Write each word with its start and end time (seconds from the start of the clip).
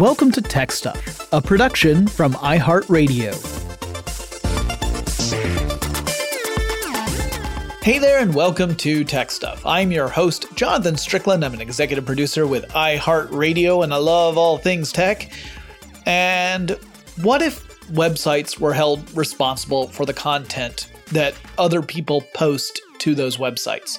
Welcome 0.00 0.32
to 0.32 0.42
Tech 0.42 0.72
Stuff, 0.72 1.32
a 1.32 1.40
production 1.40 2.08
from 2.08 2.32
iHeartRadio. 2.34 3.32
Hey 7.80 8.00
there, 8.00 8.18
and 8.18 8.34
welcome 8.34 8.74
to 8.74 9.04
Tech 9.04 9.30
Stuff. 9.30 9.64
I'm 9.64 9.92
your 9.92 10.08
host, 10.08 10.46
Jonathan 10.56 10.96
Strickland. 10.96 11.44
I'm 11.44 11.54
an 11.54 11.60
executive 11.60 12.04
producer 12.04 12.44
with 12.44 12.66
iHeartRadio, 12.70 13.84
and 13.84 13.94
I 13.94 13.98
love 13.98 14.36
all 14.36 14.58
things 14.58 14.90
tech. 14.90 15.30
And 16.06 16.72
what 17.22 17.40
if 17.40 17.64
websites 17.92 18.58
were 18.58 18.72
held 18.72 19.16
responsible 19.16 19.86
for 19.86 20.04
the 20.04 20.12
content 20.12 20.90
that 21.12 21.34
other 21.56 21.82
people 21.82 22.22
post 22.34 22.80
to 22.98 23.14
those 23.14 23.36
websites? 23.36 23.98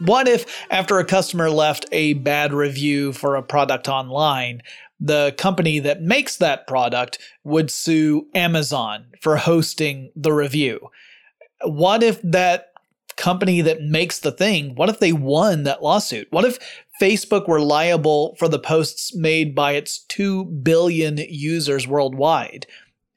What 0.00 0.26
if, 0.26 0.64
after 0.70 0.98
a 1.00 1.04
customer 1.04 1.50
left 1.50 1.84
a 1.92 2.14
bad 2.14 2.54
review 2.54 3.12
for 3.12 3.34
a 3.34 3.42
product 3.42 3.88
online, 3.88 4.62
the 5.00 5.34
company 5.38 5.78
that 5.78 6.02
makes 6.02 6.36
that 6.36 6.66
product 6.66 7.18
would 7.44 7.70
sue 7.70 8.28
Amazon 8.34 9.06
for 9.20 9.36
hosting 9.36 10.10
the 10.16 10.32
review. 10.32 10.90
What 11.62 12.02
if 12.02 12.20
that 12.22 12.72
company 13.18 13.60
that 13.60 13.82
makes 13.82 14.20
the 14.20 14.32
thing, 14.32 14.74
what 14.76 14.88
if 14.88 15.00
they 15.00 15.12
won 15.12 15.64
that 15.64 15.82
lawsuit? 15.82 16.28
What 16.30 16.44
if 16.44 16.58
Facebook 17.02 17.46
were 17.46 17.60
liable 17.60 18.34
for 18.38 18.48
the 18.48 18.58
posts 18.58 19.14
made 19.14 19.54
by 19.54 19.72
its 19.72 19.98
2 20.04 20.44
billion 20.44 21.18
users 21.18 21.86
worldwide? 21.86 22.66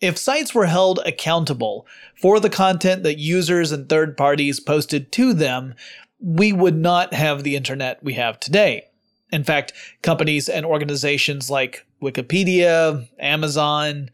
If 0.02 0.18
sites 0.18 0.56
were 0.56 0.66
held 0.66 1.00
accountable 1.06 1.86
for 2.20 2.40
the 2.40 2.50
content 2.50 3.04
that 3.04 3.20
users 3.20 3.72
and 3.72 3.88
third 3.88 4.18
parties 4.18 4.60
posted 4.60 5.12
to 5.14 5.34
them, 5.34 5.76
we 6.20 6.52
would 6.52 6.76
not 6.76 7.14
have 7.14 7.44
the 7.44 7.56
internet 7.56 8.04
we 8.04 8.14
have 8.14 8.40
today. 8.40 8.86
In 9.32 9.44
fact, 9.44 9.74
companies 10.02 10.50
and 10.50 10.66
organizations 10.66 11.50
like 11.50 11.86
Wikipedia, 12.02 13.08
Amazon, 13.20 14.10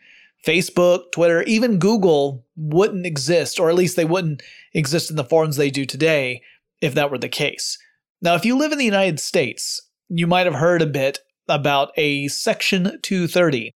Facebook, 0.45 1.11
Twitter, 1.11 1.41
even 1.43 1.79
Google 1.79 2.45
wouldn't 2.55 3.05
exist, 3.05 3.59
or 3.59 3.69
at 3.69 3.75
least 3.75 3.95
they 3.95 4.05
wouldn't 4.05 4.43
exist 4.73 5.09
in 5.09 5.15
the 5.15 5.23
forms 5.23 5.57
they 5.57 5.71
do 5.71 5.85
today 5.85 6.41
if 6.81 6.93
that 6.93 7.09
were 7.09 7.17
the 7.17 7.29
case. 7.29 7.77
Now, 8.21 8.35
if 8.35 8.45
you 8.45 8.57
live 8.57 8.71
in 8.71 8.77
the 8.77 8.85
United 8.85 9.19
States, 9.19 9.81
you 10.09 10.27
might 10.27 10.45
have 10.45 10.55
heard 10.55 10.81
a 10.81 10.87
bit 10.87 11.19
about 11.47 11.91
a 11.97 12.27
Section 12.27 12.99
230. 13.01 13.71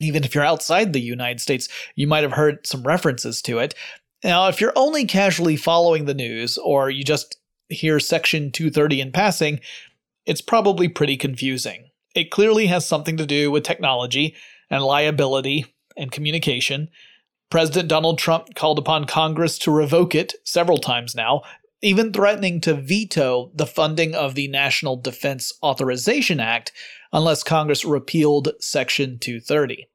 Even 0.00 0.24
if 0.24 0.34
you're 0.34 0.44
outside 0.44 0.92
the 0.92 1.00
United 1.00 1.40
States, 1.40 1.68
you 1.94 2.06
might 2.06 2.22
have 2.22 2.32
heard 2.32 2.66
some 2.66 2.82
references 2.82 3.40
to 3.42 3.58
it. 3.58 3.74
Now, 4.24 4.48
if 4.48 4.60
you're 4.60 4.72
only 4.76 5.04
casually 5.04 5.56
following 5.56 6.04
the 6.04 6.14
news 6.14 6.58
or 6.58 6.90
you 6.90 7.04
just 7.04 7.38
hear 7.68 7.98
Section 7.98 8.50
230 8.50 9.00
in 9.00 9.12
passing, 9.12 9.60
it's 10.26 10.40
probably 10.40 10.88
pretty 10.88 11.16
confusing. 11.16 11.90
It 12.14 12.30
clearly 12.30 12.66
has 12.66 12.86
something 12.86 13.16
to 13.16 13.26
do 13.26 13.50
with 13.50 13.64
technology 13.64 14.34
and 14.70 14.82
liability 14.82 15.66
and 15.96 16.12
communication. 16.12 16.88
President 17.50 17.88
Donald 17.88 18.18
Trump 18.18 18.54
called 18.54 18.78
upon 18.78 19.04
Congress 19.04 19.58
to 19.58 19.70
revoke 19.70 20.14
it 20.14 20.34
several 20.44 20.78
times 20.78 21.14
now, 21.14 21.42
even 21.82 22.12
threatening 22.12 22.60
to 22.60 22.74
veto 22.74 23.50
the 23.54 23.66
funding 23.66 24.14
of 24.14 24.34
the 24.34 24.48
National 24.48 24.96
Defense 24.96 25.52
Authorization 25.62 26.40
Act 26.40 26.72
unless 27.12 27.42
Congress 27.42 27.84
repealed 27.84 28.52
Section 28.60 29.18
230. 29.18 29.86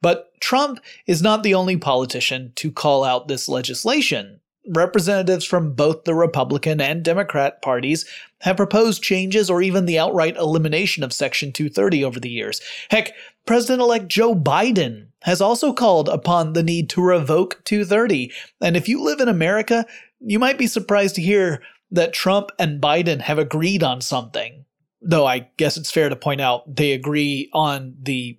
But 0.00 0.28
Trump 0.40 0.80
is 1.06 1.22
not 1.22 1.42
the 1.42 1.54
only 1.54 1.76
politician 1.76 2.52
to 2.56 2.70
call 2.70 3.04
out 3.04 3.28
this 3.28 3.48
legislation 3.48 4.40
representatives 4.68 5.44
from 5.44 5.72
both 5.74 6.04
the 6.04 6.14
Republican 6.14 6.80
and 6.80 7.02
Democrat 7.02 7.60
parties 7.62 8.06
have 8.40 8.56
proposed 8.56 9.02
changes 9.02 9.50
or 9.50 9.62
even 9.62 9.86
the 9.86 9.98
outright 9.98 10.36
elimination 10.36 11.02
of 11.02 11.12
Section 11.12 11.52
230 11.52 12.04
over 12.04 12.20
the 12.20 12.30
years. 12.30 12.60
Heck, 12.90 13.12
President 13.46 13.80
elect 13.80 14.08
Joe 14.08 14.34
Biden 14.34 15.08
has 15.22 15.40
also 15.40 15.72
called 15.72 16.08
upon 16.08 16.52
the 16.52 16.62
need 16.62 16.88
to 16.90 17.02
revoke 17.02 17.62
230. 17.64 18.32
And 18.60 18.76
if 18.76 18.88
you 18.88 19.02
live 19.02 19.20
in 19.20 19.28
America, 19.28 19.86
you 20.20 20.38
might 20.38 20.58
be 20.58 20.66
surprised 20.66 21.14
to 21.16 21.22
hear 21.22 21.62
that 21.90 22.12
Trump 22.12 22.50
and 22.58 22.80
Biden 22.80 23.20
have 23.20 23.38
agreed 23.38 23.82
on 23.82 24.00
something. 24.00 24.64
Though 25.00 25.26
I 25.26 25.50
guess 25.58 25.76
it's 25.76 25.90
fair 25.90 26.08
to 26.08 26.16
point 26.16 26.40
out 26.40 26.76
they 26.76 26.92
agree 26.92 27.50
on 27.52 27.94
the 28.00 28.38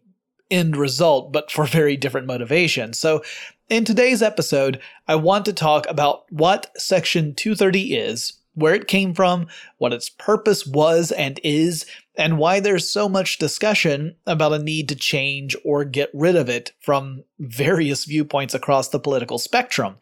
end 0.52 0.78
result, 0.78 1.32
but 1.32 1.52
for 1.52 1.66
very 1.66 1.98
different 1.98 2.28
motivations. 2.28 3.00
So 3.00 3.24
in 3.70 3.84
today's 3.84 4.22
episode, 4.22 4.80
I 5.08 5.16
want 5.16 5.46
to 5.46 5.54
talk 5.54 5.86
about 5.90 6.32
what 6.32 6.72
Section 6.78 7.34
230 7.34 7.96
is, 7.96 8.34
where 8.54 8.76
it 8.76 8.88
came 8.88 9.14
from, 9.14 9.48
what 9.78 9.94
its 9.94 10.10
purpose 10.10 10.66
was 10.66 11.12
and 11.12 11.40
is, 11.44 11.86
and 12.16 12.38
why 12.38 12.60
there's 12.60 12.88
so 12.88 13.10
much 13.10 13.38
discussion 13.38 14.16
about 14.26 14.54
a 14.54 14.60
need 14.60 14.88
to 14.90 14.96
change 14.96 15.56
or 15.66 15.84
get 15.84 16.10
rid 16.14 16.36
of 16.36 16.48
it 16.48 16.74
from 16.80 17.24
various 17.40 18.06
viewpoints 18.06 18.54
across 18.54 18.90
the 18.90 19.00
political 19.00 19.40
spectrum. 19.40 19.98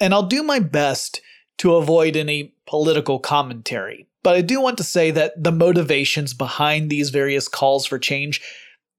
And 0.00 0.14
I'll 0.14 0.22
do 0.22 0.42
my 0.42 0.60
best 0.60 1.20
to 1.58 1.74
avoid 1.74 2.16
any 2.16 2.54
political 2.66 3.18
commentary, 3.18 4.06
but 4.22 4.36
I 4.36 4.40
do 4.40 4.60
want 4.60 4.78
to 4.78 4.84
say 4.84 5.10
that 5.10 5.42
the 5.42 5.52
motivations 5.52 6.34
behind 6.34 6.88
these 6.88 7.10
various 7.10 7.48
calls 7.48 7.84
for 7.84 7.98
change, 7.98 8.40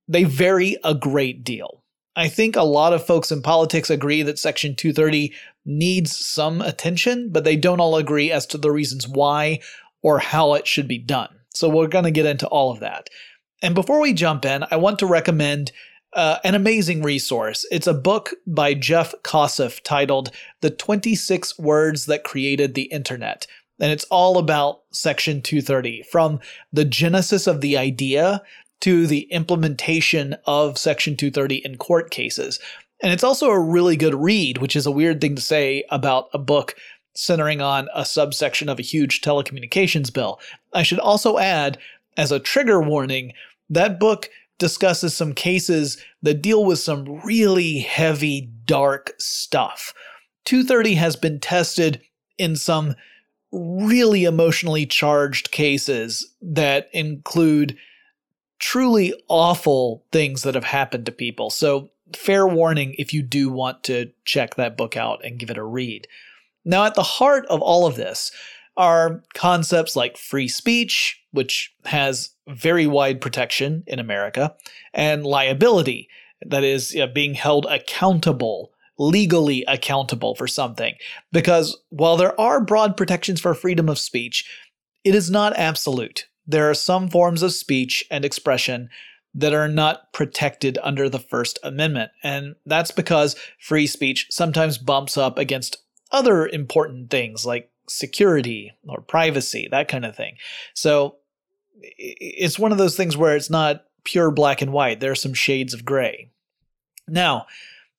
they 0.07 0.25
vary 0.25 0.77
a 0.83 0.93
great 0.93 1.43
deal. 1.43 1.82
I 2.15 2.27
think 2.27 2.55
a 2.55 2.63
lot 2.63 2.93
of 2.93 3.05
folks 3.05 3.31
in 3.31 3.41
politics 3.41 3.89
agree 3.89 4.21
that 4.23 4.37
Section 4.37 4.75
230 4.75 5.33
needs 5.65 6.15
some 6.15 6.61
attention, 6.61 7.29
but 7.31 7.43
they 7.43 7.55
don't 7.55 7.79
all 7.79 7.95
agree 7.95 8.31
as 8.31 8.45
to 8.47 8.57
the 8.57 8.71
reasons 8.71 9.07
why 9.07 9.59
or 10.01 10.19
how 10.19 10.53
it 10.53 10.67
should 10.67 10.87
be 10.87 10.99
done. 10.99 11.29
So 11.53 11.69
we're 11.69 11.87
going 11.87 12.03
to 12.03 12.11
get 12.11 12.25
into 12.25 12.47
all 12.47 12.71
of 12.71 12.81
that. 12.81 13.09
And 13.61 13.73
before 13.73 14.01
we 14.01 14.13
jump 14.13 14.45
in, 14.45 14.65
I 14.69 14.75
want 14.75 14.99
to 14.99 15.05
recommend 15.05 15.71
uh, 16.13 16.37
an 16.43 16.53
amazing 16.53 17.01
resource. 17.01 17.65
It's 17.71 17.87
a 17.87 17.93
book 17.93 18.31
by 18.45 18.73
Jeff 18.73 19.15
Kosseff 19.23 19.81
titled 19.81 20.31
The 20.61 20.69
26 20.69 21.57
Words 21.57 22.05
That 22.05 22.23
Created 22.23 22.75
the 22.75 22.83
Internet. 22.83 23.47
And 23.79 23.91
it's 23.91 24.05
all 24.05 24.37
about 24.37 24.81
Section 24.91 25.41
230, 25.41 26.03
from 26.03 26.39
the 26.71 26.85
genesis 26.85 27.47
of 27.47 27.61
the 27.61 27.77
idea 27.77 28.43
to 28.83 29.07
the 29.07 29.21
implementation 29.31 30.35
of 30.45 30.77
Section 30.77 31.15
230 31.15 31.55
in 31.63 31.77
court 31.77 32.11
cases. 32.11 32.59
And 33.01 33.13
it's 33.13 33.23
also 33.23 33.47
a 33.47 33.59
really 33.59 33.95
good 33.95 34.13
read, 34.13 34.57
which 34.57 34.75
is 34.75 34.85
a 34.85 34.91
weird 34.91 35.21
thing 35.21 35.35
to 35.35 35.41
say 35.41 35.85
about 35.89 36.27
a 36.33 36.37
book 36.37 36.75
centering 37.15 37.61
on 37.61 37.87
a 37.95 38.03
subsection 38.03 38.67
of 38.67 38.79
a 38.79 38.83
huge 38.83 39.21
telecommunications 39.21 40.11
bill. 40.11 40.37
I 40.73 40.83
should 40.83 40.99
also 40.99 41.37
add, 41.37 41.77
as 42.17 42.33
a 42.33 42.41
trigger 42.41 42.81
warning, 42.81 43.31
that 43.69 44.01
book 44.01 44.29
discusses 44.59 45.15
some 45.15 45.33
cases 45.33 45.97
that 46.21 46.41
deal 46.41 46.65
with 46.65 46.79
some 46.79 47.21
really 47.21 47.79
heavy, 47.79 48.49
dark 48.65 49.13
stuff. 49.17 49.93
230 50.43 50.95
has 50.95 51.15
been 51.15 51.39
tested 51.39 52.01
in 52.37 52.57
some 52.57 52.95
really 53.53 54.25
emotionally 54.25 54.85
charged 54.85 55.51
cases 55.51 56.33
that 56.41 56.89
include 56.91 57.77
truly 58.63 59.13
awful 59.27 60.05
things 60.13 60.43
that 60.43 60.55
have 60.55 60.63
happened 60.63 61.05
to 61.05 61.11
people. 61.11 61.49
So, 61.49 61.89
fair 62.15 62.47
warning 62.47 62.95
if 62.97 63.13
you 63.13 63.21
do 63.21 63.49
want 63.49 63.83
to 63.83 64.11
check 64.23 64.55
that 64.55 64.77
book 64.77 64.95
out 64.95 65.19
and 65.25 65.37
give 65.37 65.49
it 65.49 65.57
a 65.57 65.63
read. 65.63 66.07
Now, 66.63 66.85
at 66.85 66.95
the 66.95 67.03
heart 67.03 67.45
of 67.47 67.61
all 67.61 67.85
of 67.85 67.97
this 67.97 68.31
are 68.77 69.21
concepts 69.33 69.97
like 69.97 70.15
free 70.15 70.47
speech, 70.47 71.21
which 71.31 71.75
has 71.83 72.29
very 72.47 72.87
wide 72.87 73.19
protection 73.19 73.83
in 73.85 73.99
America, 73.99 74.55
and 74.93 75.25
liability, 75.25 76.07
that 76.45 76.63
is, 76.63 76.95
being 77.13 77.33
held 77.33 77.65
accountable 77.65 78.71
legally 78.97 79.65
accountable 79.67 80.35
for 80.35 80.47
something. 80.47 80.93
Because 81.33 81.77
while 81.89 82.15
there 82.15 82.39
are 82.39 82.61
broad 82.61 82.95
protections 82.95 83.41
for 83.41 83.53
freedom 83.55 83.89
of 83.89 83.99
speech, 83.99 84.49
it 85.03 85.15
is 85.15 85.29
not 85.29 85.57
absolute 85.57 86.27
there 86.45 86.69
are 86.69 86.73
some 86.75 87.09
forms 87.09 87.41
of 87.41 87.53
speech 87.53 88.05
and 88.11 88.25
expression 88.25 88.89
that 89.35 89.53
are 89.53 89.67
not 89.67 90.13
protected 90.13 90.77
under 90.83 91.09
the 91.09 91.19
First 91.19 91.57
Amendment. 91.63 92.11
And 92.21 92.55
that's 92.65 92.91
because 92.91 93.35
free 93.59 93.87
speech 93.87 94.27
sometimes 94.29 94.77
bumps 94.77 95.17
up 95.17 95.37
against 95.39 95.77
other 96.11 96.47
important 96.47 97.09
things 97.09 97.45
like 97.45 97.71
security 97.87 98.71
or 98.87 99.01
privacy, 99.01 99.67
that 99.71 99.87
kind 99.87 100.05
of 100.05 100.15
thing. 100.15 100.35
So 100.73 101.15
it's 101.81 102.59
one 102.59 102.71
of 102.71 102.77
those 102.77 102.95
things 102.95 103.17
where 103.17 103.35
it's 103.35 103.49
not 103.49 103.85
pure 104.03 104.31
black 104.31 104.61
and 104.61 104.71
white, 104.71 104.99
there 104.99 105.11
are 105.11 105.15
some 105.15 105.33
shades 105.33 105.73
of 105.73 105.85
gray. 105.85 106.29
Now, 107.07 107.47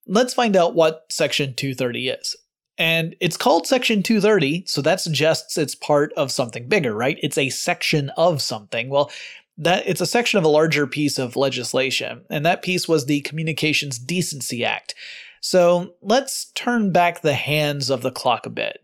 let's 0.07 0.33
find 0.33 0.55
out 0.55 0.75
what 0.75 1.05
Section 1.09 1.53
230 1.53 2.09
is. 2.09 2.35
And 2.77 3.15
it's 3.21 3.37
called 3.37 3.67
Section 3.67 4.03
230, 4.03 4.65
so 4.67 4.81
that 4.81 4.99
suggests 4.99 5.57
it's 5.57 5.75
part 5.75 6.11
of 6.13 6.31
something 6.31 6.67
bigger, 6.67 6.93
right? 6.93 7.17
It's 7.21 7.37
a 7.37 7.49
section 7.49 8.09
of 8.17 8.41
something. 8.41 8.89
Well, 8.89 9.11
that 9.57 9.87
it's 9.87 10.01
a 10.01 10.05
section 10.05 10.37
of 10.37 10.43
a 10.43 10.49
larger 10.49 10.85
piece 10.85 11.17
of 11.17 11.37
legislation, 11.37 12.25
and 12.29 12.45
that 12.45 12.61
piece 12.61 12.87
was 12.87 13.05
the 13.05 13.21
Communications 13.21 13.97
Decency 13.97 14.65
Act. 14.65 14.93
So 15.39 15.93
let's 16.01 16.51
turn 16.55 16.91
back 16.91 17.21
the 17.21 17.35
hands 17.35 17.89
of 17.89 18.01
the 18.01 18.11
clock 18.11 18.45
a 18.45 18.49
bit. 18.49 18.79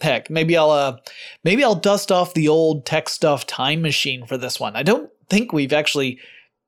Heck, 0.00 0.28
maybe 0.28 0.56
I'll 0.56 0.70
uh, 0.70 0.98
maybe 1.42 1.64
I'll 1.64 1.74
dust 1.74 2.12
off 2.12 2.34
the 2.34 2.48
old 2.48 2.84
tech 2.84 3.08
stuff 3.08 3.46
time 3.46 3.82
machine 3.82 4.26
for 4.26 4.36
this 4.36 4.60
one. 4.60 4.76
I 4.76 4.82
don't 4.82 5.10
think 5.28 5.52
we've 5.52 5.72
actually 5.72 6.20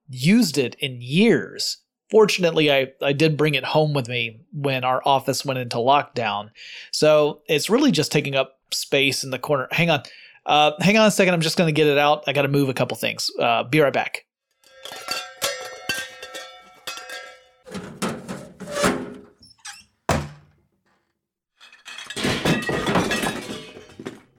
used 0.08 0.56
it 0.56 0.74
in 0.80 1.00
years. 1.00 1.76
Fortunately, 2.10 2.72
I, 2.72 2.92
I 3.02 3.12
did 3.12 3.36
bring 3.36 3.54
it 3.54 3.64
home 3.64 3.92
with 3.92 4.08
me 4.08 4.40
when 4.52 4.84
our 4.84 5.02
office 5.04 5.44
went 5.44 5.58
into 5.58 5.76
lockdown. 5.76 6.50
So 6.90 7.42
it's 7.46 7.68
really 7.68 7.92
just 7.92 8.10
taking 8.10 8.34
up 8.34 8.58
space 8.72 9.24
in 9.24 9.30
the 9.30 9.38
corner. 9.38 9.68
Hang 9.70 9.90
on. 9.90 10.02
Uh, 10.46 10.72
hang 10.80 10.96
on 10.96 11.06
a 11.06 11.10
second. 11.10 11.34
I'm 11.34 11.42
just 11.42 11.58
going 11.58 11.68
to 11.68 11.72
get 11.72 11.86
it 11.86 11.98
out. 11.98 12.24
I 12.26 12.32
got 12.32 12.42
to 12.42 12.48
move 12.48 12.70
a 12.70 12.74
couple 12.74 12.96
things. 12.96 13.30
Uh, 13.38 13.64
be 13.64 13.80
right 13.80 13.92
back. 13.92 14.24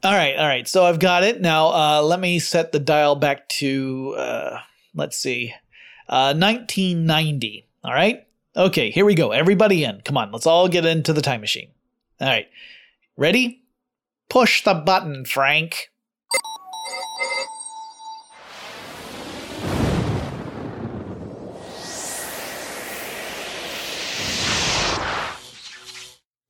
All 0.02 0.14
right, 0.14 0.38
all 0.38 0.48
right. 0.48 0.68
So 0.68 0.86
I've 0.86 1.00
got 1.00 1.24
it 1.24 1.42
now. 1.42 1.68
Uh, 1.68 2.02
let 2.02 2.20
me 2.20 2.40
set 2.40 2.72
the 2.72 2.80
dial 2.80 3.16
back 3.16 3.50
to 3.50 4.16
uh, 4.18 4.60
let's 4.96 5.18
see, 5.18 5.54
uh, 6.10 6.34
1990. 6.34 7.66
All 7.84 7.94
right. 7.94 8.26
Okay, 8.56 8.90
here 8.90 9.06
we 9.06 9.16
go. 9.16 9.32
Everybody 9.32 9.84
in. 9.84 10.02
Come 10.02 10.18
on, 10.18 10.32
let's 10.32 10.48
all 10.48 10.68
get 10.68 10.86
into 10.86 11.14
the 11.14 11.22
time 11.22 11.42
machine. 11.42 11.70
All 12.20 12.28
right, 12.28 12.48
ready? 13.16 13.62
Push 14.28 14.64
the 14.64 14.74
button, 14.74 15.24
Frank. 15.24 15.92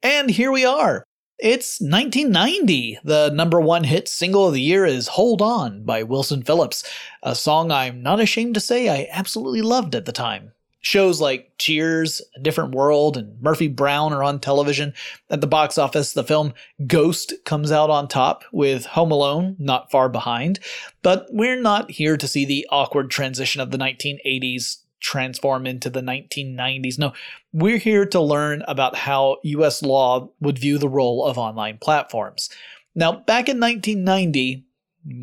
And 0.01 0.31
here 0.31 0.51
we 0.51 0.65
are. 0.65 1.05
It's 1.41 1.79
1990. 1.79 2.99
The 3.05 3.29
number 3.29 3.61
one 3.61 3.85
hit 3.85 4.09
single 4.09 4.47
of 4.47 4.53
the 4.53 4.59
year 4.59 4.85
is 4.85 5.07
Hold 5.07 5.41
On 5.41 5.85
by 5.85 6.03
Wilson 6.03 6.43
Phillips, 6.43 6.83
a 7.23 7.33
song 7.33 7.71
I'm 7.71 8.03
not 8.03 8.19
ashamed 8.19 8.55
to 8.55 8.59
say 8.59 8.89
I 8.89 9.07
absolutely 9.09 9.61
loved 9.61 9.95
at 9.95 10.03
the 10.03 10.11
time. 10.11 10.51
Shows 10.81 11.21
like 11.21 11.53
Cheers, 11.57 12.21
A 12.35 12.41
Different 12.41 12.75
World, 12.75 13.15
and 13.15 13.41
Murphy 13.41 13.69
Brown 13.69 14.11
are 14.11 14.21
on 14.21 14.41
television. 14.41 14.93
At 15.29 15.39
the 15.39 15.47
box 15.47 15.77
office, 15.77 16.11
the 16.11 16.25
film 16.25 16.53
Ghost 16.85 17.33
comes 17.45 17.71
out 17.71 17.89
on 17.89 18.09
top, 18.09 18.43
with 18.51 18.85
Home 18.87 19.11
Alone 19.11 19.55
not 19.59 19.89
far 19.91 20.09
behind. 20.09 20.59
But 21.01 21.27
we're 21.31 21.61
not 21.61 21.91
here 21.91 22.17
to 22.17 22.27
see 22.27 22.43
the 22.43 22.67
awkward 22.69 23.09
transition 23.09 23.61
of 23.61 23.71
the 23.71 23.77
1980s 23.77 24.79
transform 24.99 25.65
into 25.65 25.89
the 25.89 26.01
1990s. 26.01 26.99
No, 26.99 27.13
we're 27.53 27.77
here 27.77 28.05
to 28.07 28.19
learn 28.19 28.63
about 28.67 28.95
how 28.95 29.37
US 29.43 29.81
law 29.81 30.29
would 30.39 30.59
view 30.59 30.77
the 30.77 30.89
role 30.89 31.25
of 31.25 31.37
online 31.37 31.77
platforms. 31.79 32.49
Now, 32.95 33.13
back 33.13 33.49
in 33.49 33.59
1990, 33.59 34.65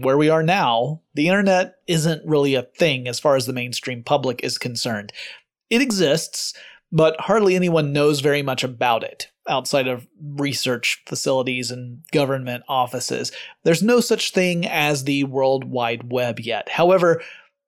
where 0.01 0.17
we 0.17 0.31
are 0.31 0.43
now, 0.43 1.03
the 1.15 1.29
internet 1.29 1.77
isn't 1.87 2.27
really 2.27 2.55
a 2.55 2.63
thing 2.63 3.09
as 3.09 3.21
far 3.21 3.37
as 3.37 3.47
the 3.47 3.53
mainstream 3.53 4.03
public 4.03 4.43
is 4.43 4.59
concerned. 4.59 5.13
It 5.69 5.83
exists, 5.83 6.55
but 6.91 7.21
hardly 7.21 7.55
anyone 7.55 7.93
knows 7.93 8.21
very 8.21 8.43
much 8.43 8.65
about 8.65 9.03
it 9.03 9.29
outside 9.49 9.87
of 9.87 10.07
research 10.21 11.03
facilities 11.07 11.71
and 11.71 12.03
government 12.13 12.65
offices. 12.69 13.33
There's 13.65 13.83
no 13.83 14.01
such 14.01 14.33
thing 14.33 14.67
as 14.67 15.05
the 15.05 15.25
World 15.25 15.65
Wide 15.65 16.11
Web 16.11 16.41
yet. 16.41 16.69
However, 16.69 17.23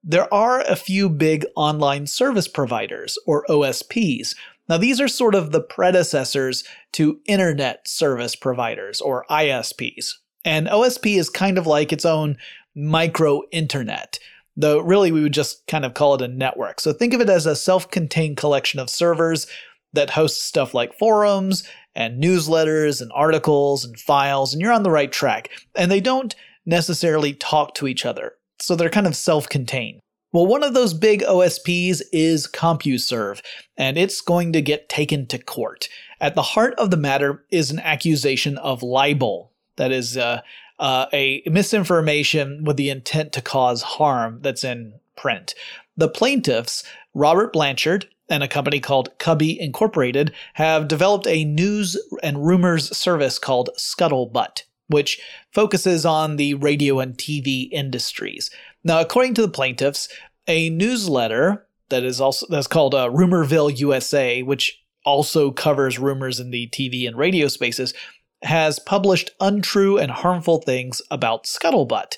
there 0.04 0.32
are 0.32 0.60
a 0.60 0.76
few 0.76 1.08
big 1.08 1.44
online 1.56 2.06
service 2.06 2.48
providers, 2.48 3.18
or 3.26 3.44
OSPs. 3.48 4.34
Now, 4.68 4.76
these 4.76 5.00
are 5.00 5.08
sort 5.08 5.34
of 5.34 5.50
the 5.50 5.60
predecessors 5.60 6.64
to 6.92 7.20
Internet 7.26 7.88
Service 7.88 8.36
Providers, 8.36 9.00
or 9.00 9.24
ISPs. 9.30 10.14
And 10.44 10.68
OSP 10.68 11.18
is 11.18 11.30
kind 11.30 11.58
of 11.58 11.66
like 11.66 11.92
its 11.92 12.04
own 12.04 12.36
micro 12.74 13.42
internet, 13.50 14.18
though 14.56 14.78
really 14.78 15.10
we 15.10 15.22
would 15.22 15.32
just 15.32 15.66
kind 15.66 15.84
of 15.84 15.94
call 15.94 16.14
it 16.14 16.22
a 16.22 16.28
network. 16.28 16.80
So 16.80 16.92
think 16.92 17.12
of 17.12 17.20
it 17.20 17.28
as 17.28 17.46
a 17.46 17.56
self 17.56 17.90
contained 17.90 18.36
collection 18.36 18.78
of 18.78 18.88
servers 18.88 19.46
that 19.94 20.10
hosts 20.10 20.42
stuff 20.42 20.74
like 20.74 20.98
forums 20.98 21.64
and 21.94 22.22
newsletters 22.22 23.00
and 23.00 23.10
articles 23.14 23.84
and 23.84 23.98
files, 23.98 24.52
and 24.52 24.62
you're 24.62 24.72
on 24.72 24.84
the 24.84 24.90
right 24.90 25.10
track. 25.10 25.50
And 25.74 25.90
they 25.90 26.00
don't 26.00 26.34
necessarily 26.64 27.32
talk 27.32 27.74
to 27.74 27.88
each 27.88 28.06
other 28.06 28.34
so 28.60 28.76
they're 28.76 28.90
kind 28.90 29.06
of 29.06 29.16
self 29.16 29.48
contained. 29.48 30.00
Well, 30.30 30.46
one 30.46 30.62
of 30.62 30.74
those 30.74 30.92
big 30.92 31.22
OSPs 31.22 32.02
is 32.12 32.46
CompuServe, 32.46 33.40
and 33.78 33.96
it's 33.96 34.20
going 34.20 34.52
to 34.52 34.60
get 34.60 34.88
taken 34.88 35.26
to 35.28 35.38
court. 35.38 35.88
At 36.20 36.34
the 36.34 36.42
heart 36.42 36.74
of 36.74 36.90
the 36.90 36.98
matter 36.98 37.44
is 37.50 37.70
an 37.70 37.78
accusation 37.78 38.58
of 38.58 38.82
libel, 38.82 39.52
that 39.76 39.90
is, 39.90 40.18
uh, 40.18 40.42
uh, 40.78 41.06
a 41.14 41.42
misinformation 41.46 42.64
with 42.64 42.76
the 42.76 42.90
intent 42.90 43.32
to 43.32 43.40
cause 43.40 43.82
harm 43.82 44.40
that's 44.42 44.64
in 44.64 44.94
print. 45.16 45.54
The 45.96 46.08
plaintiffs, 46.08 46.84
Robert 47.14 47.52
Blanchard, 47.52 48.08
and 48.28 48.42
a 48.42 48.48
company 48.48 48.80
called 48.80 49.18
Cubby 49.18 49.58
Incorporated 49.58 50.32
have 50.54 50.88
developed 50.88 51.26
a 51.26 51.44
news 51.44 51.96
and 52.22 52.46
rumors 52.46 52.94
service 52.96 53.38
called 53.38 53.70
Scuttlebutt 53.78 54.64
which 54.88 55.20
focuses 55.52 56.04
on 56.04 56.36
the 56.36 56.54
radio 56.54 56.98
and 56.98 57.16
TV 57.16 57.68
industries. 57.70 58.50
Now, 58.84 59.00
according 59.00 59.34
to 59.34 59.42
the 59.42 59.48
plaintiffs, 59.48 60.08
a 60.46 60.70
newsletter 60.70 61.66
that 61.90 62.04
is 62.04 62.20
also 62.20 62.46
that's 62.50 62.66
called 62.66 62.94
uh, 62.94 63.08
Rumorville 63.08 63.78
USA, 63.78 64.42
which 64.42 64.82
also 65.04 65.50
covers 65.50 65.98
rumors 65.98 66.40
in 66.40 66.50
the 66.50 66.68
TV 66.68 67.06
and 67.06 67.16
radio 67.16 67.48
spaces, 67.48 67.94
has 68.42 68.78
published 68.78 69.30
untrue 69.40 69.98
and 69.98 70.10
harmful 70.10 70.60
things 70.60 71.00
about 71.10 71.44
Scuttlebutt. 71.44 72.16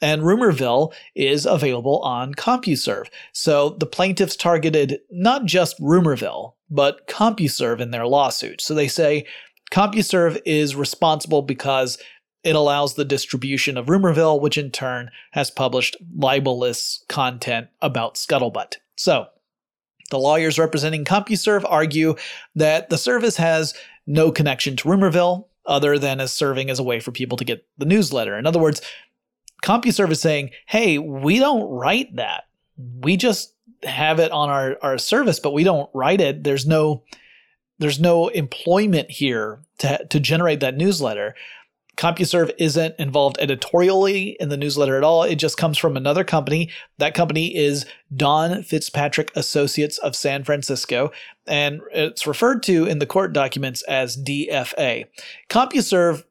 And 0.00 0.22
Rumorville 0.22 0.92
is 1.14 1.46
available 1.46 2.00
on 2.00 2.34
CompuServe. 2.34 3.06
So 3.32 3.70
the 3.78 3.86
plaintiffs 3.86 4.34
targeted 4.34 4.98
not 5.10 5.44
just 5.44 5.80
Rumorville, 5.80 6.54
but 6.68 7.06
CompuServe 7.06 7.80
in 7.80 7.92
their 7.92 8.06
lawsuit. 8.06 8.60
So 8.60 8.74
they 8.74 8.88
say 8.88 9.26
CompuServe 9.72 10.40
is 10.44 10.76
responsible 10.76 11.40
because 11.40 11.98
it 12.44 12.54
allows 12.54 12.94
the 12.94 13.04
distribution 13.04 13.78
of 13.78 13.86
Rumorville, 13.86 14.40
which 14.40 14.58
in 14.58 14.70
turn 14.70 15.10
has 15.30 15.50
published 15.50 15.96
libelous 16.14 17.04
content 17.08 17.68
about 17.80 18.16
Scuttlebutt. 18.16 18.76
So, 18.96 19.28
the 20.10 20.18
lawyers 20.18 20.58
representing 20.58 21.06
CompuServe 21.06 21.64
argue 21.66 22.16
that 22.54 22.90
the 22.90 22.98
service 22.98 23.38
has 23.38 23.72
no 24.06 24.30
connection 24.30 24.76
to 24.76 24.88
Rumorville 24.88 25.46
other 25.64 25.98
than 25.98 26.20
as 26.20 26.32
serving 26.32 26.68
as 26.68 26.78
a 26.78 26.82
way 26.84 27.00
for 27.00 27.10
people 27.10 27.38
to 27.38 27.44
get 27.44 27.66
the 27.78 27.86
newsletter. 27.86 28.36
In 28.36 28.46
other 28.46 28.58
words, 28.58 28.82
CompuServe 29.64 30.10
is 30.10 30.20
saying, 30.20 30.50
hey, 30.66 30.98
we 30.98 31.38
don't 31.38 31.70
write 31.70 32.16
that. 32.16 32.44
We 32.76 33.16
just 33.16 33.54
have 33.84 34.18
it 34.18 34.32
on 34.32 34.50
our, 34.50 34.76
our 34.82 34.98
service, 34.98 35.40
but 35.40 35.54
we 35.54 35.64
don't 35.64 35.88
write 35.94 36.20
it. 36.20 36.44
There's 36.44 36.66
no 36.66 37.04
there's 37.82 38.00
no 38.00 38.28
employment 38.28 39.10
here 39.10 39.60
to, 39.78 40.06
to 40.06 40.20
generate 40.20 40.60
that 40.60 40.76
newsletter. 40.76 41.34
CompuServe 41.96 42.52
isn't 42.58 42.94
involved 42.98 43.36
editorially 43.38 44.36
in 44.40 44.48
the 44.48 44.56
newsletter 44.56 44.96
at 44.96 45.04
all. 45.04 45.24
It 45.24 45.36
just 45.36 45.58
comes 45.58 45.76
from 45.76 45.96
another 45.96 46.24
company. 46.24 46.70
That 46.98 47.14
company 47.14 47.54
is 47.54 47.84
Don 48.16 48.62
Fitzpatrick 48.62 49.30
Associates 49.36 49.98
of 49.98 50.16
San 50.16 50.44
Francisco, 50.44 51.12
and 51.46 51.80
it's 51.92 52.26
referred 52.26 52.62
to 52.64 52.86
in 52.86 52.98
the 52.98 53.06
court 53.06 53.32
documents 53.32 53.82
as 53.82 54.16
DFA. 54.16 55.06
CompuServe 55.50 56.24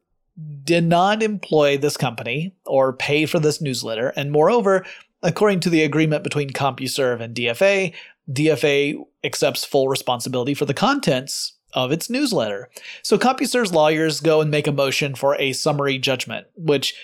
did 0.64 0.84
not 0.84 1.22
employ 1.22 1.76
this 1.76 1.96
company 1.96 2.54
or 2.66 2.92
pay 2.92 3.26
for 3.26 3.38
this 3.38 3.60
newsletter, 3.60 4.08
and 4.16 4.32
moreover, 4.32 4.84
according 5.22 5.60
to 5.60 5.70
the 5.70 5.84
agreement 5.84 6.24
between 6.24 6.50
CompuServe 6.50 7.20
and 7.20 7.36
DFA, 7.36 7.92
DFA 8.32 8.96
accepts 9.24 9.64
full 9.64 9.88
responsibility 9.88 10.54
for 10.54 10.64
the 10.64 10.74
contents 10.74 11.56
of 11.74 11.92
its 11.92 12.10
newsletter. 12.10 12.68
So 13.02 13.18
CompuServe's 13.18 13.72
lawyers 13.72 14.20
go 14.20 14.40
and 14.40 14.50
make 14.50 14.66
a 14.66 14.72
motion 14.72 15.14
for 15.14 15.36
a 15.36 15.52
summary 15.52 15.98
judgment, 15.98 16.46
which 16.54 16.94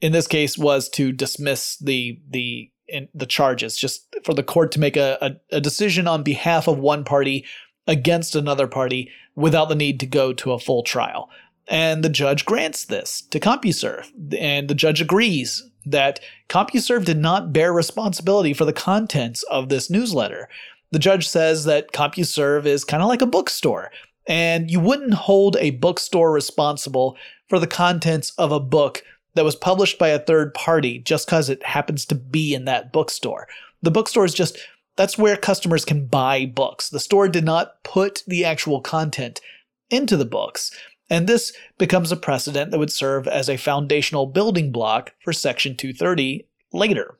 in 0.00 0.12
this 0.12 0.26
case 0.26 0.58
was 0.58 0.88
to 0.90 1.12
dismiss 1.12 1.76
the 1.76 2.20
the 2.28 2.70
the 3.14 3.26
charges, 3.26 3.76
just 3.76 4.14
for 4.22 4.32
the 4.32 4.44
court 4.44 4.70
to 4.70 4.78
make 4.78 4.96
a, 4.96 5.18
a, 5.20 5.56
a 5.56 5.60
decision 5.60 6.06
on 6.06 6.22
behalf 6.22 6.68
of 6.68 6.78
one 6.78 7.02
party 7.02 7.44
against 7.88 8.36
another 8.36 8.68
party 8.68 9.10
without 9.34 9.68
the 9.68 9.74
need 9.74 9.98
to 10.00 10.06
go 10.06 10.32
to 10.32 10.52
a 10.52 10.58
full 10.58 10.84
trial. 10.84 11.28
And 11.68 12.04
the 12.04 12.08
judge 12.08 12.44
grants 12.44 12.84
this 12.84 13.22
to 13.30 13.40
CompuServe, 13.40 14.12
and 14.38 14.68
the 14.68 14.74
judge 14.74 15.00
agrees 15.00 15.68
that 15.84 16.20
CompuServe 16.48 17.04
did 17.04 17.18
not 17.18 17.52
bear 17.52 17.72
responsibility 17.72 18.52
for 18.52 18.64
the 18.64 18.72
contents 18.72 19.42
of 19.44 19.68
this 19.68 19.90
newsletter. 19.90 20.48
The 20.92 20.98
judge 20.98 21.28
says 21.28 21.64
that 21.64 21.92
CompuServe 21.92 22.66
is 22.66 22.84
kind 22.84 23.02
of 23.02 23.08
like 23.08 23.22
a 23.22 23.26
bookstore 23.26 23.90
and 24.26 24.70
you 24.70 24.80
wouldn't 24.80 25.14
hold 25.14 25.56
a 25.56 25.70
bookstore 25.70 26.32
responsible 26.32 27.16
for 27.48 27.58
the 27.58 27.66
contents 27.66 28.30
of 28.38 28.50
a 28.50 28.60
book 28.60 29.02
that 29.34 29.44
was 29.44 29.54
published 29.54 29.98
by 29.98 30.08
a 30.08 30.18
third 30.18 30.52
party 30.54 30.98
just 30.98 31.26
because 31.26 31.48
it 31.48 31.62
happens 31.62 32.04
to 32.06 32.14
be 32.14 32.54
in 32.54 32.64
that 32.64 32.92
bookstore. 32.92 33.46
The 33.82 33.90
bookstore 33.90 34.24
is 34.24 34.34
just 34.34 34.58
that's 34.96 35.18
where 35.18 35.36
customers 35.36 35.84
can 35.84 36.06
buy 36.06 36.46
books. 36.46 36.88
The 36.88 37.00
store 37.00 37.28
did 37.28 37.44
not 37.44 37.84
put 37.84 38.22
the 38.26 38.44
actual 38.44 38.80
content 38.80 39.40
into 39.90 40.16
the 40.16 40.24
books. 40.24 40.70
And 41.08 41.26
this 41.26 41.52
becomes 41.78 42.10
a 42.10 42.16
precedent 42.16 42.70
that 42.70 42.78
would 42.78 42.92
serve 42.92 43.28
as 43.28 43.48
a 43.48 43.58
foundational 43.58 44.26
building 44.26 44.72
block 44.72 45.12
for 45.22 45.32
Section 45.32 45.76
230 45.76 46.48
later. 46.72 47.16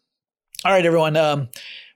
All 0.64 0.72
right, 0.72 0.86
everyone. 0.86 1.16
Um, 1.16 1.48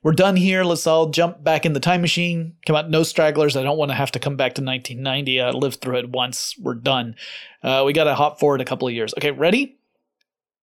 we're 0.03 0.13
done 0.13 0.37
here. 0.37 0.65
Let's 0.65 0.87
all 0.87 1.11
jump 1.11 1.45
back 1.45 1.67
in 1.67 1.75
the 1.75 1.81
time 1.81 2.01
machine. 2.01 2.57
Come 2.67 2.77
out, 2.77 2.89
no 2.89 3.03
stragglers. 3.03 3.57
I 3.57 3.63
don't 3.63 3.77
want 3.77 3.91
to 3.91 3.95
have 3.95 4.13
to 4.13 4.19
come 4.19 4.37
back 4.37 4.55
to 4.55 4.63
1990. 4.63 5.41
I 5.41 5.51
lived 5.51 5.81
through 5.81 5.99
it 5.99 6.11
once. 6.11 6.55
We're 6.59 6.75
done. 6.75 7.17
Uh, 7.63 7.83
we 7.85 7.93
got 7.93 8.05
to 8.05 8.15
hop 8.15 8.41
forward 8.41 8.61
a 8.61 8.65
couple 8.65 8.89
of 8.89 8.95
years. 8.95 9.13
Okay, 9.19 9.31
ready? 9.31 9.79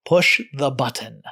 Push 0.04 0.40
the 0.52 0.70
button. 0.70 1.22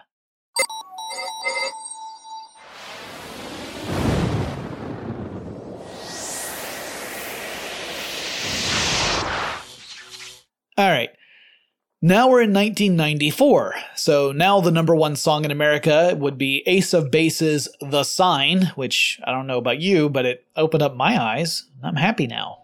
All 10.78 10.90
right. 10.90 11.10
Now 12.06 12.28
we're 12.28 12.42
in 12.42 12.54
1994. 12.54 13.74
So 13.96 14.30
now 14.30 14.60
the 14.60 14.70
number 14.70 14.94
one 14.94 15.16
song 15.16 15.44
in 15.44 15.50
America 15.50 16.16
would 16.16 16.38
be 16.38 16.62
Ace 16.64 16.94
of 16.94 17.10
Base's 17.10 17.68
The 17.80 18.04
Sign, 18.04 18.66
which 18.76 19.18
I 19.24 19.32
don't 19.32 19.48
know 19.48 19.58
about 19.58 19.80
you, 19.80 20.08
but 20.08 20.24
it 20.24 20.46
opened 20.54 20.84
up 20.84 20.94
my 20.94 21.20
eyes. 21.20 21.68
I'm 21.82 21.96
happy 21.96 22.28
now. 22.28 22.58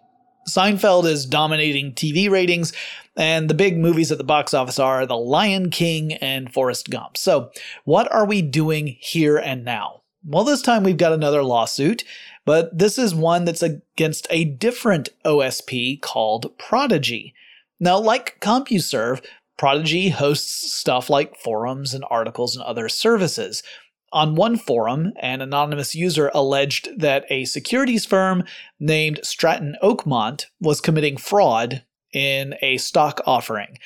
Seinfeld 0.49 1.07
is 1.07 1.27
dominating 1.27 1.93
TV 1.93 2.31
ratings, 2.31 2.73
and 3.17 3.51
the 3.51 3.55
big 3.55 3.77
movies 3.77 4.13
at 4.13 4.19
the 4.19 4.23
box 4.23 4.55
office 4.55 4.79
are 4.79 5.07
The 5.07 5.17
Lion 5.17 5.71
King 5.71 6.13
and 6.13 6.55
Forrest 6.55 6.89
Gump. 6.89 7.17
So, 7.17 7.51
what 7.83 8.09
are 8.13 8.25
we 8.25 8.43
doing 8.43 8.97
here 9.01 9.39
and 9.39 9.65
now? 9.65 10.03
Well, 10.25 10.45
this 10.45 10.63
time 10.63 10.85
we've 10.85 10.97
got 10.97 11.15
another 11.15 11.43
lawsuit, 11.43 12.05
but 12.45 12.79
this 12.79 12.97
is 12.97 13.13
one 13.13 13.45
that's 13.45 13.65
against 13.65 14.29
a 14.31 14.45
different 14.45 15.09
OSP 15.25 16.01
called 16.01 16.57
Prodigy. 16.59 17.35
Now, 17.83 17.99
like 17.99 18.39
CompuServe, 18.39 19.25
Prodigy 19.59 20.11
hosts 20.11 20.73
stuff 20.73 21.11
like 21.11 21.37
forums 21.37 21.95
and 21.95 22.05
articles 22.09 22.55
and 22.55 22.65
other 22.65 22.89
services. 22.89 23.65
On 24.13 24.37
one 24.37 24.57
forum, 24.57 25.13
an 25.21 25.41
anonymous 25.41 25.93
user 25.93 26.31
alleged 26.33 26.89
that 26.97 27.25
a 27.29 27.45
securities 27.45 28.07
firm 28.07 28.45
named 28.79 29.19
Stratton 29.25 29.75
Oakmont 29.83 30.45
was 30.61 30.81
committing 30.81 31.17
fraud 31.17 31.83
in 32.13 32.55
a 32.63 32.77
stock 32.77 33.21
offering, 33.27 33.79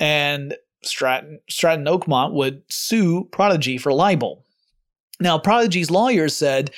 and 0.00 0.56
Stratton, 0.82 1.38
Stratton 1.48 1.84
Oakmont 1.84 2.32
would 2.32 2.62
sue 2.68 3.28
Prodigy 3.30 3.78
for 3.78 3.92
libel. 3.92 4.44
Now, 5.20 5.38
Prodigy's 5.38 5.92
lawyers 5.92 6.36
said 6.36 6.72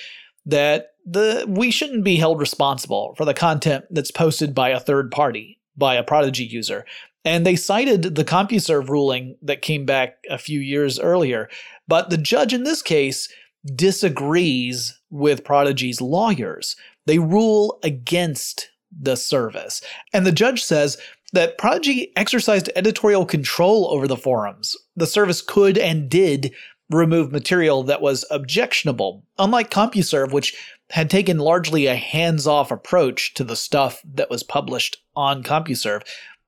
that 0.45 0.91
the 1.07 1.47
we 1.49 1.71
shouldn't 1.71 2.05
be 2.05 2.17
held 2.17 2.39
responsible 2.39 3.15
for 3.17 3.25
the 3.25 3.33
content 3.33 3.87
that's 3.89 4.11
posted 4.11 4.55
by 4.55 4.69
a 4.71 4.81
third 4.81 5.11
party 5.11 5.56
by 5.77 5.95
a 5.95 6.03
Prodigy 6.03 6.45
user. 6.45 6.85
And 7.25 7.45
they 7.45 7.57
cited 7.57 8.15
the 8.15 8.25
CompuServe 8.25 8.89
ruling 8.89 9.37
that 9.43 9.63
came 9.63 9.85
back 9.85 10.19
a 10.31 10.39
few 10.39 10.61
years 10.61 11.01
earlier. 11.01 11.49
But 11.89 12.11
the 12.11 12.17
judge 12.17 12.55
in 12.55 12.65
this 12.65 12.83
case 12.83 13.29
disagrees 13.75 15.01
with 15.11 15.45
Prodigy's 15.45 16.01
lawyers. 16.01 16.77
They 17.07 17.19
rule 17.19 17.81
against 17.83 18.71
the 18.97 19.17
service. 19.17 19.83
And 20.13 20.25
the 20.25 20.33
judge 20.33 20.63
says 20.63 20.99
that 21.33 21.59
Prodigy 21.59 22.13
exercised 22.17 22.71
editorial 22.77 23.27
control 23.27 23.89
over 23.91 24.07
the 24.07 24.17
forums. 24.17 24.77
The 24.95 25.07
service 25.07 25.43
could 25.43 25.77
and 25.77 26.09
did 26.09 26.55
remove 26.91 27.33
material 27.33 27.83
that 27.83 28.01
was 28.01 28.25
objectionable, 28.31 29.25
unlike 29.39 29.71
CompuServe, 29.71 30.33
which 30.33 30.57
had 30.91 31.11
taken 31.11 31.39
largely 31.39 31.87
a 31.87 31.97
hands 31.97 32.47
off 32.47 32.71
approach 32.71 33.35
to 33.35 33.45
the 33.45 33.57
stuff 33.57 34.01
that 34.05 34.31
was 34.31 34.43
published 34.43 34.99
on 35.15 35.43
CompuServe. 35.43 36.03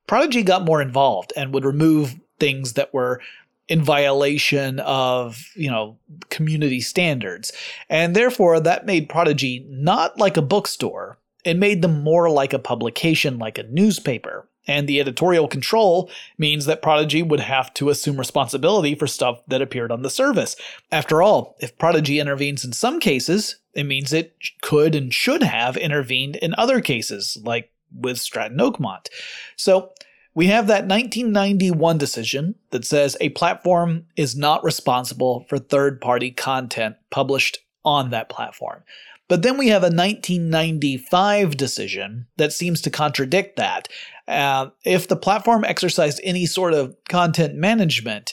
Prodigy 0.07 0.42
got 0.42 0.64
more 0.64 0.80
involved 0.80 1.33
and 1.37 1.52
would 1.52 1.64
remove 1.64 2.16
things 2.38 2.75
that 2.75 2.95
were 2.95 3.21
in 3.68 3.83
violation 3.83 4.80
of, 4.80 5.45
you 5.54 5.71
know, 5.71 5.99
community 6.30 6.80
standards. 6.80 7.52
And 7.90 8.16
therefore 8.16 8.61
that 8.61 8.87
made 8.87 9.09
Prodigy 9.09 9.66
not 9.68 10.18
like 10.18 10.37
a 10.37 10.42
bookstore. 10.42 11.18
It 11.45 11.59
made 11.59 11.83
them 11.83 12.02
more 12.02 12.30
like 12.30 12.52
a 12.52 12.59
publication, 12.59 13.38
like 13.38 13.59
a 13.59 13.64
newspaper. 13.64 14.49
And 14.66 14.87
the 14.87 15.00
editorial 15.00 15.49
control 15.49 16.11
means 16.37 16.66
that 16.66 16.83
Prodigy 16.83 17.23
would 17.23 17.40
have 17.40 17.73
to 17.75 17.88
assume 17.88 18.18
responsibility 18.18 18.95
for 18.95 19.07
stuff 19.07 19.40
that 19.49 19.62
appeared 19.62 19.90
on 19.90 20.02
the 20.02 20.11
service. 20.11 20.57
After 20.92 21.23
all, 21.23 21.57
if 21.59 21.76
Prodigy 21.78 22.21
intervenes 22.21 22.64
in 22.64 22.73
some 22.73 23.00
cases, 23.00 23.57
it 23.78 23.85
means 23.85 24.12
it 24.12 24.35
could 24.62 24.94
and 24.94 25.12
should 25.12 25.42
have 25.42 25.76
intervened 25.76 26.37
in 26.37 26.54
other 26.58 26.80
cases, 26.80 27.38
like 27.44 27.70
with 27.94 28.18
Stratton 28.18 28.58
Oakmont. 28.58 29.08
So 29.56 29.92
we 30.35 30.49
have 30.49 30.66
that 30.66 30.87
1991 30.87 31.99
decision 31.99 32.54
that 32.70 32.85
says 32.85 33.16
a 33.20 33.30
platform 33.30 34.06
is 34.16 34.37
not 34.37 34.64
responsible 34.64 35.47
for 35.49 35.58
third 35.58 36.00
party 36.00 36.30
content 36.30 36.97
published 37.11 37.58
on 37.85 38.11
that 38.11 38.28
platform. 38.28 38.82
But 39.28 39.42
then 39.42 39.58
we 39.58 39.68
have 39.68 39.82
a 39.82 39.94
1995 39.94 41.56
decision 41.56 42.26
that 42.37 42.52
seems 42.52 42.80
to 42.82 42.90
contradict 42.90 43.56
that. 43.56 43.88
Uh, 44.26 44.70
if 44.85 45.06
the 45.06 45.16
platform 45.16 45.64
exercised 45.64 46.20
any 46.25 46.47
sort 46.47 46.73
of 46.73 46.97
content 47.08 47.54
management, 47.54 48.32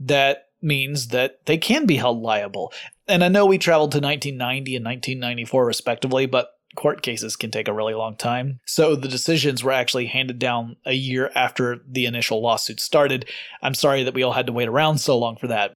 that 0.00 0.45
means 0.66 1.08
that 1.08 1.46
they 1.46 1.56
can 1.56 1.86
be 1.86 1.96
held 1.96 2.20
liable. 2.20 2.72
And 3.08 3.24
I 3.24 3.28
know 3.28 3.46
we 3.46 3.56
traveled 3.56 3.92
to 3.92 4.00
1990 4.00 4.76
and 4.76 4.84
1994 4.84 5.64
respectively, 5.64 6.26
but 6.26 6.50
court 6.74 7.02
cases 7.02 7.36
can 7.36 7.50
take 7.50 7.68
a 7.68 7.72
really 7.72 7.94
long 7.94 8.16
time. 8.16 8.60
So 8.66 8.94
the 8.94 9.08
decisions 9.08 9.64
were 9.64 9.72
actually 9.72 10.06
handed 10.06 10.38
down 10.38 10.76
a 10.84 10.92
year 10.92 11.30
after 11.34 11.80
the 11.88 12.06
initial 12.06 12.42
lawsuit 12.42 12.80
started. 12.80 13.28
I'm 13.62 13.74
sorry 13.74 14.02
that 14.02 14.14
we 14.14 14.22
all 14.22 14.32
had 14.32 14.46
to 14.46 14.52
wait 14.52 14.68
around 14.68 14.98
so 14.98 15.16
long 15.18 15.36
for 15.36 15.46
that. 15.46 15.72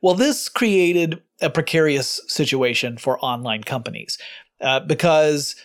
Well, 0.00 0.14
this 0.14 0.48
created 0.48 1.22
a 1.40 1.50
precarious 1.50 2.20
situation 2.26 2.98
for 2.98 3.18
online 3.24 3.64
companies 3.64 4.18
uh, 4.60 4.80
because 4.80 5.56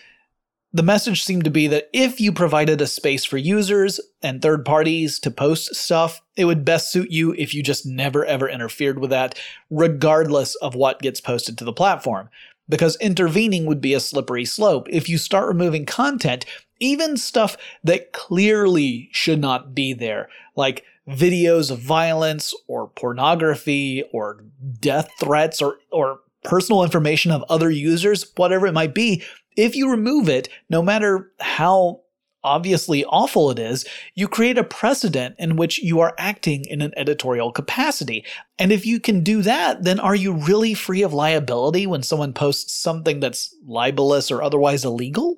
the 0.72 0.82
message 0.82 1.22
seemed 1.22 1.44
to 1.44 1.50
be 1.50 1.66
that 1.68 1.88
if 1.92 2.20
you 2.20 2.30
provided 2.30 2.80
a 2.80 2.86
space 2.86 3.24
for 3.24 3.38
users 3.38 4.00
and 4.22 4.42
third 4.42 4.64
parties 4.64 5.18
to 5.20 5.30
post 5.30 5.74
stuff, 5.74 6.20
it 6.36 6.44
would 6.44 6.64
best 6.64 6.92
suit 6.92 7.10
you 7.10 7.34
if 7.38 7.54
you 7.54 7.62
just 7.62 7.86
never 7.86 8.24
ever 8.24 8.48
interfered 8.48 8.98
with 8.98 9.10
that, 9.10 9.38
regardless 9.70 10.54
of 10.56 10.74
what 10.74 11.00
gets 11.00 11.20
posted 11.20 11.56
to 11.58 11.64
the 11.64 11.72
platform. 11.72 12.28
Because 12.68 12.96
intervening 12.96 13.64
would 13.64 13.80
be 13.80 13.94
a 13.94 14.00
slippery 14.00 14.44
slope. 14.44 14.88
If 14.90 15.08
you 15.08 15.16
start 15.16 15.48
removing 15.48 15.86
content, 15.86 16.44
even 16.80 17.16
stuff 17.16 17.56
that 17.82 18.12
clearly 18.12 19.08
should 19.10 19.40
not 19.40 19.74
be 19.74 19.94
there, 19.94 20.28
like 20.54 20.84
videos 21.08 21.70
of 21.70 21.78
violence 21.78 22.54
or 22.66 22.88
pornography 22.88 24.04
or 24.12 24.44
death 24.80 25.08
threats 25.18 25.62
or, 25.62 25.78
or 25.90 26.20
personal 26.44 26.84
information 26.84 27.30
of 27.30 27.42
other 27.48 27.70
users, 27.70 28.30
whatever 28.36 28.66
it 28.66 28.74
might 28.74 28.94
be, 28.94 29.22
if 29.58 29.74
you 29.74 29.90
remove 29.90 30.28
it, 30.28 30.48
no 30.70 30.80
matter 30.80 31.32
how 31.40 32.02
obviously 32.44 33.04
awful 33.06 33.50
it 33.50 33.58
is, 33.58 33.84
you 34.14 34.28
create 34.28 34.56
a 34.56 34.62
precedent 34.62 35.34
in 35.36 35.56
which 35.56 35.82
you 35.82 35.98
are 35.98 36.14
acting 36.16 36.64
in 36.66 36.80
an 36.80 36.92
editorial 36.96 37.50
capacity. 37.50 38.24
And 38.56 38.70
if 38.70 38.86
you 38.86 39.00
can 39.00 39.24
do 39.24 39.42
that, 39.42 39.82
then 39.82 39.98
are 39.98 40.14
you 40.14 40.32
really 40.32 40.74
free 40.74 41.02
of 41.02 41.12
liability 41.12 41.88
when 41.88 42.04
someone 42.04 42.32
posts 42.32 42.72
something 42.72 43.18
that's 43.18 43.52
libelous 43.66 44.30
or 44.30 44.42
otherwise 44.44 44.84
illegal? 44.84 45.36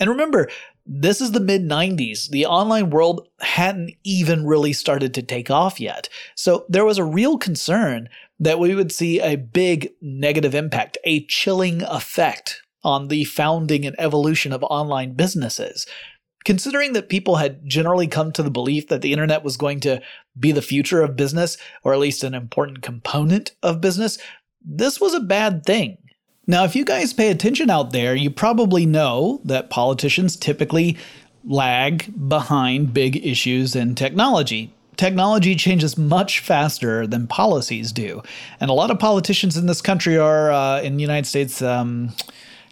And 0.00 0.10
remember, 0.10 0.50
this 0.84 1.20
is 1.20 1.30
the 1.30 1.38
mid 1.38 1.62
90s. 1.62 2.28
The 2.28 2.46
online 2.46 2.90
world 2.90 3.28
hadn't 3.38 3.92
even 4.02 4.44
really 4.44 4.72
started 4.72 5.14
to 5.14 5.22
take 5.22 5.48
off 5.48 5.78
yet. 5.78 6.08
So 6.34 6.66
there 6.68 6.84
was 6.84 6.98
a 6.98 7.04
real 7.04 7.38
concern 7.38 8.08
that 8.40 8.58
we 8.58 8.74
would 8.74 8.90
see 8.90 9.20
a 9.20 9.36
big 9.36 9.92
negative 10.02 10.56
impact, 10.56 10.98
a 11.04 11.24
chilling 11.26 11.82
effect 11.82 12.63
on 12.84 13.08
the 13.08 13.24
founding 13.24 13.86
and 13.86 13.96
evolution 13.98 14.52
of 14.52 14.62
online 14.64 15.14
businesses. 15.14 15.86
Considering 16.44 16.92
that 16.92 17.08
people 17.08 17.36
had 17.36 17.66
generally 17.66 18.06
come 18.06 18.30
to 18.30 18.42
the 18.42 18.50
belief 18.50 18.88
that 18.88 19.00
the 19.00 19.12
internet 19.12 19.42
was 19.42 19.56
going 19.56 19.80
to 19.80 20.00
be 20.38 20.52
the 20.52 20.60
future 20.60 21.02
of 21.02 21.16
business, 21.16 21.56
or 21.82 21.94
at 21.94 21.98
least 21.98 22.22
an 22.22 22.34
important 22.34 22.82
component 22.82 23.52
of 23.62 23.80
business, 23.80 24.18
this 24.62 25.00
was 25.00 25.14
a 25.14 25.20
bad 25.20 25.64
thing. 25.64 25.96
Now, 26.46 26.64
if 26.64 26.76
you 26.76 26.84
guys 26.84 27.14
pay 27.14 27.30
attention 27.30 27.70
out 27.70 27.92
there, 27.92 28.14
you 28.14 28.30
probably 28.30 28.84
know 28.84 29.40
that 29.44 29.70
politicians 29.70 30.36
typically 30.36 30.98
lag 31.46 32.12
behind 32.28 32.92
big 32.92 33.24
issues 33.24 33.74
in 33.74 33.94
technology. 33.94 34.72
Technology 34.96 35.56
changes 35.56 35.96
much 35.96 36.40
faster 36.40 37.06
than 37.06 37.26
policies 37.26 37.92
do. 37.92 38.22
And 38.60 38.70
a 38.70 38.74
lot 38.74 38.90
of 38.90 38.98
politicians 38.98 39.56
in 39.56 39.66
this 39.66 39.80
country 39.80 40.18
are, 40.18 40.52
uh, 40.52 40.82
in 40.82 40.96
the 40.96 41.02
United 41.02 41.26
States, 41.26 41.62
um, 41.62 42.12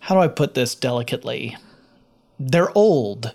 how 0.03 0.17
do 0.17 0.21
I 0.21 0.27
put 0.27 0.55
this 0.55 0.75
delicately? 0.75 1.57
They're 2.41 2.77
old. 2.77 3.33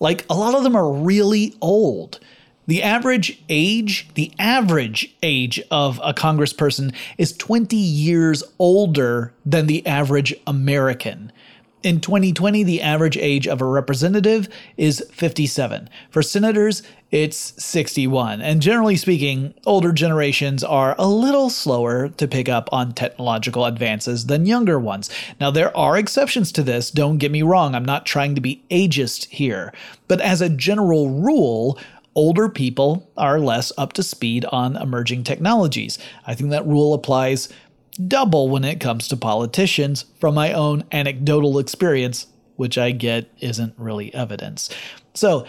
Like, 0.00 0.24
a 0.30 0.34
lot 0.34 0.54
of 0.54 0.62
them 0.62 0.74
are 0.74 0.90
really 0.90 1.54
old. 1.60 2.20
The 2.66 2.82
average 2.82 3.42
age, 3.50 4.08
the 4.14 4.32
average 4.38 5.14
age 5.22 5.60
of 5.70 6.00
a 6.02 6.14
congressperson 6.14 6.94
is 7.18 7.36
20 7.36 7.76
years 7.76 8.42
older 8.58 9.34
than 9.44 9.66
the 9.66 9.86
average 9.86 10.34
American. 10.46 11.32
In 11.82 12.02
2020, 12.02 12.62
the 12.62 12.82
average 12.82 13.16
age 13.16 13.48
of 13.48 13.62
a 13.62 13.64
representative 13.64 14.50
is 14.76 15.02
57. 15.12 15.88
For 16.10 16.22
senators, 16.22 16.82
it's 17.10 17.54
61. 17.62 18.42
And 18.42 18.60
generally 18.60 18.96
speaking, 18.96 19.54
older 19.64 19.90
generations 19.90 20.62
are 20.62 20.94
a 20.98 21.06
little 21.06 21.48
slower 21.48 22.10
to 22.10 22.28
pick 22.28 22.50
up 22.50 22.68
on 22.70 22.92
technological 22.92 23.64
advances 23.64 24.26
than 24.26 24.44
younger 24.44 24.78
ones. 24.78 25.08
Now, 25.40 25.50
there 25.50 25.74
are 25.74 25.96
exceptions 25.96 26.52
to 26.52 26.62
this, 26.62 26.90
don't 26.90 27.16
get 27.16 27.32
me 27.32 27.40
wrong, 27.40 27.74
I'm 27.74 27.86
not 27.86 28.04
trying 28.04 28.34
to 28.34 28.42
be 28.42 28.62
ageist 28.70 29.28
here. 29.28 29.72
But 30.06 30.20
as 30.20 30.42
a 30.42 30.50
general 30.50 31.08
rule, 31.08 31.78
older 32.14 32.50
people 32.50 33.10
are 33.16 33.40
less 33.40 33.72
up 33.78 33.94
to 33.94 34.02
speed 34.02 34.44
on 34.52 34.76
emerging 34.76 35.24
technologies. 35.24 35.98
I 36.26 36.34
think 36.34 36.50
that 36.50 36.66
rule 36.66 36.92
applies 36.92 37.48
double 37.92 38.48
when 38.48 38.64
it 38.64 38.80
comes 38.80 39.08
to 39.08 39.16
politicians 39.16 40.04
from 40.18 40.34
my 40.34 40.52
own 40.52 40.84
anecdotal 40.92 41.58
experience, 41.58 42.26
which 42.56 42.78
I 42.78 42.90
get 42.90 43.30
isn't 43.40 43.74
really 43.76 44.12
evidence. 44.14 44.70
So, 45.14 45.46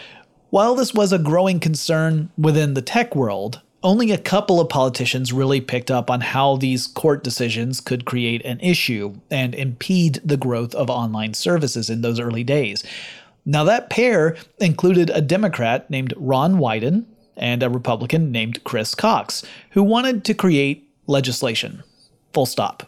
while 0.50 0.74
this 0.74 0.92
was 0.92 1.12
a 1.12 1.18
growing 1.18 1.60
concern 1.60 2.30
within 2.36 2.74
the 2.74 2.82
tech 2.82 3.16
world, 3.16 3.62
only 3.82 4.12
a 4.12 4.18
couple 4.18 4.60
of 4.60 4.68
politicians 4.68 5.32
really 5.32 5.60
picked 5.60 5.90
up 5.90 6.10
on 6.10 6.20
how 6.20 6.56
these 6.56 6.86
court 6.86 7.24
decisions 7.24 7.80
could 7.80 8.04
create 8.04 8.44
an 8.44 8.60
issue 8.60 9.14
and 9.30 9.54
impede 9.54 10.20
the 10.24 10.36
growth 10.36 10.74
of 10.74 10.90
online 10.90 11.34
services 11.34 11.90
in 11.90 12.02
those 12.02 12.20
early 12.20 12.44
days. 12.44 12.84
Now, 13.44 13.64
that 13.64 13.90
pair 13.90 14.36
included 14.60 15.10
a 15.10 15.20
Democrat 15.20 15.90
named 15.90 16.14
Ron 16.16 16.56
Wyden 16.56 17.06
and 17.36 17.62
a 17.62 17.70
Republican 17.70 18.30
named 18.30 18.62
Chris 18.62 18.94
Cox, 18.94 19.44
who 19.70 19.82
wanted 19.82 20.24
to 20.26 20.34
create 20.34 20.88
legislation 21.06 21.82
Full 22.32 22.46
stop. 22.46 22.84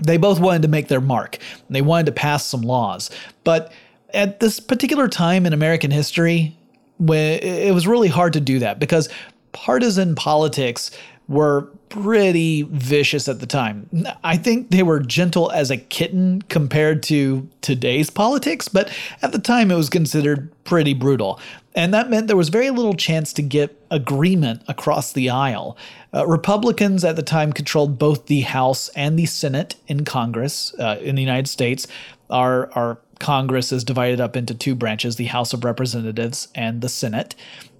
They 0.00 0.16
both 0.16 0.40
wanted 0.40 0.62
to 0.62 0.68
make 0.68 0.88
their 0.88 1.00
mark. 1.00 1.38
They 1.70 1.82
wanted 1.82 2.06
to 2.06 2.12
pass 2.12 2.44
some 2.44 2.62
laws. 2.62 3.10
But 3.44 3.72
at 4.12 4.40
this 4.40 4.60
particular 4.60 5.08
time 5.08 5.46
in 5.46 5.52
American 5.52 5.90
history, 5.90 6.56
it 7.00 7.74
was 7.74 7.86
really 7.86 8.08
hard 8.08 8.32
to 8.34 8.40
do 8.40 8.58
that 8.58 8.78
because 8.78 9.08
partisan 9.52 10.14
politics 10.14 10.90
were 11.28 11.70
pretty 11.88 12.62
vicious 12.62 13.28
at 13.28 13.40
the 13.40 13.46
time. 13.46 13.88
I 14.22 14.36
think 14.36 14.70
they 14.70 14.82
were 14.82 15.00
gentle 15.00 15.50
as 15.50 15.70
a 15.70 15.76
kitten 15.76 16.42
compared 16.42 17.02
to 17.04 17.48
today's 17.60 18.10
politics, 18.10 18.68
but 18.68 18.92
at 19.22 19.32
the 19.32 19.38
time 19.38 19.70
it 19.70 19.76
was 19.76 19.88
considered 19.88 20.50
pretty 20.64 20.94
brutal. 20.94 21.40
And 21.74 21.92
that 21.92 22.08
meant 22.08 22.26
there 22.26 22.36
was 22.36 22.48
very 22.48 22.70
little 22.70 22.94
chance 22.94 23.32
to 23.34 23.42
get 23.42 23.78
agreement 23.90 24.62
across 24.66 25.12
the 25.12 25.30
aisle. 25.30 25.76
Uh, 26.12 26.26
Republicans 26.26 27.04
at 27.04 27.16
the 27.16 27.22
time 27.22 27.52
controlled 27.52 27.98
both 27.98 28.26
the 28.26 28.40
House 28.40 28.88
and 28.90 29.18
the 29.18 29.26
Senate 29.26 29.76
in 29.86 30.04
Congress 30.04 30.74
uh, 30.78 30.98
in 31.00 31.14
the 31.14 31.22
United 31.22 31.48
States. 31.48 31.86
Our, 32.30 32.72
our 32.72 32.98
Congress 33.18 33.72
is 33.72 33.84
divided 33.84 34.20
up 34.20 34.36
into 34.36 34.54
two 34.54 34.74
branches 34.74 35.16
the 35.16 35.26
House 35.26 35.52
of 35.52 35.64
Representatives 35.64 36.48
and 36.54 36.80
the 36.80 36.88
Senate 36.88 37.34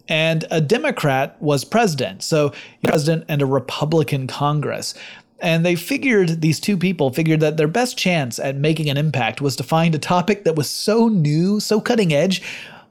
and 0.09 0.45
a 0.51 0.61
Democrat 0.61 1.41
was 1.41 1.65
president. 1.65 2.23
So, 2.23 2.53
president 2.85 3.25
and 3.29 3.43
a 3.43 3.47
Republican 3.47 4.27
Congress. 4.27 4.95
And 5.41 5.67
they 5.67 5.75
figured, 5.75 6.41
these 6.41 6.59
two 6.59 6.79
people 6.79 7.11
figured 7.11 7.41
that 7.41 7.57
their 7.57 7.69
best 7.69 7.99
chance 7.99 8.39
at 8.39 8.57
making 8.57 8.89
an 8.89 8.97
impact 8.97 9.41
was 9.41 9.55
to 9.57 9.63
find 9.63 9.95
a 9.95 9.99
topic 9.99 10.45
that 10.45 10.57
was 10.57 10.71
so 10.71 11.09
new, 11.09 11.61
so 11.61 11.81
cutting 11.81 12.13
edge, 12.13 12.43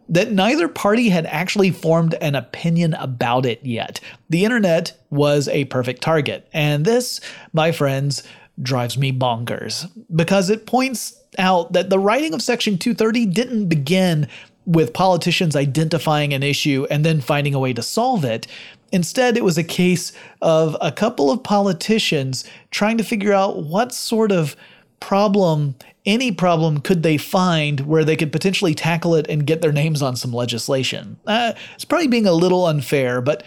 that 0.09 0.31
neither 0.31 0.67
party 0.67 1.09
had 1.09 1.25
actually 1.25 1.71
formed 1.71 2.13
an 2.15 2.35
opinion 2.35 2.93
about 2.95 3.45
it 3.45 3.65
yet. 3.65 3.99
The 4.29 4.45
internet 4.45 4.95
was 5.09 5.47
a 5.47 5.65
perfect 5.65 6.01
target. 6.01 6.47
And 6.53 6.85
this, 6.85 7.19
my 7.53 7.71
friends, 7.71 8.23
drives 8.61 8.97
me 8.97 9.11
bonkers 9.11 9.91
because 10.15 10.49
it 10.49 10.65
points 10.65 11.19
out 11.37 11.73
that 11.73 11.89
the 11.89 11.99
writing 11.99 12.33
of 12.33 12.41
Section 12.41 12.77
230 12.77 13.25
didn't 13.25 13.67
begin 13.67 14.27
with 14.65 14.93
politicians 14.93 15.55
identifying 15.55 16.33
an 16.33 16.43
issue 16.43 16.87
and 16.89 17.05
then 17.05 17.21
finding 17.21 17.53
a 17.53 17.59
way 17.59 17.73
to 17.73 17.83
solve 17.83 18.23
it. 18.23 18.47
Instead, 18.91 19.37
it 19.37 19.43
was 19.43 19.57
a 19.57 19.63
case 19.63 20.11
of 20.41 20.77
a 20.81 20.91
couple 20.91 21.31
of 21.31 21.43
politicians 21.43 22.45
trying 22.71 22.97
to 22.97 23.03
figure 23.03 23.33
out 23.33 23.63
what 23.63 23.93
sort 23.93 24.31
of 24.31 24.55
problem, 24.99 25.75
any 26.05 26.31
problem, 26.31 26.79
could 26.79 27.03
they 27.03 27.17
find 27.17 27.81
where 27.81 28.05
they 28.05 28.15
could 28.15 28.31
potentially 28.31 28.73
tackle 28.73 29.15
it 29.15 29.27
and 29.29 29.45
get 29.45 29.61
their 29.61 29.71
names 29.71 30.01
on 30.01 30.15
some 30.15 30.33
legislation. 30.33 31.17
Uh, 31.27 31.53
it's 31.73 31.85
probably 31.85 32.07
being 32.07 32.25
a 32.25 32.31
little 32.31 32.65
unfair, 32.65 33.21
but 33.21 33.43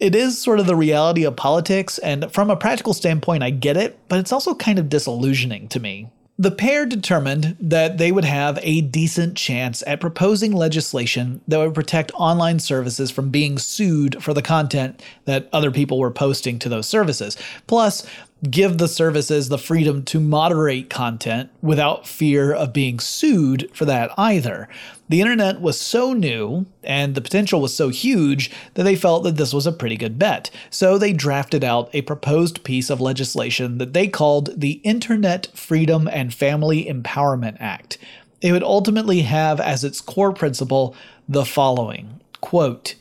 it 0.00 0.14
is 0.14 0.38
sort 0.38 0.60
of 0.60 0.66
the 0.66 0.76
reality 0.76 1.24
of 1.24 1.36
politics. 1.36 1.98
And 1.98 2.32
from 2.32 2.50
a 2.50 2.56
practical 2.56 2.94
standpoint, 2.94 3.42
I 3.42 3.50
get 3.50 3.76
it, 3.76 3.98
but 4.08 4.18
it's 4.18 4.32
also 4.32 4.54
kind 4.54 4.78
of 4.78 4.88
disillusioning 4.88 5.68
to 5.68 5.80
me. 5.80 6.08
The 6.40 6.52
pair 6.52 6.86
determined 6.86 7.56
that 7.58 7.98
they 7.98 8.12
would 8.12 8.24
have 8.24 8.60
a 8.62 8.80
decent 8.80 9.36
chance 9.36 9.82
at 9.88 10.00
proposing 10.00 10.52
legislation 10.52 11.40
that 11.48 11.58
would 11.58 11.74
protect 11.74 12.12
online 12.14 12.60
services 12.60 13.10
from 13.10 13.30
being 13.30 13.58
sued 13.58 14.22
for 14.22 14.32
the 14.32 14.42
content 14.42 15.02
that 15.24 15.48
other 15.52 15.72
people 15.72 15.98
were 15.98 16.12
posting 16.12 16.60
to 16.60 16.68
those 16.68 16.86
services. 16.86 17.36
Plus, 17.66 18.06
give 18.48 18.78
the 18.78 18.86
services 18.86 19.48
the 19.48 19.58
freedom 19.58 20.04
to 20.04 20.20
moderate 20.20 20.88
content 20.88 21.50
without 21.60 22.06
fear 22.06 22.52
of 22.52 22.72
being 22.72 23.00
sued 23.00 23.68
for 23.74 23.84
that 23.86 24.12
either. 24.16 24.68
The 25.08 25.20
internet 25.22 25.60
was 25.60 25.80
so 25.80 26.12
new 26.12 26.66
and 26.84 27.14
the 27.14 27.22
potential 27.22 27.62
was 27.62 27.74
so 27.74 27.88
huge 27.88 28.50
that 28.74 28.82
they 28.82 28.96
felt 28.96 29.24
that 29.24 29.36
this 29.36 29.54
was 29.54 29.66
a 29.66 29.72
pretty 29.72 29.96
good 29.96 30.18
bet. 30.18 30.50
So 30.70 30.98
they 30.98 31.14
drafted 31.14 31.64
out 31.64 31.88
a 31.94 32.02
proposed 32.02 32.62
piece 32.62 32.90
of 32.90 33.00
legislation 33.00 33.78
that 33.78 33.94
they 33.94 34.06
called 34.06 34.60
the 34.60 34.80
Internet 34.84 35.48
Freedom 35.54 36.08
and 36.08 36.34
Family 36.34 36.84
Empowerment 36.84 37.56
Act. 37.58 37.96
It 38.42 38.52
would 38.52 38.62
ultimately 38.62 39.22
have 39.22 39.60
as 39.60 39.82
its 39.82 40.00
core 40.00 40.32
principle 40.32 40.94
the 41.28 41.44
following 41.44 42.20
quote, 42.40 42.94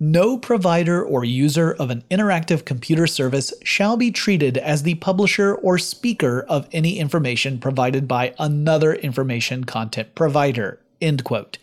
no 0.00 0.36
provider 0.36 1.00
or 1.04 1.24
user 1.24 1.72
of 1.74 1.88
an 1.88 2.02
interactive 2.10 2.64
computer 2.64 3.06
service 3.06 3.54
shall 3.62 3.96
be 3.96 4.10
treated 4.10 4.58
as 4.58 4.82
the 4.82 4.96
publisher 4.96 5.54
or 5.54 5.78
speaker 5.78 6.44
of 6.48 6.68
any 6.72 6.98
information 6.98 7.60
provided 7.60 8.08
by 8.08 8.34
another 8.40 8.94
information 8.94 9.62
content 9.62 10.12
provider. 10.16 10.80
End 11.02 11.24
quote. 11.24 11.58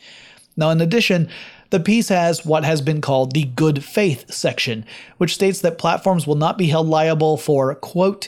Now, 0.56 0.70
in 0.70 0.82
addition, 0.82 1.30
the 1.70 1.80
piece 1.80 2.10
has 2.10 2.46
what 2.46 2.64
has 2.66 2.82
been 2.82 3.00
called 3.00 3.34
the 3.34 3.46
good 3.46 3.84
faith 3.84 4.32
section, 4.32 4.86
which 5.18 5.34
states 5.34 5.62
that 5.62 5.78
platforms 5.78 6.28
will 6.28 6.36
not 6.36 6.58
be 6.58 6.68
held 6.68 6.88
liable 6.88 7.38
for, 7.38 7.74
quote, 7.76 8.28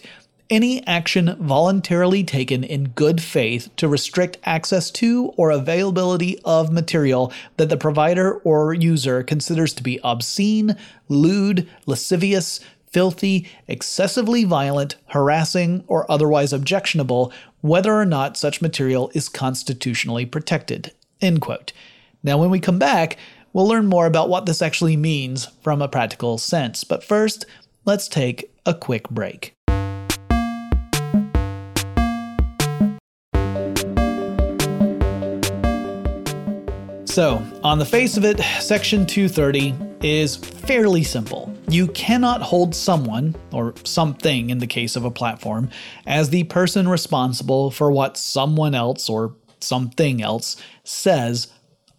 any 0.52 0.86
action 0.86 1.36
voluntarily 1.40 2.24
taken 2.24 2.64
in 2.64 2.90
good 2.90 3.22
faith 3.22 3.70
to 3.78 3.88
restrict 3.88 4.38
access 4.44 4.92
to 4.92 5.34
or 5.38 5.50
availability 5.50 6.38
of 6.44 6.72
material 6.72 7.32
that 7.58 7.70
the 7.70 7.78
provider 7.78 8.34
or 8.40 8.74
user 8.74 9.24
considers 9.24 9.74
to 9.74 9.82
be 9.82 10.00
obscene, 10.04 10.76
lewd, 11.08 11.68
lascivious, 11.86 12.60
filthy, 12.92 13.48
excessively 13.68 14.44
violent, 14.44 14.98
harassing, 15.08 15.84
or 15.88 16.10
otherwise 16.12 16.52
objectionable, 16.52 17.32
whether 17.62 17.94
or 17.94 18.06
not 18.06 18.36
such 18.36 18.62
material 18.62 19.10
is 19.14 19.30
constitutionally 19.30 20.26
protected. 20.26 20.92
End 21.22 21.40
quote. 21.40 21.72
Now, 22.24 22.38
when 22.38 22.50
we 22.50 22.60
come 22.60 22.80
back, 22.80 23.18
we'll 23.54 23.68
learn 23.68 23.86
more 23.86 24.06
about 24.06 24.30
what 24.30 24.46
this 24.46 24.62
actually 24.62 24.98
means 24.98 25.46
from 25.62 25.82
a 25.82 25.88
practical 25.88 26.38
sense. 26.38 26.84
But 26.84 27.04
first, 27.04 27.46
let's 27.86 28.08
take 28.08 28.52
a 28.66 28.74
quick 28.74 29.10
break. 29.10 29.54
So, 37.06 37.44
on 37.62 37.78
the 37.78 37.86
face 37.86 38.16
of 38.16 38.24
it, 38.24 38.40
Section 38.62 39.06
230 39.06 39.76
is 40.02 40.38
fairly 40.38 41.04
simple. 41.04 41.54
You 41.68 41.88
cannot 41.88 42.42
hold 42.42 42.74
someone, 42.74 43.36
or 43.52 43.74
something 43.84 44.50
in 44.50 44.60
the 44.60 44.68
case 44.68 44.96
of 44.96 45.04
a 45.04 45.12
platform, 45.12 45.70
as 46.08 46.30
the 46.30 46.46
person 46.46 46.88
responsible 46.88 47.70
for 47.70 47.92
what 47.92 48.18
someone 48.18 48.74
else 48.74 49.10
or 49.10 49.36
something 49.64 50.22
else 50.22 50.58
says 50.84 51.48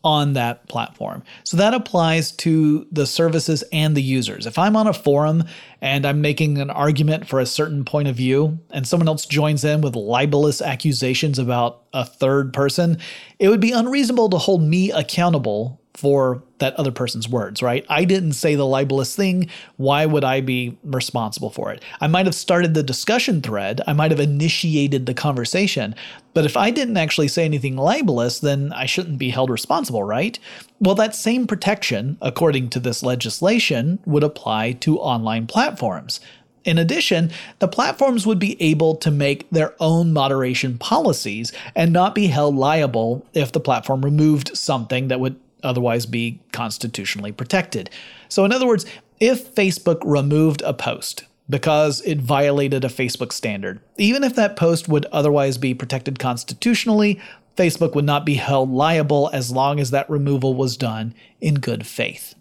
on 0.04 0.32
that 0.32 0.68
platform. 0.68 1.22
So 1.44 1.56
that 1.56 1.74
applies 1.74 2.32
to 2.32 2.86
the 2.90 3.06
services 3.06 3.62
and 3.72 3.96
the 3.96 4.02
users. 4.02 4.46
If 4.46 4.58
I'm 4.58 4.76
on 4.76 4.86
a 4.86 4.92
forum 4.92 5.44
and 5.80 6.04
I'm 6.04 6.20
making 6.20 6.58
an 6.58 6.70
argument 6.70 7.28
for 7.28 7.38
a 7.38 7.46
certain 7.46 7.84
point 7.84 8.08
of 8.08 8.16
view 8.16 8.58
and 8.70 8.86
someone 8.86 9.08
else 9.08 9.26
joins 9.26 9.64
in 9.64 9.80
with 9.80 9.94
libelous 9.94 10.60
accusations 10.60 11.38
about 11.38 11.82
a 11.92 12.04
third 12.04 12.52
person, 12.52 12.98
it 13.38 13.48
would 13.48 13.60
be 13.60 13.72
unreasonable 13.72 14.28
to 14.30 14.38
hold 14.38 14.62
me 14.62 14.90
accountable 14.90 15.80
for 15.94 16.42
that 16.62 16.74
other 16.74 16.92
person's 16.92 17.28
words, 17.28 17.62
right? 17.62 17.84
I 17.88 18.04
didn't 18.04 18.32
say 18.32 18.54
the 18.54 18.66
libelous 18.66 19.14
thing. 19.14 19.50
Why 19.76 20.06
would 20.06 20.24
I 20.24 20.40
be 20.40 20.78
responsible 20.82 21.50
for 21.50 21.72
it? 21.72 21.82
I 22.00 22.06
might 22.06 22.26
have 22.26 22.34
started 22.34 22.74
the 22.74 22.82
discussion 22.82 23.42
thread, 23.42 23.80
I 23.86 23.92
might 23.92 24.10
have 24.10 24.20
initiated 24.20 25.06
the 25.06 25.14
conversation, 25.14 25.94
but 26.34 26.46
if 26.46 26.56
I 26.56 26.70
didn't 26.70 26.96
actually 26.96 27.28
say 27.28 27.44
anything 27.44 27.76
libelous, 27.76 28.38
then 28.38 28.72
I 28.72 28.86
shouldn't 28.86 29.18
be 29.18 29.30
held 29.30 29.50
responsible, 29.50 30.02
right? 30.02 30.38
Well, 30.80 30.94
that 30.94 31.14
same 31.14 31.46
protection, 31.46 32.16
according 32.22 32.70
to 32.70 32.80
this 32.80 33.02
legislation, 33.02 33.98
would 34.06 34.24
apply 34.24 34.72
to 34.72 34.98
online 34.98 35.46
platforms. 35.46 36.20
In 36.64 36.78
addition, 36.78 37.32
the 37.58 37.68
platforms 37.68 38.26
would 38.26 38.38
be 38.38 38.60
able 38.62 38.94
to 38.96 39.10
make 39.10 39.50
their 39.50 39.74
own 39.80 40.12
moderation 40.12 40.78
policies 40.78 41.52
and 41.74 41.92
not 41.92 42.14
be 42.14 42.28
held 42.28 42.54
liable 42.54 43.26
if 43.34 43.50
the 43.50 43.60
platform 43.60 44.02
removed 44.04 44.56
something 44.56 45.08
that 45.08 45.18
would 45.18 45.36
otherwise 45.62 46.06
be 46.06 46.40
constitutionally 46.52 47.32
protected. 47.32 47.90
So, 48.28 48.44
in 48.44 48.52
other 48.52 48.66
words, 48.66 48.86
if 49.20 49.54
Facebook 49.54 50.00
removed 50.04 50.62
a 50.62 50.74
post 50.74 51.24
because 51.48 52.00
it 52.02 52.20
violated 52.20 52.84
a 52.84 52.88
Facebook 52.88 53.32
standard, 53.32 53.80
even 53.98 54.24
if 54.24 54.34
that 54.36 54.56
post 54.56 54.88
would 54.88 55.06
otherwise 55.06 55.58
be 55.58 55.74
protected 55.74 56.18
constitutionally, 56.18 57.20
Facebook 57.56 57.94
would 57.94 58.04
not 58.04 58.24
be 58.24 58.34
held 58.34 58.70
liable 58.70 59.28
as 59.32 59.50
long 59.50 59.78
as 59.78 59.90
that 59.90 60.08
removal 60.08 60.54
was 60.54 60.76
done 60.76 61.14
in 61.40 61.56
good 61.56 61.86
faith. 61.86 62.34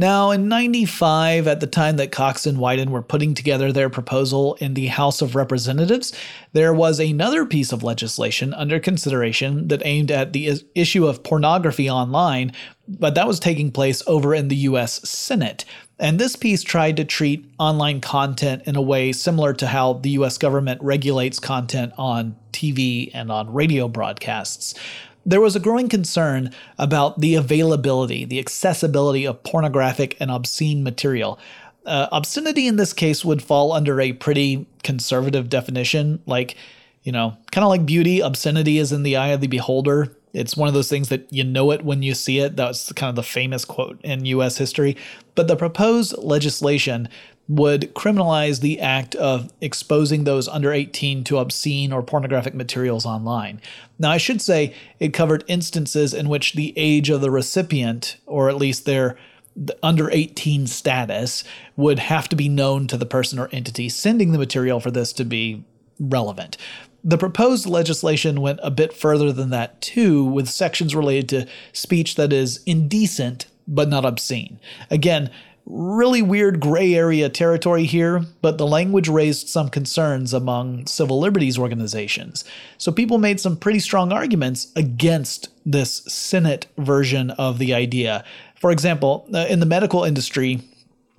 Now, 0.00 0.30
in 0.30 0.46
95, 0.46 1.48
at 1.48 1.58
the 1.58 1.66
time 1.66 1.96
that 1.96 2.12
Cox 2.12 2.46
and 2.46 2.58
Wyden 2.58 2.90
were 2.90 3.02
putting 3.02 3.34
together 3.34 3.72
their 3.72 3.90
proposal 3.90 4.54
in 4.60 4.74
the 4.74 4.86
House 4.86 5.20
of 5.20 5.34
Representatives, 5.34 6.12
there 6.52 6.72
was 6.72 7.00
another 7.00 7.44
piece 7.44 7.72
of 7.72 7.82
legislation 7.82 8.54
under 8.54 8.78
consideration 8.78 9.66
that 9.66 9.82
aimed 9.84 10.12
at 10.12 10.32
the 10.32 10.62
issue 10.76 11.04
of 11.08 11.24
pornography 11.24 11.90
online, 11.90 12.52
but 12.86 13.16
that 13.16 13.26
was 13.26 13.40
taking 13.40 13.72
place 13.72 14.00
over 14.06 14.36
in 14.36 14.46
the 14.46 14.68
US 14.68 15.00
Senate. 15.08 15.64
And 15.98 16.20
this 16.20 16.36
piece 16.36 16.62
tried 16.62 16.96
to 16.98 17.04
treat 17.04 17.44
online 17.58 18.00
content 18.00 18.62
in 18.66 18.76
a 18.76 18.80
way 18.80 19.10
similar 19.10 19.52
to 19.54 19.66
how 19.66 19.94
the 19.94 20.10
US 20.10 20.38
government 20.38 20.80
regulates 20.80 21.40
content 21.40 21.92
on 21.98 22.36
TV 22.52 23.10
and 23.14 23.32
on 23.32 23.52
radio 23.52 23.88
broadcasts 23.88 24.74
there 25.28 25.42
was 25.42 25.54
a 25.54 25.60
growing 25.60 25.90
concern 25.90 26.50
about 26.78 27.20
the 27.20 27.34
availability, 27.34 28.24
the 28.24 28.38
accessibility 28.38 29.26
of 29.26 29.42
pornographic 29.42 30.16
and 30.20 30.30
obscene 30.30 30.82
material. 30.82 31.38
Uh, 31.84 32.08
obscenity 32.12 32.66
in 32.66 32.76
this 32.76 32.94
case 32.94 33.26
would 33.26 33.42
fall 33.42 33.72
under 33.72 34.00
a 34.00 34.12
pretty 34.14 34.66
conservative 34.82 35.50
definition, 35.50 36.22
like, 36.24 36.56
you 37.02 37.12
know, 37.12 37.36
kind 37.52 37.62
of 37.62 37.68
like 37.68 37.84
beauty, 37.84 38.20
obscenity 38.20 38.78
is 38.78 38.90
in 38.90 39.02
the 39.02 39.16
eye 39.16 39.28
of 39.28 39.42
the 39.42 39.46
beholder. 39.48 40.16
It's 40.32 40.56
one 40.56 40.68
of 40.68 40.74
those 40.74 40.88
things 40.88 41.08
that 41.08 41.32
you 41.32 41.44
know 41.44 41.70
it 41.70 41.84
when 41.84 42.02
you 42.02 42.14
see 42.14 42.38
it. 42.38 42.56
That's 42.56 42.92
kind 42.92 43.10
of 43.10 43.16
the 43.16 43.22
famous 43.22 43.64
quote 43.64 44.00
in 44.02 44.24
US 44.26 44.58
history. 44.58 44.96
But 45.34 45.48
the 45.48 45.56
proposed 45.56 46.16
legislation 46.18 47.08
would 47.48 47.94
criminalize 47.94 48.60
the 48.60 48.78
act 48.78 49.14
of 49.14 49.50
exposing 49.60 50.24
those 50.24 50.46
under 50.48 50.70
18 50.70 51.24
to 51.24 51.38
obscene 51.38 51.92
or 51.92 52.02
pornographic 52.02 52.54
materials 52.54 53.06
online. 53.06 53.60
Now, 53.98 54.10
I 54.10 54.18
should 54.18 54.42
say 54.42 54.74
it 55.00 55.14
covered 55.14 55.44
instances 55.48 56.12
in 56.12 56.28
which 56.28 56.52
the 56.52 56.74
age 56.76 57.08
of 57.08 57.22
the 57.22 57.30
recipient, 57.30 58.18
or 58.26 58.50
at 58.50 58.56
least 58.56 58.84
their 58.84 59.16
under 59.82 60.10
18 60.10 60.66
status, 60.66 61.42
would 61.74 61.98
have 61.98 62.28
to 62.28 62.36
be 62.36 62.50
known 62.50 62.86
to 62.86 62.98
the 62.98 63.06
person 63.06 63.38
or 63.38 63.48
entity 63.50 63.88
sending 63.88 64.32
the 64.32 64.38
material 64.38 64.78
for 64.78 64.90
this 64.90 65.12
to 65.14 65.24
be 65.24 65.64
relevant. 65.98 66.58
The 67.08 67.16
proposed 67.16 67.64
legislation 67.64 68.42
went 68.42 68.60
a 68.62 68.70
bit 68.70 68.92
further 68.92 69.32
than 69.32 69.48
that, 69.48 69.80
too, 69.80 70.22
with 70.22 70.46
sections 70.46 70.94
related 70.94 71.26
to 71.30 71.46
speech 71.72 72.16
that 72.16 72.34
is 72.34 72.62
indecent 72.66 73.46
but 73.66 73.88
not 73.88 74.04
obscene. 74.04 74.60
Again, 74.90 75.30
really 75.64 76.20
weird 76.20 76.60
gray 76.60 76.94
area 76.94 77.30
territory 77.30 77.84
here, 77.84 78.26
but 78.42 78.58
the 78.58 78.66
language 78.66 79.08
raised 79.08 79.48
some 79.48 79.70
concerns 79.70 80.34
among 80.34 80.84
civil 80.84 81.18
liberties 81.18 81.58
organizations. 81.58 82.44
So 82.76 82.92
people 82.92 83.16
made 83.16 83.40
some 83.40 83.56
pretty 83.56 83.80
strong 83.80 84.12
arguments 84.12 84.70
against 84.76 85.48
this 85.64 86.02
Senate 86.08 86.66
version 86.76 87.30
of 87.30 87.58
the 87.58 87.72
idea. 87.72 88.22
For 88.54 88.70
example, 88.70 89.26
uh, 89.32 89.46
in 89.48 89.60
the 89.60 89.66
medical 89.66 90.04
industry, 90.04 90.60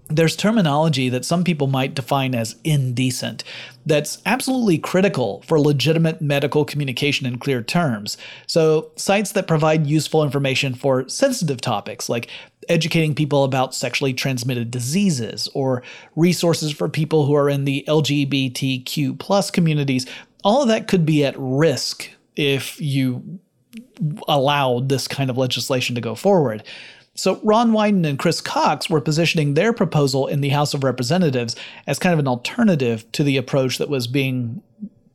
there's 0.09 0.35
terminology 0.35 1.07
that 1.09 1.23
some 1.23 1.43
people 1.43 1.67
might 1.67 1.93
define 1.93 2.33
as 2.33 2.55
indecent 2.63 3.43
that's 3.85 4.21
absolutely 4.25 4.77
critical 4.77 5.41
for 5.45 5.59
legitimate 5.59 6.21
medical 6.21 6.65
communication 6.65 7.25
in 7.27 7.37
clear 7.37 7.61
terms. 7.61 8.17
So, 8.47 8.91
sites 8.95 9.31
that 9.33 9.47
provide 9.47 9.87
useful 9.87 10.23
information 10.23 10.73
for 10.73 11.07
sensitive 11.07 11.61
topics 11.61 12.09
like 12.09 12.27
educating 12.67 13.15
people 13.15 13.43
about 13.43 13.73
sexually 13.73 14.13
transmitted 14.13 14.69
diseases 14.71 15.49
or 15.53 15.83
resources 16.15 16.71
for 16.71 16.89
people 16.89 17.25
who 17.25 17.35
are 17.35 17.49
in 17.49 17.65
the 17.65 17.83
LGBTQ 17.87 19.17
plus 19.19 19.49
communities, 19.49 20.05
all 20.43 20.61
of 20.61 20.67
that 20.67 20.87
could 20.87 21.05
be 21.05 21.25
at 21.25 21.35
risk 21.37 22.09
if 22.35 22.79
you 22.79 23.39
allowed 24.27 24.89
this 24.89 25.07
kind 25.07 25.29
of 25.29 25.37
legislation 25.37 25.95
to 25.95 26.01
go 26.01 26.15
forward. 26.15 26.63
So 27.19 27.37
Ron 27.43 27.71
Wyden 27.71 28.07
and 28.07 28.17
Chris 28.17 28.39
Cox 28.39 28.89
were 28.89 29.01
positioning 29.01 29.53
their 29.53 29.73
proposal 29.73 30.25
in 30.25 30.39
the 30.39 30.49
House 30.49 30.73
of 30.73 30.85
Representatives 30.85 31.53
as 31.85 31.99
kind 31.99 32.13
of 32.13 32.19
an 32.19 32.29
alternative 32.29 33.11
to 33.11 33.25
the 33.25 33.35
approach 33.35 33.77
that 33.77 33.89
was 33.89 34.07
being 34.07 34.63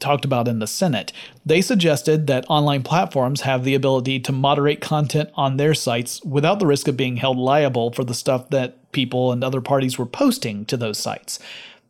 talked 0.00 0.26
about 0.26 0.46
in 0.46 0.58
the 0.58 0.66
Senate. 0.66 1.14
They 1.46 1.62
suggested 1.62 2.26
that 2.26 2.44
online 2.50 2.82
platforms 2.82 3.40
have 3.40 3.64
the 3.64 3.74
ability 3.74 4.20
to 4.20 4.32
moderate 4.32 4.82
content 4.82 5.30
on 5.34 5.56
their 5.56 5.72
sites 5.72 6.22
without 6.24 6.58
the 6.58 6.66
risk 6.66 6.88
of 6.88 6.96
being 6.98 7.16
held 7.16 7.38
liable 7.38 7.90
for 7.90 8.04
the 8.04 8.12
stuff 8.12 8.50
that 8.50 8.92
people 8.92 9.32
and 9.32 9.42
other 9.42 9.62
parties 9.62 9.98
were 9.98 10.04
posting 10.04 10.66
to 10.66 10.76
those 10.76 10.98
sites. 10.98 11.38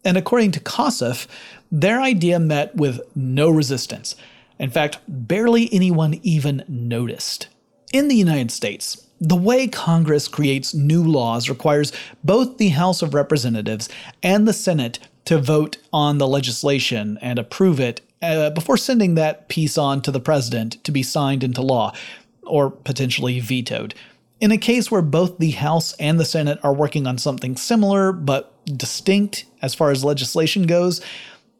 And 0.04 0.16
according 0.16 0.52
to 0.52 0.60
Kosseff, 0.60 1.26
their 1.72 2.00
idea 2.00 2.38
met 2.38 2.76
with 2.76 3.00
no 3.16 3.50
resistance. 3.50 4.14
In 4.60 4.70
fact, 4.70 5.00
barely 5.08 5.68
anyone 5.72 6.20
even 6.22 6.62
noticed. 6.68 7.48
In 7.92 8.06
the 8.06 8.14
United 8.14 8.52
States, 8.52 9.03
the 9.20 9.36
way 9.36 9.68
Congress 9.68 10.28
creates 10.28 10.74
new 10.74 11.02
laws 11.02 11.48
requires 11.48 11.92
both 12.22 12.58
the 12.58 12.70
House 12.70 13.02
of 13.02 13.14
Representatives 13.14 13.88
and 14.22 14.46
the 14.46 14.52
Senate 14.52 14.98
to 15.24 15.38
vote 15.38 15.78
on 15.92 16.18
the 16.18 16.28
legislation 16.28 17.18
and 17.22 17.38
approve 17.38 17.80
it 17.80 18.00
uh, 18.20 18.50
before 18.50 18.76
sending 18.76 19.14
that 19.14 19.48
piece 19.48 19.78
on 19.78 20.02
to 20.02 20.10
the 20.10 20.20
president 20.20 20.82
to 20.84 20.92
be 20.92 21.02
signed 21.02 21.44
into 21.44 21.62
law 21.62 21.94
or 22.42 22.70
potentially 22.70 23.40
vetoed. 23.40 23.94
In 24.40 24.50
a 24.50 24.58
case 24.58 24.90
where 24.90 25.02
both 25.02 25.38
the 25.38 25.52
House 25.52 25.94
and 25.94 26.18
the 26.18 26.24
Senate 26.24 26.58
are 26.62 26.74
working 26.74 27.06
on 27.06 27.16
something 27.16 27.56
similar 27.56 28.12
but 28.12 28.52
distinct 28.66 29.46
as 29.62 29.74
far 29.74 29.90
as 29.90 30.04
legislation 30.04 30.64
goes, 30.64 31.00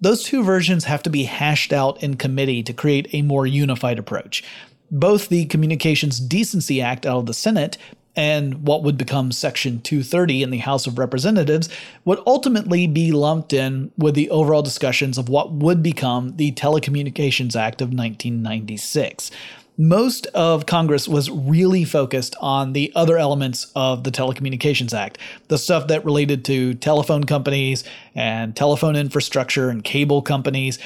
those 0.01 0.25
two 0.25 0.43
versions 0.43 0.85
have 0.85 1.03
to 1.05 1.11
be 1.11 1.25
hashed 1.25 1.73
out 1.73 2.03
in 2.03 2.17
committee 2.17 2.63
to 2.63 2.73
create 2.73 3.09
a 3.13 3.23
more 3.23 3.47
unified 3.47 3.99
approach 3.99 4.43
both 4.91 5.29
the 5.29 5.47
Communications 5.47 6.19
Decency 6.19 6.81
Act 6.81 7.07
out 7.07 7.19
of 7.19 7.27
the 7.27 7.35
Senate 7.35 7.79
and 8.17 8.67
what 8.67 8.83
would 8.83 8.97
become 8.97 9.33
Section 9.33 9.81
230 9.81 10.43
in 10.43 10.51
the 10.51 10.59
House 10.59 10.87
of 10.87 10.99
Representatives 10.99 11.69
would 12.05 12.21
ultimately 12.27 12.87
be 12.87 13.13
lumped 13.13 13.53
in 13.53 13.91
with 13.99 14.15
the 14.15 14.31
overall 14.31 14.63
discussions 14.63 15.19
of 15.19 15.29
what 15.29 15.53
would 15.53 15.83
become 15.83 16.37
the 16.37 16.53
Telecommunications 16.53 17.57
Act 17.57 17.81
of 17.81 17.89
1996. 17.89 19.31
Most 19.77 20.27
of 20.29 20.67
Congress 20.67 21.09
was 21.09 21.29
really 21.29 21.83
focused 21.83 22.37
on 22.41 22.75
the 22.75 22.93
other 22.95 23.19
elements 23.19 23.73
of 23.75 24.05
the 24.05 24.13
Telecommunications 24.13 24.95
Act, 24.97 25.19
the 25.49 25.59
stuff 25.59 25.89
that 25.89 26.05
related 26.05 26.45
to 26.45 26.75
telephone 26.75 27.25
companies 27.25 27.83
and 28.15 28.55
telephone 28.55 28.95
infrastructure 28.95 29.71
and 29.71 29.83
cable 29.83 30.23
companies, 30.23 30.79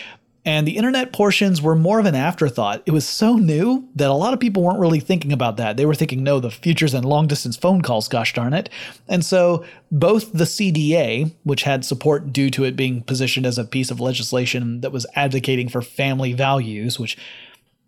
and 0.48 0.66
the 0.66 0.78
internet 0.78 1.12
portions 1.12 1.60
were 1.60 1.76
more 1.76 2.00
of 2.00 2.06
an 2.06 2.14
afterthought. 2.14 2.82
It 2.86 2.92
was 2.92 3.06
so 3.06 3.36
new 3.36 3.86
that 3.96 4.08
a 4.08 4.14
lot 4.14 4.32
of 4.32 4.40
people 4.40 4.62
weren't 4.62 4.78
really 4.78 4.98
thinking 4.98 5.30
about 5.30 5.58
that. 5.58 5.76
They 5.76 5.84
were 5.84 5.94
thinking, 5.94 6.22
no, 6.22 6.40
the 6.40 6.50
futures 6.50 6.94
and 6.94 7.04
long 7.04 7.26
distance 7.26 7.54
phone 7.54 7.82
calls, 7.82 8.08
gosh 8.08 8.32
darn 8.32 8.54
it. 8.54 8.70
And 9.08 9.22
so 9.22 9.62
both 9.92 10.32
the 10.32 10.44
CDA, 10.44 11.34
which 11.44 11.64
had 11.64 11.84
support 11.84 12.32
due 12.32 12.48
to 12.48 12.64
it 12.64 12.76
being 12.76 13.02
positioned 13.02 13.44
as 13.44 13.58
a 13.58 13.64
piece 13.64 13.90
of 13.90 14.00
legislation 14.00 14.80
that 14.80 14.90
was 14.90 15.04
advocating 15.14 15.68
for 15.68 15.82
family 15.82 16.32
values, 16.32 16.98
which 16.98 17.18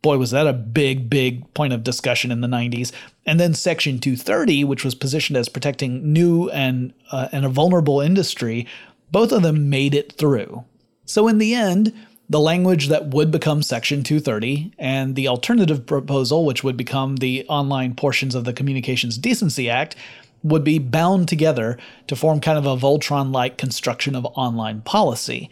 boy, 0.03 0.19
was 0.19 0.33
that 0.33 0.47
a 0.47 0.53
big, 0.53 1.09
big 1.09 1.55
point 1.55 1.73
of 1.73 1.83
discussion 1.83 2.31
in 2.31 2.43
the 2.43 2.47
90s. 2.47 2.93
And 3.25 3.41
then 3.41 3.55
Section 3.55 4.01
230, 4.01 4.65
which 4.65 4.85
was 4.85 4.95
positioned 4.95 5.39
as 5.39 5.49
protecting 5.49 6.13
new 6.13 6.51
and, 6.51 6.93
uh, 7.11 7.29
and 7.33 7.47
a 7.47 7.49
vulnerable 7.49 8.03
industry, 8.03 8.67
both 9.11 9.33
of 9.33 9.41
them 9.41 9.71
made 9.71 9.95
it 9.95 10.13
through. 10.13 10.65
So 11.07 11.27
in 11.27 11.39
the 11.39 11.55
end, 11.55 11.93
the 12.31 12.41
language 12.41 12.87
that 12.89 13.09
would 13.09 13.33
become 13.33 13.61
Section 13.61 14.05
230 14.05 14.73
and 14.79 15.17
the 15.17 15.27
alternative 15.27 15.85
proposal, 15.85 16.47
which 16.47 16.63
would 16.63 16.77
become 16.77 17.17
the 17.17 17.45
online 17.49 17.93
portions 17.97 18.37
of 18.37 18.45
the 18.45 18.53
Communications 18.53 19.19
Decency 19.19 19.69
Act, 19.69 19.97
would 20.45 20.63
be 20.63 20.79
bound 20.79 21.29
together 21.29 21.77
to 22.07 22.15
form 22.15 22.41
kind 22.41 22.57
of 22.57 22.67
a 22.67 22.77
Voltron 22.77 23.33
like 23.33 23.59
construction 23.59 24.15
of 24.15 24.25
online 24.37 24.81
policy. 24.83 25.51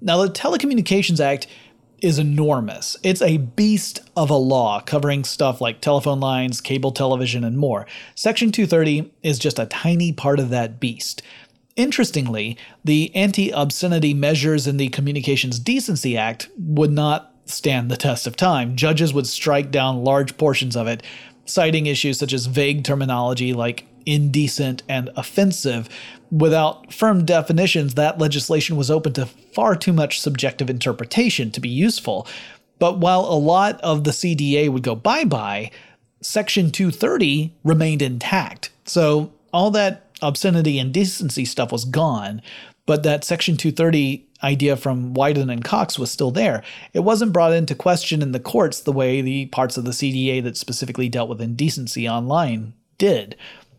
Now, 0.00 0.24
the 0.24 0.32
Telecommunications 0.32 1.18
Act 1.18 1.48
is 2.00 2.20
enormous. 2.20 2.96
It's 3.02 3.20
a 3.20 3.38
beast 3.38 4.00
of 4.16 4.30
a 4.30 4.36
law 4.36 4.80
covering 4.80 5.24
stuff 5.24 5.60
like 5.60 5.80
telephone 5.80 6.20
lines, 6.20 6.60
cable 6.60 6.92
television, 6.92 7.42
and 7.42 7.58
more. 7.58 7.86
Section 8.14 8.52
230 8.52 9.12
is 9.24 9.40
just 9.40 9.58
a 9.58 9.66
tiny 9.66 10.12
part 10.12 10.38
of 10.38 10.50
that 10.50 10.78
beast. 10.78 11.22
Interestingly, 11.76 12.56
the 12.84 13.14
anti 13.14 13.50
obscenity 13.50 14.14
measures 14.14 14.66
in 14.66 14.76
the 14.76 14.88
Communications 14.88 15.58
Decency 15.58 16.16
Act 16.16 16.48
would 16.58 16.90
not 16.90 17.34
stand 17.46 17.90
the 17.90 17.96
test 17.96 18.26
of 18.26 18.36
time. 18.36 18.76
Judges 18.76 19.12
would 19.12 19.26
strike 19.26 19.70
down 19.70 20.04
large 20.04 20.36
portions 20.36 20.76
of 20.76 20.86
it, 20.86 21.02
citing 21.44 21.86
issues 21.86 22.18
such 22.18 22.32
as 22.32 22.46
vague 22.46 22.84
terminology 22.84 23.52
like 23.52 23.86
indecent 24.06 24.82
and 24.88 25.10
offensive. 25.16 25.88
Without 26.30 26.92
firm 26.92 27.24
definitions, 27.24 27.94
that 27.94 28.18
legislation 28.18 28.76
was 28.76 28.90
open 28.90 29.12
to 29.14 29.26
far 29.26 29.74
too 29.76 29.92
much 29.92 30.20
subjective 30.20 30.70
interpretation 30.70 31.50
to 31.50 31.60
be 31.60 31.68
useful. 31.68 32.26
But 32.78 32.98
while 32.98 33.20
a 33.20 33.38
lot 33.38 33.80
of 33.80 34.04
the 34.04 34.10
CDA 34.10 34.70
would 34.70 34.82
go 34.82 34.94
bye 34.94 35.24
bye, 35.24 35.70
Section 36.22 36.70
230 36.70 37.54
remained 37.64 38.02
intact. 38.02 38.70
So 38.84 39.32
all 39.52 39.70
that 39.72 40.09
obscenity 40.22 40.78
and 40.78 40.92
decency 40.92 41.44
stuff 41.44 41.72
was 41.72 41.84
gone, 41.84 42.42
but 42.86 43.02
that 43.02 43.24
Section 43.24 43.56
230 43.56 44.26
idea 44.42 44.76
from 44.76 45.14
Wyden 45.14 45.52
and 45.52 45.64
Cox 45.64 45.98
was 45.98 46.10
still 46.10 46.30
there. 46.30 46.62
It 46.92 47.00
wasn't 47.00 47.32
brought 47.32 47.52
into 47.52 47.74
question 47.74 48.22
in 48.22 48.32
the 48.32 48.40
courts 48.40 48.80
the 48.80 48.92
way 48.92 49.20
the 49.20 49.46
parts 49.46 49.76
of 49.76 49.84
the 49.84 49.90
CDA 49.90 50.42
that 50.42 50.56
specifically 50.56 51.08
dealt 51.08 51.28
with 51.28 51.40
indecency 51.40 52.08
online 52.08 52.72
did. 52.98 53.36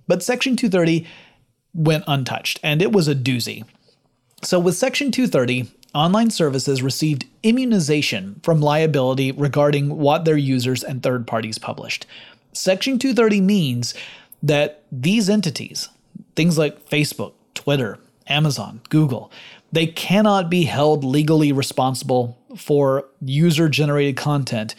But 0.08 0.24
Section 0.24 0.56
230 0.56 1.08
went 1.74 2.04
untouched, 2.08 2.60
and 2.64 2.82
it 2.82 2.92
was 2.92 3.08
a 3.08 3.16
doozy. 3.16 3.66
So, 4.44 4.60
with 4.60 4.76
Section 4.76 5.12
230, 5.12 5.72
online 5.94 6.30
services 6.30 6.82
received 6.82 7.26
immunization 7.44 8.40
from 8.44 8.62
liability 8.62 9.32
regarding 9.32 9.98
what 9.98 10.26
their 10.26 10.38
users 10.38 10.84
and 10.84 11.02
third 11.04 11.28
parties 11.28 11.58
published. 11.58 12.06
Section 12.54 13.00
230 13.00 13.42
means 13.42 13.94
that 14.44 14.84
these 14.92 15.30
entities, 15.30 15.90
things 16.36 16.58
like 16.58 16.90
Facebook, 16.90 17.34
Twitter, 17.54 18.00
Amazon, 18.28 18.82
Google, 18.90 19.32
they 19.72 19.88
cannot 19.88 20.50
be 20.50 20.64
held 20.64 21.04
legally 21.04 21.52
responsible 21.52 22.38
for 22.58 23.06
user 23.22 23.70
generated 23.70 24.18
content 24.18 24.76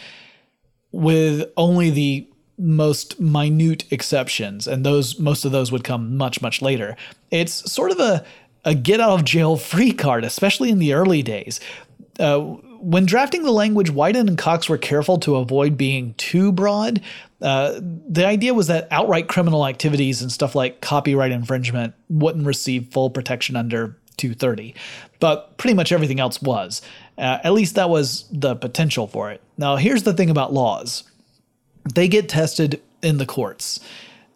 with 0.90 1.50
only 1.56 1.90
the 1.90 2.28
most 2.58 3.18
minute 3.18 3.90
exceptions 3.90 4.66
and 4.68 4.84
those 4.84 5.18
most 5.18 5.44
of 5.44 5.52
those 5.52 5.72
would 5.72 5.84
come 5.84 6.16
much 6.16 6.42
much 6.42 6.60
later. 6.60 6.96
It's 7.30 7.70
sort 7.72 7.90
of 7.90 7.98
a 7.98 8.24
a 8.64 8.74
get 8.74 9.00
out 9.00 9.18
of 9.18 9.24
jail 9.24 9.56
free 9.56 9.92
card 9.92 10.24
especially 10.24 10.70
in 10.70 10.78
the 10.78 10.92
early 10.92 11.22
days. 11.22 11.60
Uh, 12.20 12.56
when 12.82 13.06
drafting 13.06 13.42
the 13.44 13.52
language 13.52 13.90
wyden 13.90 14.28
and 14.28 14.36
cox 14.36 14.68
were 14.68 14.78
careful 14.78 15.18
to 15.18 15.36
avoid 15.36 15.76
being 15.76 16.14
too 16.14 16.52
broad 16.52 17.00
uh, 17.42 17.80
the 17.80 18.24
idea 18.24 18.54
was 18.54 18.68
that 18.68 18.86
outright 18.90 19.28
criminal 19.28 19.66
activities 19.66 20.22
and 20.22 20.30
stuff 20.30 20.54
like 20.54 20.80
copyright 20.80 21.32
infringement 21.32 21.94
wouldn't 22.08 22.46
receive 22.46 22.88
full 22.92 23.10
protection 23.10 23.56
under 23.56 23.96
230, 24.16 24.74
but 25.18 25.56
pretty 25.58 25.74
much 25.74 25.90
everything 25.90 26.20
else 26.20 26.40
was. 26.40 26.82
Uh, 27.18 27.38
at 27.42 27.52
least 27.52 27.74
that 27.74 27.90
was 27.90 28.26
the 28.30 28.54
potential 28.54 29.08
for 29.08 29.30
it. 29.32 29.40
Now, 29.58 29.76
here's 29.76 30.04
the 30.04 30.14
thing 30.14 30.30
about 30.30 30.52
laws 30.52 31.04
they 31.94 32.06
get 32.06 32.28
tested 32.28 32.80
in 33.02 33.18
the 33.18 33.26
courts. 33.26 33.80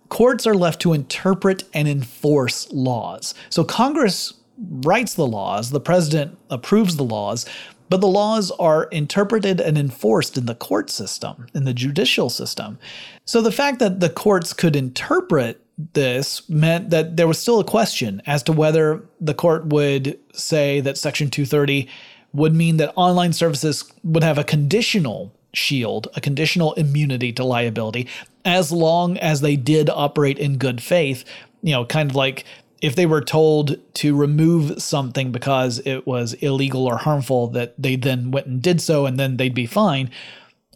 Courts 0.09 0.47
are 0.47 0.55
left 0.55 0.81
to 0.81 0.93
interpret 0.93 1.63
and 1.73 1.87
enforce 1.87 2.71
laws. 2.73 3.35
So 3.51 3.63
Congress 3.63 4.35
writes 4.59 5.15
the 5.15 5.27
laws, 5.27 5.71
the 5.71 5.81
president 5.81 6.37
approves 6.51 6.97
the 6.97 7.05
laws, 7.05 7.47
but 7.89 8.01
the 8.01 8.07
laws 8.07 8.51
are 8.53 8.85
interpreted 8.85 9.61
and 9.61 9.79
enforced 9.79 10.37
in 10.37 10.47
the 10.47 10.55
court 10.55 10.91
system, 10.91 11.47
in 11.55 11.65
the 11.65 11.75
judicial 11.75 12.31
system. 12.31 12.79
So 13.25 13.41
the 13.41 13.53
fact 13.53 13.79
that 13.79 14.01
the 14.01 14.11
courts 14.11 14.53
could 14.53 14.77
interpret 14.77 15.61
this 15.93 16.49
meant 16.49 16.91
that 16.91 17.17
there 17.17 17.29
was 17.29 17.39
still 17.39 17.61
a 17.61 17.65
question 17.65 18.23
as 18.27 18.43
to 18.45 18.53
whether 18.53 19.05
the 19.21 19.35
court 19.35 19.67
would 19.67 20.19
say 20.33 20.81
that 20.81 20.97
Section 20.97 21.31
230 21.31 21.89
would 22.33 22.55
mean 22.55 22.79
that 22.79 22.93
online 22.97 23.33
services 23.33 23.93
would 24.03 24.23
have 24.23 24.39
a 24.39 24.45
conditional 24.45 25.33
shield, 25.53 26.09
a 26.15 26.21
conditional 26.21 26.75
immunity 26.75 27.33
to 27.33 27.45
liability, 27.45 28.09
as 28.45 28.71
long 28.71 29.17
as 29.19 29.41
they 29.41 29.57
did 29.57 29.91
operate 29.91 30.39
in 30.39 30.59
good 30.59 30.83
faith. 30.83 31.25
You 31.63 31.73
know, 31.73 31.85
kind 31.85 32.11
of 32.11 32.17
like 32.17 32.45
if 32.87 32.95
they 32.95 33.05
were 33.05 33.21
told 33.21 33.77
to 33.95 34.15
remove 34.15 34.81
something 34.81 35.33
because 35.33 35.81
it 35.85 36.07
was 36.07 36.35
illegal 36.35 36.87
or 36.87 36.97
harmful, 36.99 37.49
that 37.49 37.75
they 37.77 37.97
then 37.97 38.31
went 38.31 38.47
and 38.47 38.63
did 38.63 38.81
so 38.81 39.07
and 39.07 39.19
then 39.19 39.39
they'd 39.39 39.57
be 39.57 39.67
fine. 39.67 40.09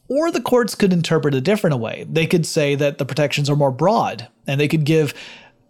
Or 0.08 0.32
the 0.32 0.40
courts 0.40 0.74
could 0.74 0.92
interpret 0.92 1.36
a 1.36 1.40
different 1.40 1.78
way. 1.78 2.04
They 2.10 2.26
could 2.26 2.44
say 2.44 2.74
that 2.74 2.98
the 2.98 3.06
protections 3.06 3.48
are 3.48 3.54
more 3.54 3.70
broad 3.70 4.26
and 4.48 4.60
they 4.60 4.66
could 4.66 4.84
give 4.84 5.14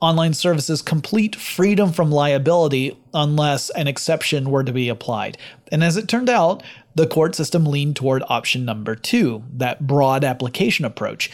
online 0.00 0.32
services 0.32 0.80
complete 0.80 1.36
freedom 1.36 1.92
from 1.92 2.10
liability 2.10 2.96
unless 3.12 3.68
an 3.70 3.86
exception 3.86 4.50
were 4.50 4.64
to 4.64 4.72
be 4.72 4.88
applied. 4.88 5.36
And 5.70 5.84
as 5.84 5.98
it 5.98 6.08
turned 6.08 6.30
out, 6.30 6.62
the 6.94 7.06
court 7.06 7.34
system 7.34 7.66
leaned 7.66 7.96
toward 7.96 8.22
option 8.30 8.64
number 8.64 8.96
two, 8.96 9.44
that 9.52 9.86
broad 9.86 10.24
application 10.24 10.86
approach. 10.86 11.30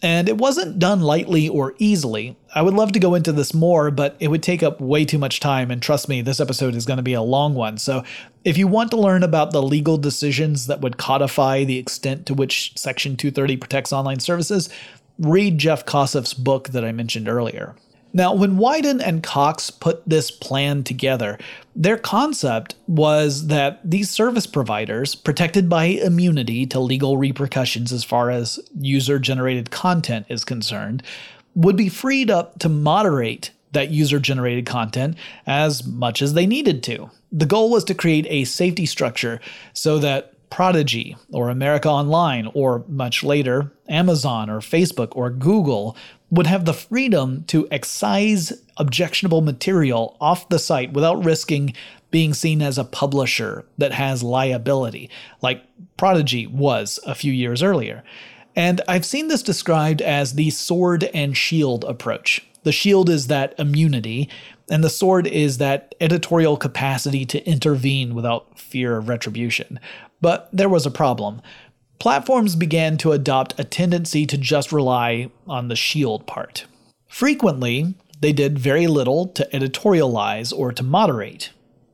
And 0.00 0.28
it 0.28 0.38
wasn't 0.38 0.78
done 0.78 1.00
lightly 1.00 1.48
or 1.48 1.74
easily. 1.78 2.36
I 2.54 2.62
would 2.62 2.74
love 2.74 2.92
to 2.92 3.00
go 3.00 3.16
into 3.16 3.32
this 3.32 3.52
more, 3.52 3.90
but 3.90 4.16
it 4.20 4.28
would 4.28 4.44
take 4.44 4.62
up 4.62 4.80
way 4.80 5.04
too 5.04 5.18
much 5.18 5.40
time, 5.40 5.72
and 5.72 5.82
trust 5.82 6.08
me, 6.08 6.22
this 6.22 6.38
episode 6.38 6.76
is 6.76 6.86
going 6.86 6.98
to 6.98 7.02
be 7.02 7.14
a 7.14 7.22
long 7.22 7.54
one. 7.54 7.78
So, 7.78 8.04
if 8.44 8.56
you 8.56 8.68
want 8.68 8.90
to 8.92 8.96
learn 8.96 9.24
about 9.24 9.50
the 9.50 9.62
legal 9.62 9.98
decisions 9.98 10.68
that 10.68 10.80
would 10.80 10.98
codify 10.98 11.64
the 11.64 11.78
extent 11.78 12.26
to 12.26 12.34
which 12.34 12.72
Section 12.78 13.16
230 13.16 13.56
protects 13.56 13.92
online 13.92 14.20
services, 14.20 14.70
read 15.18 15.58
Jeff 15.58 15.84
Kosseff's 15.84 16.32
book 16.32 16.68
that 16.68 16.84
I 16.84 16.92
mentioned 16.92 17.28
earlier. 17.28 17.74
Now, 18.12 18.34
when 18.34 18.56
Wyden 18.56 19.02
and 19.02 19.22
Cox 19.22 19.70
put 19.70 20.02
this 20.08 20.30
plan 20.30 20.82
together, 20.82 21.38
their 21.76 21.98
concept 21.98 22.74
was 22.86 23.48
that 23.48 23.80
these 23.88 24.10
service 24.10 24.46
providers, 24.46 25.14
protected 25.14 25.68
by 25.68 25.84
immunity 25.84 26.66
to 26.66 26.80
legal 26.80 27.16
repercussions 27.16 27.92
as 27.92 28.04
far 28.04 28.30
as 28.30 28.58
user 28.80 29.18
generated 29.18 29.70
content 29.70 30.26
is 30.28 30.44
concerned, 30.44 31.02
would 31.54 31.76
be 31.76 31.88
freed 31.88 32.30
up 32.30 32.58
to 32.60 32.68
moderate 32.68 33.50
that 33.72 33.90
user 33.90 34.18
generated 34.18 34.64
content 34.64 35.16
as 35.46 35.86
much 35.86 36.22
as 36.22 36.32
they 36.32 36.46
needed 36.46 36.82
to. 36.84 37.10
The 37.30 37.46
goal 37.46 37.70
was 37.70 37.84
to 37.84 37.94
create 37.94 38.26
a 38.28 38.44
safety 38.44 38.86
structure 38.86 39.40
so 39.74 39.98
that 39.98 40.32
Prodigy 40.50 41.16
or 41.32 41.48
America 41.48 41.88
Online 41.88 42.50
or 42.54 42.84
much 42.88 43.22
later 43.22 43.72
Amazon 43.88 44.50
or 44.50 44.60
Facebook 44.60 45.08
or 45.12 45.30
Google 45.30 45.96
would 46.30 46.46
have 46.46 46.64
the 46.64 46.74
freedom 46.74 47.44
to 47.44 47.68
excise 47.70 48.52
objectionable 48.76 49.40
material 49.40 50.16
off 50.20 50.48
the 50.48 50.58
site 50.58 50.92
without 50.92 51.24
risking 51.24 51.74
being 52.10 52.34
seen 52.34 52.62
as 52.62 52.78
a 52.78 52.84
publisher 52.84 53.64
that 53.76 53.92
has 53.92 54.22
liability, 54.22 55.10
like 55.42 55.62
Prodigy 55.96 56.46
was 56.46 56.98
a 57.06 57.14
few 57.14 57.32
years 57.32 57.62
earlier. 57.62 58.02
And 58.56 58.80
I've 58.88 59.04
seen 59.04 59.28
this 59.28 59.42
described 59.42 60.02
as 60.02 60.34
the 60.34 60.50
sword 60.50 61.04
and 61.14 61.36
shield 61.36 61.84
approach. 61.84 62.44
The 62.64 62.72
shield 62.72 63.08
is 63.08 63.28
that 63.28 63.54
immunity, 63.58 64.28
and 64.70 64.84
the 64.84 64.90
sword 64.90 65.26
is 65.26 65.58
that 65.58 65.94
editorial 66.00 66.56
capacity 66.56 67.24
to 67.26 67.44
intervene 67.48 68.14
without 68.14 68.58
fear 68.58 68.96
of 68.96 69.08
retribution. 69.08 69.80
But 70.20 70.48
there 70.52 70.68
was 70.68 70.84
a 70.86 70.90
problem 70.90 71.42
platforms 71.98 72.54
began 72.54 72.96
to 72.98 73.12
adopt 73.12 73.58
a 73.58 73.64
tendency 73.64 74.24
to 74.26 74.38
just 74.38 74.72
rely 74.72 75.30
on 75.46 75.68
the 75.68 75.76
shield 75.76 76.26
part. 76.26 76.64
Frequently, 77.08 77.94
they 78.20 78.32
did 78.32 78.58
very 78.58 78.86
little 78.86 79.26
to 79.28 79.48
editorialize 79.52 80.56
or 80.56 80.72
to 80.72 80.82
moderate. 80.82 81.50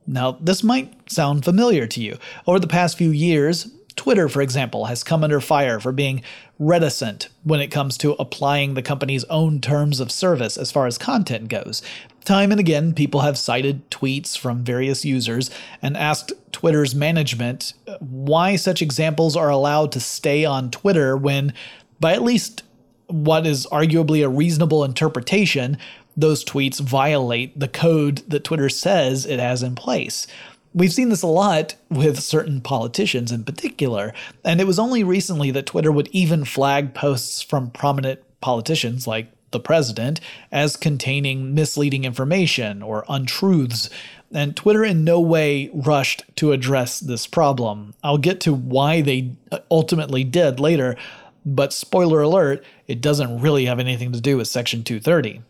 Now, 0.07 0.33
this 0.33 0.63
might 0.63 1.11
sound 1.11 1.43
familiar 1.43 1.87
to 1.87 2.01
you. 2.01 2.17
Over 2.45 2.59
the 2.59 2.67
past 2.67 2.97
few 2.97 3.09
years, 3.09 3.71
Twitter, 3.95 4.27
for 4.27 4.41
example, 4.41 4.85
has 4.85 5.03
come 5.03 5.23
under 5.23 5.39
fire 5.39 5.79
for 5.79 5.91
being 5.91 6.21
reticent 6.59 7.29
when 7.43 7.59
it 7.59 7.67
comes 7.67 7.97
to 7.97 8.13
applying 8.13 8.73
the 8.73 8.81
company's 8.81 9.23
own 9.25 9.61
terms 9.61 9.99
of 9.99 10.11
service 10.11 10.57
as 10.57 10.71
far 10.71 10.85
as 10.85 10.97
content 10.97 11.47
goes. 11.47 11.81
Time 12.25 12.49
and 12.51 12.59
again, 12.59 12.93
people 12.93 13.21
have 13.21 13.37
cited 13.37 13.89
tweets 13.91 14.35
from 14.35 14.63
various 14.63 15.05
users 15.05 15.51
and 15.81 15.95
asked 15.95 16.33
Twitter's 16.51 16.95
management 16.95 17.73
uh, 17.87 17.97
why 17.99 18.55
such 18.55 18.81
examples 18.81 19.35
are 19.37 19.49
allowed 19.49 19.91
to 19.91 19.99
stay 19.99 20.43
on 20.43 20.71
Twitter 20.71 21.15
when, 21.15 21.53
by 21.99 22.13
at 22.13 22.23
least 22.23 22.63
what 23.05 23.45
is 23.45 23.67
arguably 23.71 24.25
a 24.25 24.29
reasonable 24.29 24.83
interpretation, 24.83 25.77
those 26.17 26.43
tweets 26.43 26.79
violate 26.79 27.59
the 27.59 27.67
code 27.67 28.23
that 28.27 28.43
Twitter 28.43 28.69
says 28.69 29.27
it 29.27 29.39
has 29.39 29.61
in 29.61 29.75
place. 29.75 30.25
We've 30.73 30.91
seen 30.91 31.09
this 31.09 31.21
a 31.21 31.27
lot 31.27 31.75
with 31.89 32.19
certain 32.19 32.59
politicians 32.59 33.31
in 33.31 33.43
particular, 33.43 34.13
and 34.43 34.59
it 34.59 34.67
was 34.67 34.79
only 34.79 35.03
recently 35.03 35.51
that 35.51 35.67
Twitter 35.67 35.91
would 35.91 36.07
even 36.07 36.43
flag 36.43 36.95
posts 36.95 37.43
from 37.43 37.69
prominent 37.69 38.19
politicians 38.41 39.05
like 39.05 39.31
the 39.55 39.59
president 39.59 40.19
as 40.51 40.75
containing 40.75 41.55
misleading 41.55 42.03
information 42.03 42.83
or 42.83 43.05
untruths, 43.07 43.89
and 44.33 44.55
Twitter 44.55 44.83
in 44.83 45.03
no 45.03 45.19
way 45.19 45.69
rushed 45.73 46.23
to 46.35 46.51
address 46.51 46.99
this 46.99 47.25
problem. 47.25 47.93
I'll 48.03 48.17
get 48.17 48.41
to 48.41 48.53
why 48.53 49.01
they 49.01 49.31
ultimately 49.71 50.23
did 50.25 50.59
later, 50.59 50.97
but 51.45 51.71
spoiler 51.71 52.21
alert, 52.21 52.63
it 52.87 53.01
doesn't 53.01 53.39
really 53.39 53.65
have 53.65 53.79
anything 53.79 54.11
to 54.11 54.21
do 54.21 54.37
with 54.37 54.47
Section 54.47 54.83
230. 54.83 55.41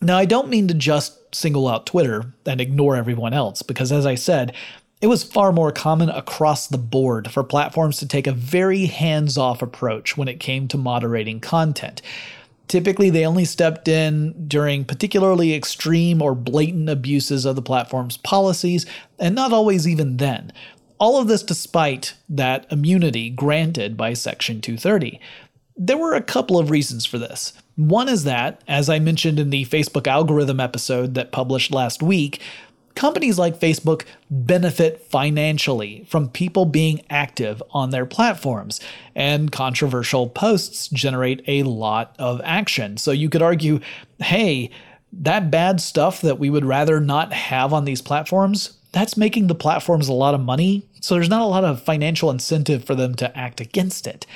Now, 0.00 0.18
I 0.18 0.24
don't 0.24 0.48
mean 0.48 0.68
to 0.68 0.74
just 0.74 1.34
single 1.34 1.68
out 1.68 1.86
Twitter 1.86 2.32
and 2.44 2.60
ignore 2.60 2.96
everyone 2.96 3.34
else, 3.34 3.62
because 3.62 3.92
as 3.92 4.04
I 4.04 4.14
said, 4.16 4.54
it 5.00 5.06
was 5.06 5.22
far 5.22 5.52
more 5.52 5.70
common 5.70 6.08
across 6.08 6.66
the 6.66 6.78
board 6.78 7.30
for 7.30 7.44
platforms 7.44 7.98
to 7.98 8.08
take 8.08 8.26
a 8.26 8.32
very 8.32 8.86
hands 8.86 9.38
off 9.38 9.62
approach 9.62 10.16
when 10.16 10.26
it 10.26 10.40
came 10.40 10.66
to 10.68 10.76
moderating 10.76 11.38
content. 11.38 12.02
Typically, 12.68 13.08
they 13.08 13.26
only 13.26 13.46
stepped 13.46 13.88
in 13.88 14.46
during 14.46 14.84
particularly 14.84 15.54
extreme 15.54 16.20
or 16.20 16.34
blatant 16.34 16.88
abuses 16.88 17.44
of 17.44 17.56
the 17.56 17.62
platform's 17.62 18.18
policies, 18.18 18.84
and 19.18 19.34
not 19.34 19.52
always 19.52 19.88
even 19.88 20.18
then. 20.18 20.52
All 20.98 21.18
of 21.18 21.28
this 21.28 21.42
despite 21.42 22.14
that 22.28 22.66
immunity 22.70 23.30
granted 23.30 23.96
by 23.96 24.12
Section 24.12 24.60
230. 24.60 25.18
There 25.76 25.96
were 25.96 26.14
a 26.14 26.22
couple 26.22 26.58
of 26.58 26.70
reasons 26.70 27.06
for 27.06 27.18
this. 27.18 27.52
One 27.76 28.08
is 28.08 28.24
that, 28.24 28.60
as 28.66 28.90
I 28.90 28.98
mentioned 28.98 29.38
in 29.38 29.50
the 29.50 29.64
Facebook 29.66 30.08
algorithm 30.08 30.58
episode 30.58 31.14
that 31.14 31.30
published 31.30 31.70
last 31.70 32.02
week, 32.02 32.40
companies 32.98 33.38
like 33.38 33.60
Facebook 33.60 34.04
benefit 34.28 35.00
financially 35.08 36.04
from 36.08 36.28
people 36.28 36.64
being 36.64 37.00
active 37.08 37.62
on 37.70 37.90
their 37.90 38.04
platforms, 38.04 38.80
and 39.14 39.52
controversial 39.52 40.28
posts 40.28 40.88
generate 40.88 41.40
a 41.46 41.62
lot 41.62 42.16
of 42.18 42.40
action. 42.42 42.96
So 42.96 43.12
you 43.12 43.30
could 43.30 43.40
argue, 43.40 43.78
hey, 44.18 44.70
that 45.12 45.48
bad 45.48 45.80
stuff 45.80 46.20
that 46.22 46.40
we 46.40 46.50
would 46.50 46.64
rather 46.64 46.98
not 46.98 47.32
have 47.32 47.72
on 47.72 47.84
these 47.84 48.02
platforms, 48.02 48.76
that's 48.90 49.16
making 49.16 49.46
the 49.46 49.54
platforms 49.54 50.08
a 50.08 50.12
lot 50.12 50.34
of 50.34 50.40
money. 50.40 50.82
So 51.00 51.14
there's 51.14 51.28
not 51.28 51.42
a 51.42 51.44
lot 51.44 51.64
of 51.64 51.80
financial 51.80 52.32
incentive 52.32 52.84
for 52.84 52.96
them 52.96 53.14
to 53.14 53.38
act 53.38 53.60
against 53.60 54.08
it. 54.08 54.26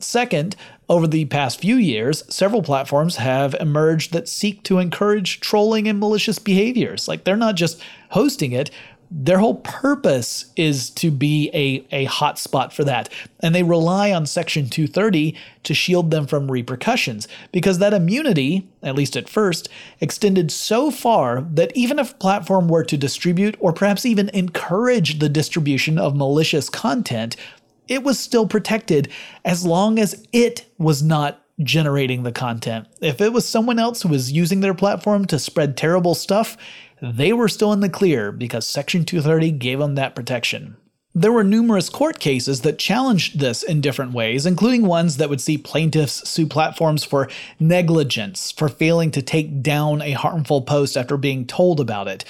Second, 0.00 0.54
over 0.92 1.06
the 1.06 1.24
past 1.24 1.58
few 1.58 1.76
years, 1.76 2.22
several 2.28 2.62
platforms 2.62 3.16
have 3.16 3.54
emerged 3.58 4.12
that 4.12 4.28
seek 4.28 4.62
to 4.64 4.78
encourage 4.78 5.40
trolling 5.40 5.88
and 5.88 5.98
malicious 5.98 6.38
behaviors. 6.38 7.08
Like 7.08 7.24
they're 7.24 7.34
not 7.34 7.54
just 7.54 7.82
hosting 8.10 8.52
it, 8.52 8.70
their 9.10 9.38
whole 9.38 9.56
purpose 9.56 10.52
is 10.54 10.90
to 10.90 11.10
be 11.10 11.50
a, 11.54 11.84
a 11.92 12.06
hotspot 12.06 12.72
for 12.72 12.84
that. 12.84 13.10
And 13.40 13.54
they 13.54 13.62
rely 13.62 14.12
on 14.12 14.26
Section 14.26 14.68
230 14.68 15.34
to 15.62 15.74
shield 15.74 16.10
them 16.10 16.26
from 16.26 16.50
repercussions 16.50 17.26
because 17.52 17.78
that 17.78 17.94
immunity, 17.94 18.68
at 18.82 18.94
least 18.94 19.16
at 19.16 19.30
first, 19.30 19.70
extended 20.00 20.50
so 20.50 20.90
far 20.90 21.40
that 21.52 21.74
even 21.74 21.98
if 21.98 22.12
a 22.12 22.16
platform 22.16 22.68
were 22.68 22.84
to 22.84 22.98
distribute 22.98 23.56
or 23.60 23.72
perhaps 23.72 24.04
even 24.04 24.28
encourage 24.30 25.20
the 25.20 25.28
distribution 25.28 25.98
of 25.98 26.16
malicious 26.16 26.68
content, 26.68 27.36
it 27.92 28.02
was 28.02 28.18
still 28.18 28.46
protected 28.46 29.08
as 29.44 29.66
long 29.66 29.98
as 29.98 30.26
it 30.32 30.64
was 30.78 31.02
not 31.02 31.44
generating 31.62 32.22
the 32.22 32.32
content. 32.32 32.86
If 33.00 33.20
it 33.20 33.32
was 33.32 33.46
someone 33.46 33.78
else 33.78 34.02
who 34.02 34.08
was 34.08 34.32
using 34.32 34.60
their 34.60 34.74
platform 34.74 35.26
to 35.26 35.38
spread 35.38 35.76
terrible 35.76 36.14
stuff, 36.14 36.56
they 37.00 37.32
were 37.32 37.48
still 37.48 37.72
in 37.72 37.80
the 37.80 37.88
clear 37.88 38.32
because 38.32 38.66
Section 38.66 39.04
230 39.04 39.52
gave 39.52 39.78
them 39.78 39.94
that 39.96 40.14
protection. 40.14 40.76
There 41.14 41.32
were 41.32 41.44
numerous 41.44 41.90
court 41.90 42.20
cases 42.20 42.62
that 42.62 42.78
challenged 42.78 43.38
this 43.38 43.62
in 43.62 43.82
different 43.82 44.12
ways, 44.12 44.46
including 44.46 44.86
ones 44.86 45.18
that 45.18 45.28
would 45.28 45.42
see 45.42 45.58
plaintiffs 45.58 46.26
sue 46.26 46.46
platforms 46.46 47.04
for 47.04 47.28
negligence, 47.60 48.50
for 48.50 48.70
failing 48.70 49.10
to 49.10 49.20
take 49.20 49.60
down 49.60 50.00
a 50.00 50.12
harmful 50.12 50.62
post 50.62 50.96
after 50.96 51.18
being 51.18 51.46
told 51.46 51.80
about 51.80 52.08
it. 52.08 52.24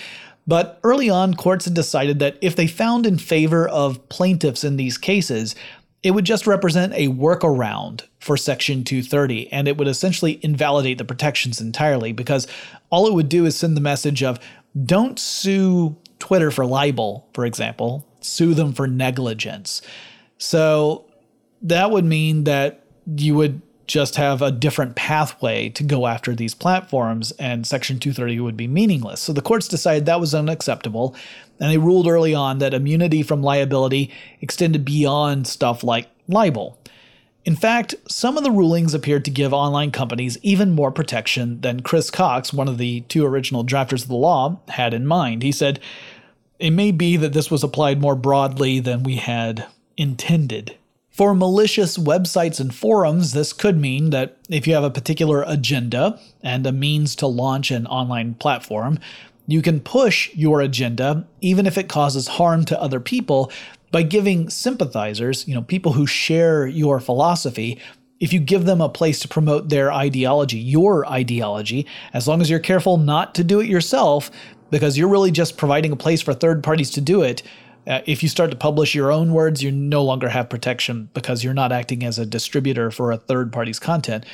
But 0.47 0.81
early 0.83 1.09
on, 1.09 1.35
courts 1.35 1.67
had 1.67 1.75
decided 1.75 2.19
that 2.19 2.37
if 2.41 2.57
they 2.57 2.67
found 2.67 3.07
in 3.07 3.19
favor 3.19 3.69
of 3.69 4.09
plaintiffs 4.09 4.65
in 4.65 4.77
these 4.77 4.99
cases, 4.99 5.55
it 6.03 6.11
would 6.13 6.25
just 6.25 6.47
represent 6.47 6.93
a 6.95 7.09
workaround 7.09 8.03
for 8.19 8.37
Section 8.37 8.83
230, 8.83 9.53
and 9.53 9.69
it 9.69 9.77
would 9.77 9.87
essentially 9.87 10.41
invalidate 10.43 10.99
the 10.99 11.05
protections 11.05 11.61
entirely 11.61 12.13
because 12.13 12.49
all 12.91 13.07
it 13.07 13.15
would 13.15 13.29
do 13.29 13.47
is 13.47 13.57
send 13.57 13.77
the 13.77 13.81
message 13.81 14.23
of 14.23 14.41
don't 14.85 15.19
sue 15.19 15.97
Twitter 16.19 16.51
for 16.51 16.67
libel, 16.67 17.29
for 17.35 17.45
example, 17.47 18.07
sue 18.21 18.55
them 18.55 18.73
for 18.73 18.87
negligence. 18.87 19.83
So 20.39 21.05
that 21.63 21.91
would 21.91 22.05
mean 22.05 22.45
that 22.45 22.85
you 23.17 23.35
would 23.37 23.63
just 23.87 24.17
have 24.17 24.43
a 24.43 24.53
different 24.53 24.95
pathway 24.95 25.69
to 25.71 25.83
go 25.83 26.07
after 26.07 26.35
these 26.35 26.55
platforms, 26.55 27.33
and 27.33 27.67
Section 27.67 27.99
230 27.99 28.41
would 28.41 28.57
be 28.57 28.69
meaningless. 28.69 29.21
So 29.21 29.33
the 29.33 29.43
courts 29.43 29.69
decided 29.69 30.07
that 30.07 30.21
was 30.21 30.35
unacceptable, 30.35 31.15
and 31.61 31.71
they 31.71 31.79
ruled 31.79 32.07
early 32.07 32.35
on 32.35 32.59
that 32.59 32.75
immunity 32.75 33.23
from 33.23 33.43
liability 33.43 34.11
extended 34.41 34.85
beyond 34.85 35.47
stuff 35.47 35.83
like 35.85 36.09
libel. 36.29 36.79
In 37.45 37.57
fact, 37.57 37.95
some 38.09 38.39
of 38.39 38.45
the 38.45 38.53
rulings 38.53 38.95
appeared 38.95 39.25
to 39.25 39.31
give 39.31 39.53
online 39.53 39.91
companies 39.91 40.39
even 40.43 40.71
more 40.71 40.93
protection 40.93 41.61
than 41.61 41.81
Chris 41.81 42.09
Cox, 42.09 42.53
one 42.53 42.69
of 42.69 42.79
the 42.79 43.01
two 43.03 43.27
original 43.27 43.65
drafters 43.65 44.03
of 44.03 44.09
the 44.09 44.15
law, 44.15 44.61
had 44.69 44.95
in 44.95 45.07
mind. 45.07 45.43
He 45.43 45.51
said, 45.51 45.81
It 46.61 46.71
may 46.71 46.93
be 46.93 47.17
that 47.17 47.33
this 47.33 47.51
was 47.51 47.65
applied 47.65 48.01
more 48.01 48.15
broadly 48.15 48.79
than 48.79 49.03
we 49.03 49.17
had 49.17 49.67
intended. 49.97 50.77
For 51.13 51.35
malicious 51.35 51.99
websites 51.99 52.59
and 52.59 52.75
forums, 52.75 53.33
this 53.33 53.53
could 53.53 53.79
mean 53.79 54.11
that 54.11 54.39
if 54.49 54.67
you 54.67 54.73
have 54.73 54.83
a 54.83 54.91
particular 54.91 55.45
agenda 55.47 56.19
and 56.43 56.67
a 56.67 56.73
means 56.73 57.15
to 57.17 57.27
launch 57.27 57.71
an 57.71 57.87
online 57.87 58.33
platform, 58.35 58.99
you 59.47 59.61
can 59.61 59.81
push 59.81 60.35
your 60.35 60.63
agenda 60.63 61.27
even 61.43 61.67
if 61.67 61.77
it 61.77 61.91
causes 61.91 62.29
harm 62.29 62.65
to 62.65 62.81
other 62.81 62.99
people 62.99 63.53
by 63.91 64.03
giving 64.03 64.49
sympathizers, 64.49 65.47
you 65.47 65.55
know, 65.55 65.61
people 65.61 65.93
who 65.93 66.07
share 66.07 66.67
your 66.67 66.99
philosophy, 66.99 67.79
if 68.19 68.33
you 68.33 68.41
give 68.41 68.65
them 68.65 68.81
a 68.81 68.89
place 68.89 69.21
to 69.21 69.29
promote 69.29 69.69
their 69.69 69.93
ideology, 69.93 70.59
your 70.59 71.05
ideology, 71.07 71.87
as 72.15 72.27
long 72.27 72.41
as 72.41 72.49
you're 72.49 72.59
careful 72.59 72.97
not 72.97 73.35
to 73.35 73.45
do 73.45 73.61
it 73.61 73.69
yourself, 73.69 74.31
because 74.71 74.97
you're 74.97 75.09
really 75.09 75.31
just 75.31 75.59
providing 75.59 75.93
a 75.93 75.97
place 75.97 76.23
for 76.23 76.33
third 76.33 76.63
parties 76.63 76.89
to 76.93 77.03
do 77.03 77.21
it, 77.21 77.43
uh, 77.87 78.01
if 78.07 78.23
you 78.23 78.29
start 78.29 78.51
to 78.51 78.57
publish 78.57 78.95
your 78.95 79.11
own 79.11 79.33
words, 79.33 79.63
you 79.63 79.71
no 79.71 80.03
longer 80.03 80.29
have 80.29 80.49
protection 80.49 81.09
because 81.15 81.43
you're 81.43 81.55
not 81.55 81.73
acting 81.73 82.05
as 82.05 82.19
a 82.19 82.27
distributor 82.27 82.91
for 82.91 83.11
a 83.11 83.17
third 83.17 83.53
party's 83.53 83.79
content. 83.79 84.25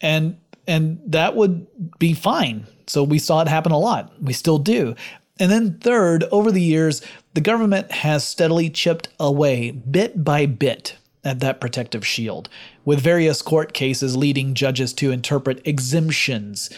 And 0.00 0.38
and 0.66 1.00
that 1.06 1.34
would 1.34 1.66
be 1.98 2.12
fine. 2.12 2.66
So 2.86 3.02
we 3.02 3.18
saw 3.18 3.40
it 3.40 3.48
happen 3.48 3.72
a 3.72 3.78
lot. 3.78 4.12
We 4.20 4.34
still 4.34 4.58
do. 4.58 4.94
And 5.40 5.50
then 5.50 5.78
third, 5.78 6.24
over 6.30 6.52
the 6.52 6.60
years, 6.60 7.00
the 7.34 7.40
government 7.40 7.90
has 7.90 8.26
steadily 8.26 8.68
chipped 8.68 9.08
away 9.18 9.70
bit 9.70 10.24
by 10.24 10.46
bit 10.46 10.96
at 11.24 11.40
that 11.40 11.60
protective 11.60 12.06
shield, 12.06 12.48
with 12.84 13.00
various 13.00 13.40
court 13.40 13.72
cases 13.72 14.16
leading 14.16 14.54
judges 14.54 14.92
to 14.94 15.10
interpret 15.10 15.66
exemptions 15.66 16.70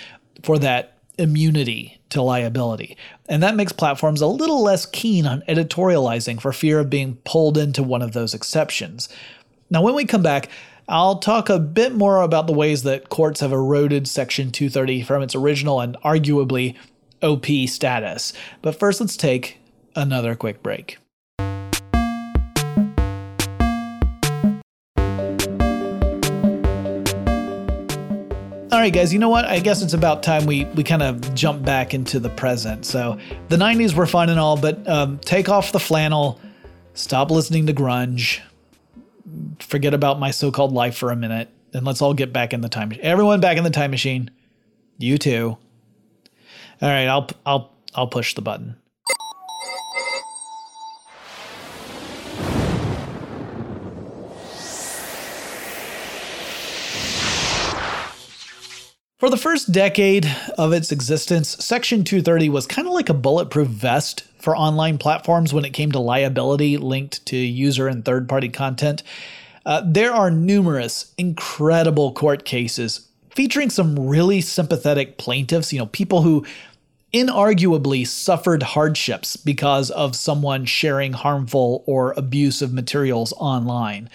for 0.43 0.59
that 0.59 1.00
immunity 1.21 2.01
to 2.11 2.23
liability. 2.23 2.97
And 3.29 3.43
that 3.43 3.55
makes 3.55 3.73
platforms 3.73 4.21
a 4.21 4.27
little 4.27 4.63
less 4.63 4.87
keen 4.87 5.27
on 5.27 5.43
editorializing 5.49 6.41
for 6.41 6.53
fear 6.53 6.81
of 6.81 6.91
being 6.91 7.17
pulled 7.25 7.57
into 7.57 7.83
one 7.83 8.03
of 8.03 8.13
those 8.13 8.35
exceptions. 8.35 9.09
Now, 9.71 9.83
when 9.83 9.95
we 9.95 10.05
come 10.05 10.23
back, 10.23 10.49
I'll 10.89 11.19
talk 11.19 11.49
a 11.49 11.61
bit 11.61 11.95
more 11.95 12.21
about 12.23 12.49
the 12.49 12.53
ways 12.53 12.83
that 12.83 13.11
courts 13.11 13.41
have 13.41 13.53
eroded 13.53 14.09
Section 14.09 14.51
230 14.51 15.03
from 15.03 15.23
its 15.23 15.37
original 15.37 15.81
and 15.81 15.97
arguably 16.05 16.75
OP 17.23 17.47
status. 17.69 18.33
But 18.63 18.79
first, 18.79 19.01
let's 19.01 19.17
take 19.17 19.59
another 19.95 20.35
quick 20.35 20.63
break. 20.63 20.99
All 28.81 28.85
right, 28.85 28.95
guys, 28.95 29.13
you 29.13 29.19
know 29.19 29.29
what? 29.29 29.45
I 29.45 29.59
guess 29.59 29.83
it's 29.83 29.93
about 29.93 30.23
time 30.23 30.47
we, 30.47 30.65
we 30.65 30.83
kind 30.83 31.03
of 31.03 31.35
jump 31.35 31.63
back 31.63 31.93
into 31.93 32.19
the 32.19 32.31
present. 32.31 32.87
So, 32.87 33.19
the 33.51 33.57
90s 33.57 33.93
were 33.93 34.07
fun 34.07 34.31
and 34.31 34.41
all, 34.41 34.57
but 34.57 34.89
um, 34.89 35.19
take 35.19 35.51
off 35.51 35.71
the 35.71 35.79
flannel, 35.79 36.41
stop 36.95 37.31
listening 37.31 37.67
to 37.67 37.75
grunge, 37.75 38.41
forget 39.59 39.93
about 39.93 40.19
my 40.19 40.31
so 40.31 40.51
called 40.51 40.73
life 40.73 40.97
for 40.97 41.11
a 41.11 41.17
minute, 41.17 41.51
and 41.75 41.85
let's 41.85 42.01
all 42.01 42.15
get 42.15 42.33
back 42.33 42.55
in 42.55 42.63
the 42.63 42.71
time 42.71 42.89
machine. 42.89 43.05
Everyone 43.05 43.39
back 43.39 43.59
in 43.59 43.65
the 43.65 43.71
time 43.71 43.91
machine. 43.91 44.31
You 44.97 45.19
too. 45.19 45.59
All 46.81 46.89
right, 46.89 47.05
I'll, 47.05 47.29
I'll, 47.45 47.75
I'll 47.95 48.09
push 48.09 48.35
the 48.35 48.41
button. 48.41 48.80
For 59.21 59.29
the 59.29 59.37
first 59.37 59.71
decade 59.71 60.35
of 60.57 60.73
its 60.73 60.91
existence, 60.91 61.51
Section 61.63 62.05
230 62.05 62.49
was 62.49 62.67
kind 62.67 62.89
of 62.89 62.95
like 62.95 63.11
a 63.11 63.15
bulletproof 63.15 63.69
vest 63.69 64.23
for 64.39 64.57
online 64.57 64.97
platforms 64.97 65.53
when 65.53 65.67
it 65.67 65.75
came 65.75 65.93
to 65.93 65.99
liability 65.99 66.79
linked 66.79 67.27
to 67.27 67.37
user 67.37 67.87
and 67.87 68.03
third 68.03 68.31
party 68.31 68.49
content. 68.49 69.03
Uh, 69.67 69.83
there 69.85 70.15
are 70.15 70.31
numerous 70.31 71.13
incredible 71.19 72.15
court 72.15 72.47
cases 72.47 73.09
featuring 73.35 73.69
some 73.69 74.09
really 74.09 74.41
sympathetic 74.41 75.19
plaintiffs, 75.19 75.71
you 75.71 75.79
know, 75.79 75.87
people 75.89 76.23
who 76.23 76.47
inarguably 77.13 78.07
suffered 78.07 78.63
hardships 78.63 79.37
because 79.37 79.91
of 79.91 80.17
someone 80.17 80.65
sharing 80.65 81.13
harmful 81.13 81.85
or 81.87 82.15
abusive 82.17 82.73
materials 82.73 83.35
online. 83.37 84.09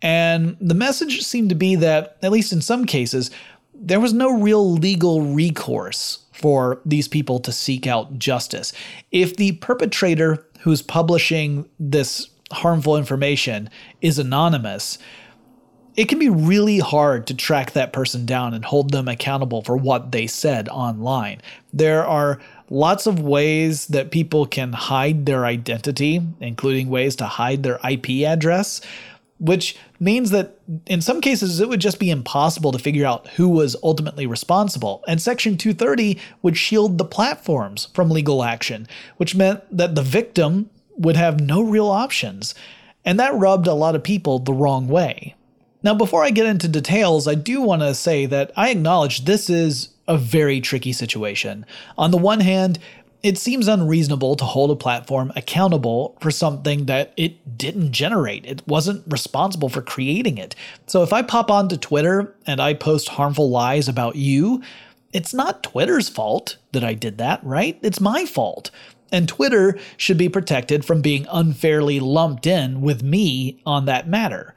And 0.00 0.56
the 0.62 0.74
message 0.74 1.20
seemed 1.24 1.50
to 1.50 1.54
be 1.54 1.74
that, 1.74 2.16
at 2.22 2.32
least 2.32 2.54
in 2.54 2.62
some 2.62 2.86
cases, 2.86 3.30
there 3.80 4.00
was 4.00 4.12
no 4.12 4.38
real 4.38 4.72
legal 4.72 5.22
recourse 5.22 6.18
for 6.32 6.80
these 6.84 7.08
people 7.08 7.38
to 7.40 7.50
seek 7.50 7.86
out 7.86 8.18
justice. 8.18 8.72
If 9.10 9.36
the 9.36 9.52
perpetrator 9.52 10.46
who's 10.60 10.82
publishing 10.82 11.68
this 11.78 12.28
harmful 12.52 12.96
information 12.96 13.70
is 14.02 14.18
anonymous, 14.18 14.98
it 15.96 16.08
can 16.08 16.18
be 16.18 16.28
really 16.28 16.78
hard 16.78 17.26
to 17.26 17.34
track 17.34 17.72
that 17.72 17.92
person 17.92 18.26
down 18.26 18.54
and 18.54 18.64
hold 18.64 18.90
them 18.90 19.08
accountable 19.08 19.62
for 19.62 19.76
what 19.76 20.12
they 20.12 20.26
said 20.26 20.68
online. 20.68 21.40
There 21.72 22.06
are 22.06 22.38
lots 22.68 23.06
of 23.06 23.20
ways 23.20 23.86
that 23.88 24.10
people 24.10 24.46
can 24.46 24.72
hide 24.72 25.26
their 25.26 25.44
identity, 25.44 26.22
including 26.40 26.88
ways 26.88 27.16
to 27.16 27.26
hide 27.26 27.62
their 27.62 27.80
IP 27.88 28.26
address, 28.26 28.80
which 29.40 29.76
means 29.98 30.30
that 30.30 30.58
in 30.86 31.00
some 31.00 31.20
cases 31.20 31.60
it 31.60 31.68
would 31.68 31.80
just 31.80 31.98
be 31.98 32.10
impossible 32.10 32.72
to 32.72 32.78
figure 32.78 33.06
out 33.06 33.26
who 33.28 33.48
was 33.48 33.74
ultimately 33.82 34.26
responsible. 34.26 35.02
And 35.08 35.20
Section 35.20 35.56
230 35.56 36.18
would 36.42 36.56
shield 36.56 36.98
the 36.98 37.04
platforms 37.04 37.88
from 37.94 38.10
legal 38.10 38.44
action, 38.44 38.86
which 39.16 39.34
meant 39.34 39.62
that 39.74 39.94
the 39.94 40.02
victim 40.02 40.68
would 40.96 41.16
have 41.16 41.40
no 41.40 41.62
real 41.62 41.88
options. 41.88 42.54
And 43.04 43.18
that 43.18 43.34
rubbed 43.34 43.66
a 43.66 43.72
lot 43.72 43.96
of 43.96 44.02
people 44.02 44.38
the 44.38 44.52
wrong 44.52 44.86
way. 44.86 45.34
Now, 45.82 45.94
before 45.94 46.22
I 46.22 46.30
get 46.30 46.44
into 46.44 46.68
details, 46.68 47.26
I 47.26 47.34
do 47.34 47.62
want 47.62 47.80
to 47.80 47.94
say 47.94 48.26
that 48.26 48.52
I 48.54 48.68
acknowledge 48.68 49.24
this 49.24 49.48
is 49.48 49.88
a 50.06 50.18
very 50.18 50.60
tricky 50.60 50.92
situation. 50.92 51.64
On 51.96 52.10
the 52.10 52.18
one 52.18 52.40
hand, 52.40 52.78
it 53.22 53.36
seems 53.36 53.68
unreasonable 53.68 54.34
to 54.36 54.44
hold 54.44 54.70
a 54.70 54.76
platform 54.76 55.32
accountable 55.36 56.16
for 56.20 56.30
something 56.30 56.86
that 56.86 57.12
it 57.16 57.58
didn't 57.58 57.92
generate. 57.92 58.46
It 58.46 58.66
wasn't 58.66 59.04
responsible 59.06 59.68
for 59.68 59.82
creating 59.82 60.38
it. 60.38 60.54
So 60.86 61.02
if 61.02 61.12
I 61.12 61.22
pop 61.22 61.50
onto 61.50 61.76
Twitter 61.76 62.34
and 62.46 62.60
I 62.60 62.74
post 62.74 63.10
harmful 63.10 63.50
lies 63.50 63.88
about 63.88 64.16
you, 64.16 64.62
it's 65.12 65.34
not 65.34 65.62
Twitter's 65.62 66.08
fault 66.08 66.56
that 66.72 66.84
I 66.84 66.94
did 66.94 67.18
that, 67.18 67.44
right? 67.44 67.78
It's 67.82 68.00
my 68.00 68.24
fault. 68.24 68.70
And 69.12 69.28
Twitter 69.28 69.78
should 69.96 70.16
be 70.16 70.28
protected 70.28 70.84
from 70.84 71.02
being 71.02 71.26
unfairly 71.30 72.00
lumped 72.00 72.46
in 72.46 72.80
with 72.80 73.02
me 73.02 73.60
on 73.66 73.84
that 73.86 74.08
matter 74.08 74.54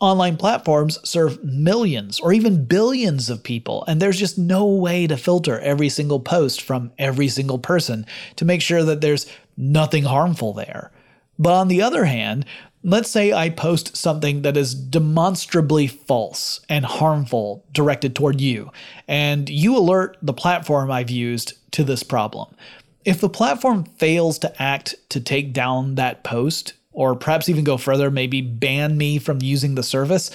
online 0.00 0.36
platforms 0.36 0.98
serve 1.08 1.42
millions 1.44 2.20
or 2.20 2.32
even 2.32 2.64
billions 2.64 3.30
of 3.30 3.42
people, 3.42 3.84
and 3.86 4.00
there's 4.00 4.18
just 4.18 4.38
no 4.38 4.66
way 4.66 5.06
to 5.06 5.16
filter 5.16 5.60
every 5.60 5.88
single 5.88 6.20
post 6.20 6.62
from 6.62 6.92
every 6.98 7.28
single 7.28 7.58
person 7.58 8.04
to 8.36 8.44
make 8.44 8.60
sure 8.60 8.82
that 8.82 9.00
there's 9.00 9.26
nothing 9.56 10.04
harmful 10.04 10.52
there. 10.52 10.90
But 11.38 11.54
on 11.54 11.68
the 11.68 11.82
other 11.82 12.04
hand, 12.04 12.44
let's 12.82 13.10
say 13.10 13.32
I 13.32 13.50
post 13.50 13.96
something 13.96 14.42
that 14.42 14.56
is 14.56 14.74
demonstrably 14.74 15.86
false 15.86 16.60
and 16.68 16.84
harmful 16.84 17.64
directed 17.72 18.14
toward 18.14 18.40
you, 18.40 18.70
and 19.08 19.48
you 19.48 19.76
alert 19.76 20.18
the 20.22 20.34
platform 20.34 20.90
I've 20.90 21.10
used 21.10 21.54
to 21.72 21.84
this 21.84 22.02
problem. 22.02 22.54
If 23.04 23.20
the 23.20 23.28
platform 23.28 23.84
fails 23.84 24.38
to 24.40 24.62
act 24.62 24.94
to 25.10 25.20
take 25.20 25.52
down 25.52 25.96
that 25.96 26.24
post, 26.24 26.74
or 26.94 27.14
perhaps 27.14 27.48
even 27.48 27.64
go 27.64 27.76
further, 27.76 28.10
maybe 28.10 28.40
ban 28.40 28.96
me 28.96 29.18
from 29.18 29.42
using 29.42 29.74
the 29.74 29.82
service, 29.82 30.30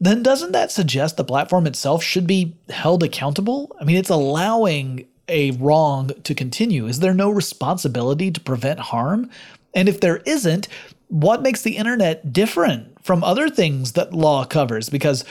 then 0.00 0.22
doesn't 0.22 0.52
that 0.52 0.70
suggest 0.70 1.16
the 1.16 1.24
platform 1.24 1.66
itself 1.66 2.02
should 2.02 2.26
be 2.26 2.56
held 2.70 3.02
accountable? 3.02 3.76
I 3.80 3.84
mean, 3.84 3.96
it's 3.96 4.10
allowing 4.10 5.06
a 5.28 5.50
wrong 5.52 6.10
to 6.22 6.34
continue. 6.34 6.86
Is 6.86 7.00
there 7.00 7.14
no 7.14 7.30
responsibility 7.30 8.30
to 8.30 8.40
prevent 8.40 8.78
harm? 8.78 9.30
And 9.74 9.88
if 9.88 10.00
there 10.00 10.18
isn't, 10.18 10.68
what 11.08 11.42
makes 11.42 11.62
the 11.62 11.76
internet 11.76 12.32
different 12.32 13.04
from 13.04 13.24
other 13.24 13.48
things 13.48 13.92
that 13.92 14.12
law 14.12 14.44
covers? 14.44 14.88
Because 14.88 15.24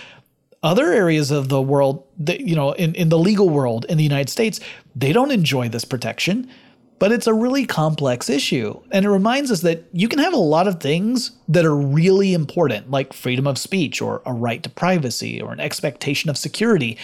other 0.63 0.91
areas 0.91 1.31
of 1.31 1.49
the 1.49 1.61
world, 1.61 2.05
that, 2.17 2.41
you 2.41 2.55
know, 2.55 2.71
in, 2.73 2.95
in 2.95 3.09
the 3.09 3.19
legal 3.19 3.49
world 3.49 3.85
in 3.87 3.97
the 3.97 4.03
United 4.03 4.29
States, 4.29 4.59
they 4.95 5.13
don't 5.13 5.31
enjoy 5.31 5.69
this 5.69 5.85
protection 5.85 6.49
but 6.97 7.11
it's 7.11 7.27
a 7.27 7.33
really 7.33 7.65
complex 7.65 8.29
issue. 8.29 8.79
And 8.91 9.05
it 9.05 9.09
reminds 9.09 9.51
us 9.51 9.61
that 9.61 9.83
you 9.91 10.07
can 10.07 10.19
have 10.19 10.33
a 10.33 10.37
lot 10.37 10.67
of 10.67 10.79
things 10.79 11.31
that 11.49 11.65
are 11.65 11.75
really 11.75 12.33
important, 12.33 12.89
like 12.89 13.13
freedom 13.13 13.47
of 13.47 13.57
speech 13.57 14.01
or 14.01 14.21
a 14.25 14.33
right 14.33 14.63
to 14.63 14.69
privacy 14.69 15.41
or 15.41 15.51
an 15.51 15.59
expectation 15.59 16.29
of 16.29 16.37
security. 16.37 16.97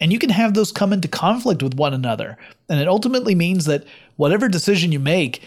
And 0.00 0.12
you 0.12 0.18
can 0.18 0.30
have 0.30 0.54
those 0.54 0.72
come 0.72 0.92
into 0.92 1.08
conflict 1.08 1.62
with 1.62 1.74
one 1.74 1.94
another. 1.94 2.36
And 2.68 2.80
it 2.80 2.88
ultimately 2.88 3.34
means 3.34 3.64
that 3.66 3.84
whatever 4.16 4.48
decision 4.48 4.92
you 4.92 5.00
make, 5.00 5.42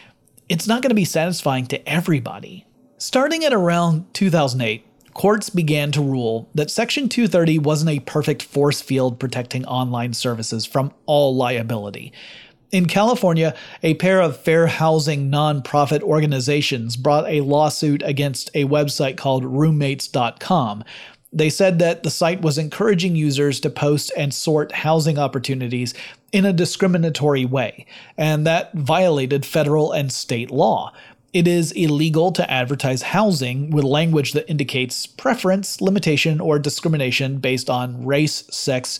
it's 0.49 0.67
not 0.67 0.81
going 0.81 0.89
to 0.89 0.95
be 0.95 1.05
satisfying 1.05 1.65
to 1.67 1.89
everybody. 1.89 2.65
Starting 2.97 3.43
at 3.43 3.53
around 3.53 4.11
2008, 4.13 4.85
courts 5.13 5.49
began 5.49 5.91
to 5.91 6.01
rule 6.01 6.49
that 6.55 6.71
Section 6.71 7.09
230 7.09 7.59
wasn't 7.59 7.91
a 7.91 7.99
perfect 7.99 8.41
force 8.41 8.81
field 8.81 9.19
protecting 9.19 9.65
online 9.65 10.13
services 10.13 10.65
from 10.65 10.93
all 11.05 11.35
liability. 11.35 12.11
In 12.73 12.87
California, 12.87 13.53
a 13.83 13.93
pair 13.93 14.19
of 14.19 14.35
fair 14.35 14.65
housing 14.65 15.29
nonprofit 15.29 16.01
organizations 16.01 16.97
brought 16.97 17.29
a 17.29 17.41
lawsuit 17.41 18.01
against 18.03 18.49
a 18.55 18.65
website 18.65 19.15
called 19.15 19.43
roommates.com. 19.43 20.83
They 21.31 21.51
said 21.51 21.77
that 21.77 22.01
the 22.01 22.09
site 22.09 22.41
was 22.41 22.57
encouraging 22.57 23.15
users 23.15 23.59
to 23.59 23.69
post 23.69 24.11
and 24.17 24.33
sort 24.33 24.71
housing 24.71 25.19
opportunities 25.19 25.93
in 26.31 26.45
a 26.45 26.53
discriminatory 26.53 27.45
way, 27.45 27.85
and 28.17 28.43
that 28.47 28.73
violated 28.73 29.45
federal 29.45 29.91
and 29.91 30.11
state 30.11 30.49
law. 30.49 30.91
It 31.31 31.47
is 31.47 31.71
illegal 31.73 32.31
to 32.31 32.49
advertise 32.49 33.03
housing 33.03 33.69
with 33.69 33.83
language 33.83 34.33
that 34.33 34.49
indicates 34.49 35.05
preference, 35.05 35.79
limitation, 35.79 36.41
or 36.41 36.57
discrimination 36.57 37.37
based 37.37 37.69
on 37.69 38.03
race, 38.03 38.45
sex, 38.49 38.99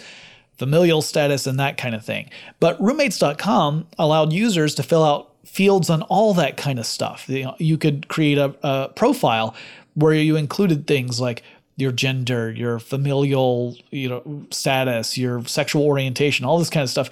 familial 0.58 1.02
status, 1.02 1.48
and 1.48 1.60
that 1.60 1.78
kind 1.78 1.96
of 1.96 2.06
thing. 2.06 2.30
But 2.60 2.80
roommates.com 2.82 3.88
allowed 3.98 4.34
users 4.34 4.76
to 4.76 4.84
fill 4.84 5.04
out 5.04 5.32
fields 5.46 5.90
on 5.90 6.02
all 6.04 6.34
that 6.36 6.58
kind 6.58 6.80
of 6.80 6.86
stuff. 6.86 7.28
You, 7.28 7.44
know, 7.44 7.56
you 7.58 7.78
could 7.78 8.08
create 8.08 8.38
a, 8.38 8.56
a 8.64 8.90
profile 8.90 9.56
where 9.96 10.14
you 10.14 10.36
included 10.36 10.88
things 10.88 11.20
like 11.20 11.44
your 11.76 11.92
gender, 11.92 12.52
your 12.52 12.80
familial, 12.80 13.76
you 13.90 14.10
know, 14.10 14.46
status, 14.52 15.18
your 15.18 15.44
sexual 15.46 15.84
orientation, 15.84 16.46
all 16.46 16.60
this 16.60 16.70
kind 16.70 16.84
of 16.84 16.90
stuff. 16.90 17.10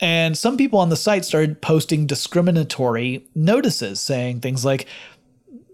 And 0.00 0.36
some 0.36 0.56
people 0.56 0.78
on 0.78 0.88
the 0.88 0.96
site 0.96 1.24
started 1.24 1.60
posting 1.60 2.06
discriminatory 2.06 3.24
notices 3.34 4.00
saying 4.00 4.40
things 4.40 4.64
like, 4.64 4.86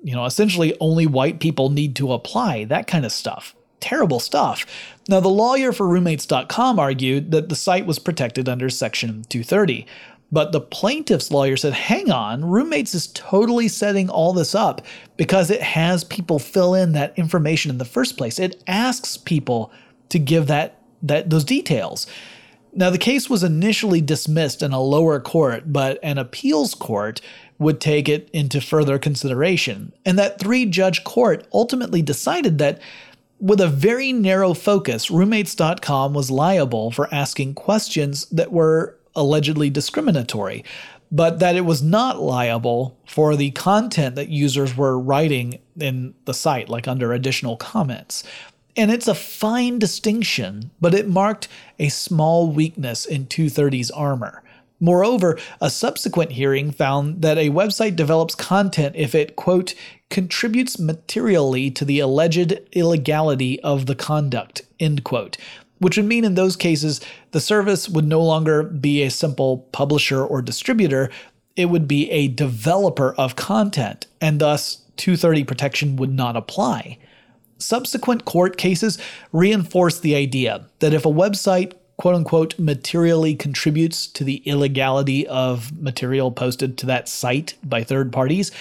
you 0.03 0.15
know, 0.15 0.25
essentially 0.25 0.77
only 0.81 1.07
white 1.07 1.41
people 1.41 1.71
need 1.71 1.97
to 1.97 2.13
apply, 2.13 2.65
that 2.65 2.87
kind 2.87 3.05
of 3.05 3.13
stuff 3.13 3.56
terrible 3.81 4.21
stuff. 4.21 4.65
Now, 5.09 5.21
the 5.21 5.29
lawyer 5.29 5.73
for 5.73 5.87
roommates.com 5.87 6.79
argued 6.79 7.31
that 7.31 7.49
the 7.49 7.57
site 7.57 7.87
was 7.87 7.99
protected 7.99 8.49
under 8.49 8.69
Section 8.69 9.25
230. 9.29 9.87
But 10.33 10.51
the 10.51 10.61
plaintiff's 10.61 11.31
lawyer 11.31 11.57
said, 11.57 11.73
hang 11.73 12.11
on, 12.11 12.45
Roommates 12.45 12.95
is 12.95 13.07
totally 13.09 13.69
setting 13.69 14.11
all 14.11 14.33
this 14.33 14.55
up 14.57 14.83
because 15.17 15.51
it 15.51 15.63
has 15.63 16.03
people 16.03 16.41
fill 16.41 16.75
in 16.75 16.93
that 16.93 17.17
information 17.17 17.71
in 17.71 17.79
the 17.79 17.85
first 17.85 18.17
place. 18.17 18.41
It 18.41 18.63
asks 18.67 19.17
people 19.17 19.71
to 20.09 20.19
give 20.19 20.49
that, 20.49 20.83
that 21.03 21.31
those 21.31 21.45
details. 21.45 22.09
Now, 22.73 22.91
the 22.91 22.99
case 22.99 23.31
was 23.31 23.43
initially 23.43 24.01
dismissed 24.01 24.63
in 24.63 24.73
a 24.73 24.83
lower 24.83 25.21
court, 25.21 25.73
but 25.73 25.99
an 26.03 26.19
appeals 26.19 26.75
court 26.75 27.21
would 27.59 27.81
take 27.81 28.09
it 28.09 28.29
into 28.33 28.61
further 28.61 28.99
consideration. 28.99 29.93
And 30.05 30.19
that 30.19 30.39
three 30.39 30.67
judge 30.67 31.05
court 31.05 31.47
ultimately 31.55 32.03
decided 32.03 32.59
that 32.59 32.81
with 33.39 33.61
a 33.61 33.69
very 33.69 34.13
narrow 34.13 34.55
focus, 34.55 35.11
roommates.com 35.11 36.15
was 36.15 36.31
liable 36.31 36.91
for 36.91 37.13
asking 37.13 37.55
questions 37.55 38.27
that 38.27 38.53
were 38.53 38.99
allegedly 39.15 39.71
discriminatory, 39.71 40.65
but 41.11 41.39
that 41.39 41.57
it 41.57 41.63
was 41.63 41.83
not 41.83 42.21
liable 42.21 42.99
for 43.07 43.37
the 43.37 43.51
content 43.53 44.17
that 44.17 44.29
users 44.29 44.77
were 44.77 44.99
writing 44.99 45.59
in 45.79 46.15
the 46.25 46.35
site, 46.35 46.69
like 46.69 46.89
under 46.89 47.13
additional 47.13 47.57
comments. 47.57 48.25
And 48.77 48.91
it's 48.91 49.09
a 49.09 49.15
fine 49.15 49.79
distinction, 49.79 50.71
but 50.81 50.95
it 50.95 51.09
marked 51.09 51.49
a 51.79 51.89
small 51.89 52.51
weakness 52.51 53.07
in 53.07 53.27
230's 53.27 53.91
armor. 53.91 54.43
Moreover, 54.79 55.39
a 55.61 55.71
subsequent 55.71 56.33
hearing 56.33 56.71
found 56.71 57.23
that 57.23 57.39
a 57.39 57.49
website 57.49 57.97
develops 57.97 58.35
content 58.35 58.95
if 58.97 59.15
it, 59.15 59.35
quote, 59.35 59.75
contributes 60.11 60.79
materially 60.79 61.71
to 61.71 61.85
the 61.85 62.01
alleged 62.01 62.59
illegality 62.73 63.61
of 63.61 63.87
the 63.87 63.95
conduct, 63.95 64.63
end 64.79 65.05
quote. 65.05 65.37
Which 65.79 65.97
would 65.97 66.07
mean 66.07 66.25
in 66.25 66.35
those 66.35 66.57
cases, 66.57 67.01
the 67.33 67.41
service 67.41 67.89
would 67.89 68.07
no 68.07 68.23
longer 68.23 68.63
be 68.63 69.03
a 69.03 69.11
simple 69.11 69.59
publisher 69.73 70.25
or 70.25 70.41
distributor, 70.41 71.11
it 71.55 71.67
would 71.67 71.89
be 71.89 72.11
a 72.11 72.29
developer 72.29 73.15
of 73.15 73.37
content, 73.37 74.07
and 74.21 74.41
thus 74.41 74.83
230 74.97 75.45
protection 75.45 75.97
would 75.97 76.13
not 76.13 76.37
apply. 76.37 76.99
Subsequent 77.59 78.25
court 78.25 78.57
cases 78.59 78.99
reinforce 79.33 79.99
the 79.99 80.15
idea 80.15 80.67
that 80.81 80.93
if 80.95 81.07
a 81.07 81.11
website 81.11 81.73
quote 81.97 82.15
unquote 82.15 82.59
materially 82.59 83.35
contributes 83.35 84.07
to 84.07 84.25
the 84.25 84.37
illegality 84.45 85.27
of 85.27 85.79
material 85.81 86.31
posted 86.31 86.77
to 86.79 86.87
that 86.87 87.09
site 87.09 87.55
by 87.65 87.83
third 87.83 88.13
parties, 88.13 88.53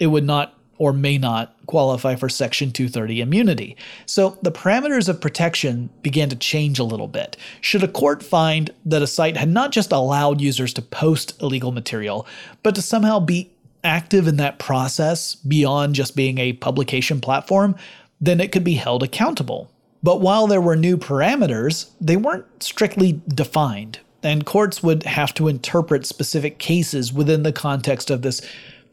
it 0.00 0.06
would 0.06 0.24
not 0.24 0.57
or 0.78 0.92
may 0.92 1.18
not 1.18 1.54
qualify 1.66 2.14
for 2.14 2.28
Section 2.28 2.72
230 2.72 3.20
immunity. 3.20 3.76
So 4.06 4.38
the 4.42 4.52
parameters 4.52 5.08
of 5.08 5.20
protection 5.20 5.90
began 6.02 6.28
to 6.30 6.36
change 6.36 6.78
a 6.78 6.84
little 6.84 7.08
bit. 7.08 7.36
Should 7.60 7.82
a 7.82 7.88
court 7.88 8.22
find 8.22 8.70
that 8.86 9.02
a 9.02 9.06
site 9.06 9.36
had 9.36 9.48
not 9.48 9.72
just 9.72 9.92
allowed 9.92 10.40
users 10.40 10.72
to 10.74 10.82
post 10.82 11.40
illegal 11.42 11.72
material, 11.72 12.26
but 12.62 12.74
to 12.76 12.82
somehow 12.82 13.20
be 13.20 13.50
active 13.84 14.26
in 14.26 14.36
that 14.36 14.58
process 14.58 15.34
beyond 15.34 15.94
just 15.94 16.16
being 16.16 16.38
a 16.38 16.52
publication 16.54 17.20
platform, 17.20 17.76
then 18.20 18.40
it 18.40 18.52
could 18.52 18.64
be 18.64 18.74
held 18.74 19.02
accountable. 19.02 19.70
But 20.02 20.20
while 20.20 20.46
there 20.46 20.60
were 20.60 20.76
new 20.76 20.96
parameters, 20.96 21.90
they 22.00 22.16
weren't 22.16 22.62
strictly 22.62 23.20
defined, 23.28 23.98
and 24.22 24.46
courts 24.46 24.82
would 24.82 25.04
have 25.04 25.34
to 25.34 25.48
interpret 25.48 26.06
specific 26.06 26.58
cases 26.58 27.12
within 27.12 27.42
the 27.42 27.52
context 27.52 28.10
of 28.10 28.22
this 28.22 28.40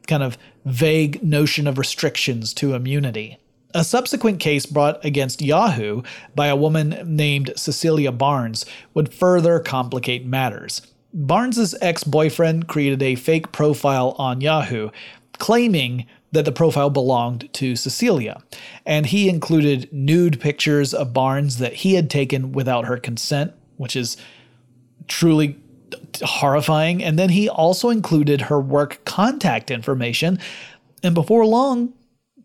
kind 0.08 0.24
of 0.24 0.38
vague 0.66 1.24
notion 1.24 1.68
of 1.68 1.78
restrictions 1.78 2.54
to 2.56 2.74
immunity. 2.74 3.38
A 3.74 3.84
subsequent 3.84 4.40
case 4.40 4.66
brought 4.66 5.04
against 5.04 5.42
Yahoo 5.42 6.02
by 6.34 6.48
a 6.48 6.56
woman 6.56 7.02
named 7.06 7.54
Cecilia 7.56 8.12
Barnes 8.12 8.66
would 8.94 9.14
further 9.14 9.60
complicate 9.60 10.26
matters. 10.26 10.82
Barnes's 11.14 11.76
ex-boyfriend 11.82 12.68
created 12.68 13.02
a 13.02 13.16
fake 13.16 13.52
profile 13.52 14.16
on 14.18 14.42
Yahoo, 14.42 14.90
claiming 15.38 16.06
that 16.32 16.46
the 16.46 16.52
profile 16.52 16.90
belonged 16.90 17.52
to 17.54 17.76
Cecilia, 17.76 18.42
and 18.86 19.06
he 19.06 19.30
included 19.30 19.88
nude 19.94 20.40
pictures 20.42 20.94
of 20.94 21.14
Barnes 21.14 21.58
that 21.60 21.74
he 21.74 21.94
had 21.94 22.10
taken 22.10 22.52
without 22.52 22.86
her 22.86 22.98
consent, 22.98 23.54
which 23.78 23.96
is 23.96 24.18
truly 25.08 25.58
horrifying. 26.24 27.04
And 27.04 27.18
then 27.18 27.30
he 27.30 27.50
also 27.50 27.90
included 27.90 28.42
her 28.42 28.60
work 28.60 29.04
contact 29.06 29.72
information. 29.72 30.40
And 31.04 31.14
before 31.14 31.46
long, 31.46 31.94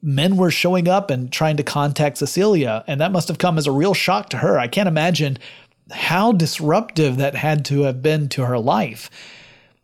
men 0.02 0.36
were 0.36 0.50
showing 0.50 0.88
up 0.88 1.10
and 1.10 1.30
trying 1.30 1.56
to 1.58 1.62
contact 1.62 2.18
Cecilia, 2.18 2.84
and 2.86 3.00
that 3.00 3.12
must 3.12 3.28
have 3.28 3.38
come 3.38 3.58
as 3.58 3.66
a 3.66 3.72
real 3.72 3.94
shock 3.94 4.30
to 4.30 4.38
her. 4.38 4.58
I 4.58 4.66
can't 4.66 4.88
imagine 4.88 5.38
how 5.90 6.32
disruptive 6.32 7.16
that 7.16 7.34
had 7.34 7.64
to 7.66 7.82
have 7.82 8.02
been 8.02 8.28
to 8.30 8.44
her 8.44 8.58
life. 8.58 9.10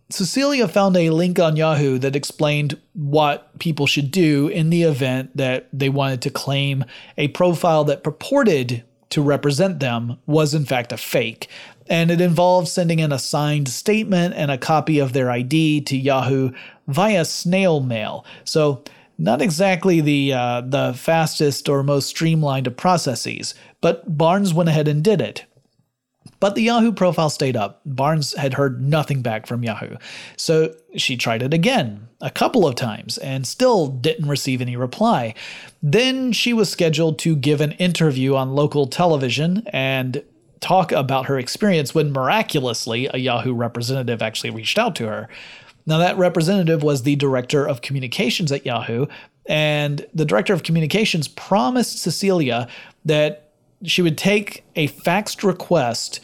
Cecilia 0.08 0.68
found 0.68 0.96
a 0.96 1.10
link 1.10 1.40
on 1.40 1.56
Yahoo 1.56 1.98
that 1.98 2.14
explained 2.14 2.78
what 2.92 3.58
people 3.58 3.88
should 3.88 4.12
do 4.12 4.46
in 4.46 4.70
the 4.70 4.84
event 4.84 5.36
that 5.36 5.68
they 5.72 5.88
wanted 5.88 6.22
to 6.22 6.30
claim 6.30 6.84
a 7.18 7.28
profile 7.28 7.82
that 7.84 8.04
purported 8.04 8.84
to 9.10 9.20
represent 9.20 9.80
them 9.80 10.18
was 10.26 10.54
in 10.54 10.64
fact 10.64 10.92
a 10.92 10.96
fake. 10.96 11.48
And 11.88 12.10
it 12.10 12.20
involved 12.20 12.68
sending 12.68 12.98
in 12.98 13.12
a 13.12 13.18
signed 13.18 13.68
statement 13.68 14.34
and 14.34 14.50
a 14.50 14.58
copy 14.58 14.98
of 14.98 15.12
their 15.12 15.30
ID 15.30 15.82
to 15.82 15.96
Yahoo 15.96 16.50
via 16.88 17.24
snail 17.24 17.80
mail. 17.80 18.24
So 18.44 18.82
not 19.18 19.40
exactly 19.40 20.00
the 20.00 20.32
uh, 20.32 20.60
the 20.62 20.94
fastest 20.94 21.68
or 21.68 21.82
most 21.82 22.08
streamlined 22.08 22.66
of 22.66 22.76
processes, 22.76 23.54
but 23.80 24.18
Barnes 24.18 24.52
went 24.52 24.68
ahead 24.68 24.88
and 24.88 25.02
did 25.02 25.20
it. 25.20 25.46
But 26.38 26.54
the 26.54 26.62
Yahoo 26.62 26.92
profile 26.92 27.30
stayed 27.30 27.56
up. 27.56 27.80
Barnes 27.86 28.34
had 28.36 28.54
heard 28.54 28.82
nothing 28.82 29.22
back 29.22 29.46
from 29.46 29.62
Yahoo. 29.62 29.96
So 30.36 30.74
she 30.96 31.16
tried 31.16 31.42
it 31.42 31.54
again, 31.54 32.08
a 32.20 32.30
couple 32.30 32.66
of 32.66 32.74
times, 32.74 33.16
and 33.18 33.46
still 33.46 33.86
didn't 33.86 34.28
receive 34.28 34.60
any 34.60 34.76
reply. 34.76 35.34
Then 35.82 36.32
she 36.32 36.52
was 36.52 36.68
scheduled 36.68 37.18
to 37.20 37.36
give 37.36 37.60
an 37.60 37.72
interview 37.72 38.34
on 38.34 38.54
local 38.54 38.86
television 38.86 39.62
and 39.68 40.22
talk 40.60 40.92
about 40.92 41.26
her 41.26 41.38
experience 41.38 41.94
when 41.94 42.12
miraculously 42.12 43.08
a 43.12 43.18
Yahoo 43.18 43.52
representative 43.52 44.22
actually 44.22 44.50
reached 44.50 44.78
out 44.78 44.94
to 44.96 45.06
her. 45.06 45.28
Now, 45.86 45.98
that 45.98 46.18
representative 46.18 46.82
was 46.82 47.02
the 47.02 47.16
director 47.16 47.66
of 47.66 47.80
communications 47.80 48.50
at 48.50 48.66
Yahoo, 48.66 49.06
and 49.46 50.04
the 50.12 50.24
director 50.24 50.52
of 50.52 50.64
communications 50.64 51.28
promised 51.28 52.00
Cecilia 52.00 52.66
that 53.04 53.52
she 53.84 54.02
would 54.02 54.18
take 54.18 54.64
a 54.74 54.88
faxed 54.88 55.44
request 55.44 56.20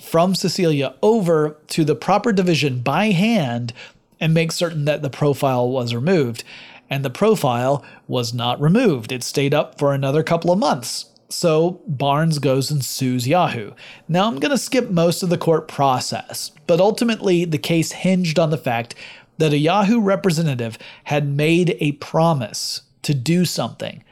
from 0.00 0.34
Cecilia 0.34 0.94
over 1.02 1.56
to 1.68 1.84
the 1.84 1.94
proper 1.94 2.32
division 2.32 2.80
by 2.80 3.06
hand 3.06 3.72
and 4.20 4.32
make 4.32 4.52
certain 4.52 4.84
that 4.86 5.02
the 5.02 5.10
profile 5.10 5.68
was 5.68 5.94
removed. 5.94 6.44
And 6.88 7.04
the 7.04 7.10
profile 7.10 7.84
was 8.06 8.32
not 8.32 8.60
removed. 8.60 9.10
It 9.10 9.22
stayed 9.22 9.54
up 9.54 9.78
for 9.78 9.92
another 9.92 10.22
couple 10.22 10.52
of 10.52 10.58
months. 10.58 11.06
So 11.28 11.82
Barnes 11.86 12.38
goes 12.38 12.70
and 12.70 12.84
sues 12.84 13.26
Yahoo. 13.26 13.72
Now 14.08 14.26
I'm 14.26 14.38
going 14.38 14.50
to 14.50 14.58
skip 14.58 14.90
most 14.90 15.22
of 15.22 15.30
the 15.30 15.38
court 15.38 15.68
process, 15.68 16.52
but 16.66 16.80
ultimately 16.80 17.44
the 17.44 17.58
case 17.58 17.92
hinged 17.92 18.38
on 18.38 18.50
the 18.50 18.58
fact 18.58 18.94
that 19.38 19.52
a 19.52 19.58
Yahoo 19.58 20.00
representative 20.00 20.78
had 21.04 21.26
made 21.26 21.76
a 21.80 21.92
promise 21.92 22.82
to 23.02 23.14
do 23.14 23.44
something, 23.44 24.02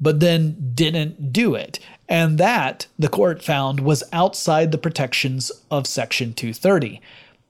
but 0.00 0.20
then 0.20 0.72
didn't 0.74 1.32
do 1.32 1.54
it. 1.54 1.78
And 2.08 2.36
that, 2.38 2.86
the 2.98 3.08
court 3.08 3.42
found, 3.42 3.80
was 3.80 4.02
outside 4.12 4.72
the 4.72 4.78
protections 4.78 5.50
of 5.70 5.86
Section 5.86 6.34
230. 6.34 7.00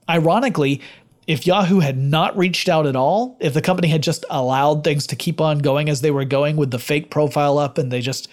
Ironically, 0.09 0.79
if 1.25 1.47
Yahoo 1.47 1.79
had 1.79 1.97
not 1.97 2.37
reached 2.37 2.67
out 2.67 2.85
at 2.85 2.95
all, 2.95 3.37
if 3.39 3.53
the 3.53 3.61
company 3.61 3.87
had 3.87 4.03
just 4.03 4.25
allowed 4.29 4.83
things 4.83 5.07
to 5.07 5.15
keep 5.15 5.39
on 5.39 5.59
going 5.59 5.89
as 5.89 6.01
they 6.01 6.11
were 6.11 6.25
going 6.25 6.55
with 6.57 6.71
the 6.71 6.79
fake 6.79 7.09
profile 7.09 7.57
up 7.57 7.77
and 7.77 7.91
they 7.91 8.01
just 8.01 8.27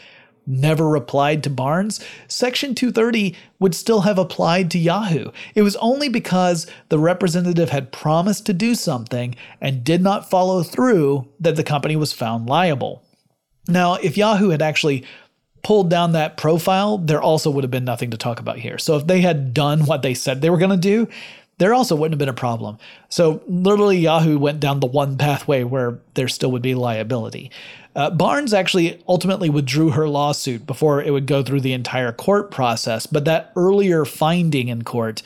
never 0.47 0.89
replied 0.89 1.43
to 1.45 1.51
Barnes, 1.51 2.01
Section 2.29 2.75
230 2.75 3.37
would 3.59 3.75
still 3.75 4.03
have 4.03 4.19
applied 4.19 4.71
to 4.71 4.79
Yahoo. 4.79 5.31
It 5.55 5.63
was 5.63 5.77
only 5.77 6.09
because 6.09 6.67
the 6.89 6.99
representative 6.99 7.71
had 7.71 7.93
promised 7.93 8.47
to 8.47 8.53
do 8.53 8.75
something 8.75 9.35
and 9.61 9.85
did 9.85 10.03
not 10.03 10.31
follow 10.31 10.63
through 10.63 11.29
that 11.39 11.57
the 11.57 11.65
company 11.65 11.97
was 11.97 12.13
found 12.13 12.47
liable. 12.47 13.03
Now, 13.69 13.95
if 13.95 14.17
Yahoo 14.17 14.49
had 14.51 14.63
actually 14.63 15.05
pulled 15.63 15.91
down 15.91 16.13
that 16.13 16.37
profile, 16.37 16.99
there 16.99 17.21
also 17.21 17.51
would 17.51 17.65
have 17.65 17.71
been 17.71 17.85
nothing 17.85 18.11
to 18.11 18.17
talk 18.17 18.41
about 18.41 18.59
here. 18.59 18.79
So 18.79 18.97
if 18.97 19.07
they 19.07 19.21
had 19.21 19.53
done 19.53 19.87
what 19.87 20.03
they 20.03 20.15
said 20.15 20.41
they 20.41 20.51
were 20.51 20.59
going 20.59 20.71
to 20.71 20.77
do, 20.77 21.09
there 21.59 21.75
also 21.75 21.95
wouldn't 21.95 22.15
have 22.15 22.19
been 22.19 22.31
a 22.31 22.33
problem. 22.33 22.79
So 23.11 23.43
literally, 23.47 23.99
Yahoo 23.99 24.39
went 24.39 24.61
down 24.61 24.81
the 24.81 24.87
one 24.87 25.19
pathway 25.19 25.63
where 25.63 25.99
there 26.15 26.27
still 26.27 26.51
would 26.53 26.63
be 26.63 26.75
liability. 26.75 27.51
Uh, 27.97 28.11
Barnes 28.11 28.55
actually 28.55 29.03
ultimately 29.09 29.51
withdrew 29.51 29.91
her 29.91 30.09
lawsuit 30.09 30.67
before 30.67 31.03
it 31.03 31.11
would 31.13 31.27
go 31.27 31.43
through 31.43 31.61
the 31.61 31.73
entire 31.73 32.13
court 32.13 32.51
process, 32.51 33.07
but 33.07 33.25
that 33.25 33.53
earlier 33.57 34.05
finding 34.05 34.69
in 34.69 34.83
court 34.83 35.23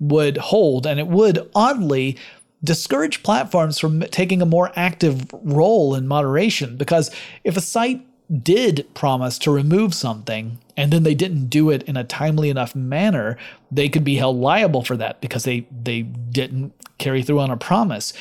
would 0.00 0.36
hold, 0.36 0.86
and 0.86 0.98
it 0.98 1.06
would 1.06 1.48
oddly 1.54 2.16
discourage 2.62 3.22
platforms 3.22 3.78
from 3.78 4.00
taking 4.00 4.42
a 4.42 4.46
more 4.46 4.72
active 4.74 5.26
role 5.32 5.94
in 5.94 6.08
moderation 6.08 6.76
because 6.76 7.10
if 7.44 7.56
a 7.56 7.60
site 7.60 8.04
did 8.42 8.86
promise 8.94 9.38
to 9.38 9.50
remove 9.50 9.94
something 9.94 10.58
and 10.76 10.92
then 10.92 11.02
they 11.02 11.14
didn't 11.14 11.46
do 11.46 11.70
it 11.70 11.82
in 11.84 11.96
a 11.96 12.04
timely 12.04 12.50
enough 12.50 12.74
manner, 12.74 13.38
they 13.70 13.88
could 13.88 14.04
be 14.04 14.16
held 14.16 14.36
liable 14.36 14.82
for 14.82 14.96
that 14.96 15.20
because 15.20 15.44
they 15.44 15.66
they 15.82 16.02
didn't 16.02 16.72
carry 16.98 17.22
through 17.22 17.40
on 17.40 17.50
a 17.50 17.56
promise. 17.56 18.12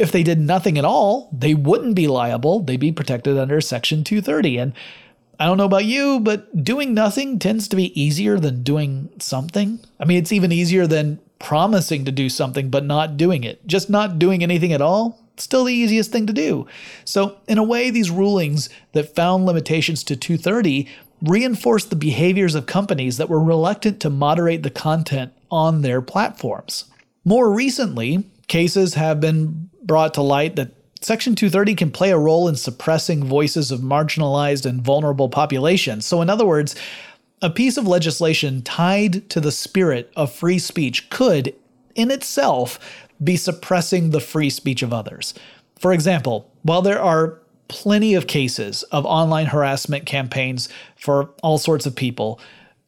If 0.00 0.12
they 0.12 0.22
did 0.22 0.40
nothing 0.40 0.78
at 0.78 0.84
all, 0.86 1.28
they 1.30 1.52
wouldn't 1.52 1.94
be 1.94 2.08
liable. 2.08 2.60
They'd 2.60 2.80
be 2.80 2.90
protected 2.90 3.36
under 3.36 3.60
Section 3.60 4.02
230. 4.02 4.56
And 4.56 4.72
I 5.38 5.44
don't 5.44 5.58
know 5.58 5.66
about 5.66 5.84
you, 5.84 6.20
but 6.20 6.64
doing 6.64 6.94
nothing 6.94 7.38
tends 7.38 7.68
to 7.68 7.76
be 7.76 8.00
easier 8.00 8.38
than 8.38 8.62
doing 8.62 9.10
something. 9.18 9.78
I 10.00 10.06
mean, 10.06 10.16
it's 10.16 10.32
even 10.32 10.52
easier 10.52 10.86
than 10.86 11.20
promising 11.38 12.06
to 12.06 12.12
do 12.12 12.30
something 12.30 12.70
but 12.70 12.86
not 12.86 13.18
doing 13.18 13.44
it. 13.44 13.66
Just 13.66 13.90
not 13.90 14.18
doing 14.18 14.42
anything 14.42 14.72
at 14.72 14.80
all, 14.80 15.20
still 15.36 15.64
the 15.64 15.74
easiest 15.74 16.10
thing 16.10 16.26
to 16.26 16.32
do. 16.32 16.66
So, 17.04 17.36
in 17.46 17.58
a 17.58 17.62
way, 17.62 17.90
these 17.90 18.10
rulings 18.10 18.70
that 18.92 19.14
found 19.14 19.44
limitations 19.44 20.02
to 20.04 20.16
230 20.16 20.88
reinforce 21.20 21.84
the 21.84 21.94
behaviors 21.94 22.54
of 22.54 22.64
companies 22.64 23.18
that 23.18 23.28
were 23.28 23.42
reluctant 23.42 24.00
to 24.00 24.08
moderate 24.08 24.62
the 24.62 24.70
content 24.70 25.34
on 25.50 25.82
their 25.82 26.00
platforms. 26.00 26.86
More 27.22 27.52
recently, 27.52 28.24
cases 28.48 28.94
have 28.94 29.20
been 29.20 29.68
brought 29.82 30.14
to 30.14 30.22
light 30.22 30.56
that 30.56 30.72
Section 31.02 31.34
230 31.34 31.74
can 31.76 31.90
play 31.90 32.10
a 32.10 32.18
role 32.18 32.46
in 32.46 32.56
suppressing 32.56 33.24
voices 33.24 33.70
of 33.70 33.80
marginalized 33.80 34.66
and 34.66 34.82
vulnerable 34.82 35.30
populations. 35.30 36.04
So, 36.04 36.20
in 36.20 36.28
other 36.28 36.44
words, 36.44 36.76
a 37.40 37.48
piece 37.48 37.78
of 37.78 37.88
legislation 37.88 38.60
tied 38.60 39.28
to 39.30 39.40
the 39.40 39.52
spirit 39.52 40.12
of 40.14 40.30
free 40.30 40.58
speech 40.58 41.08
could, 41.08 41.54
in 41.94 42.10
itself, 42.10 42.78
be 43.22 43.36
suppressing 43.36 44.10
the 44.10 44.20
free 44.20 44.50
speech 44.50 44.82
of 44.82 44.92
others. 44.92 45.32
For 45.78 45.92
example, 45.92 46.50
while 46.62 46.82
there 46.82 47.00
are 47.00 47.38
plenty 47.68 48.14
of 48.14 48.26
cases 48.26 48.82
of 48.84 49.06
online 49.06 49.46
harassment 49.46 50.04
campaigns 50.04 50.68
for 50.96 51.30
all 51.42 51.56
sorts 51.56 51.86
of 51.86 51.96
people, 51.96 52.38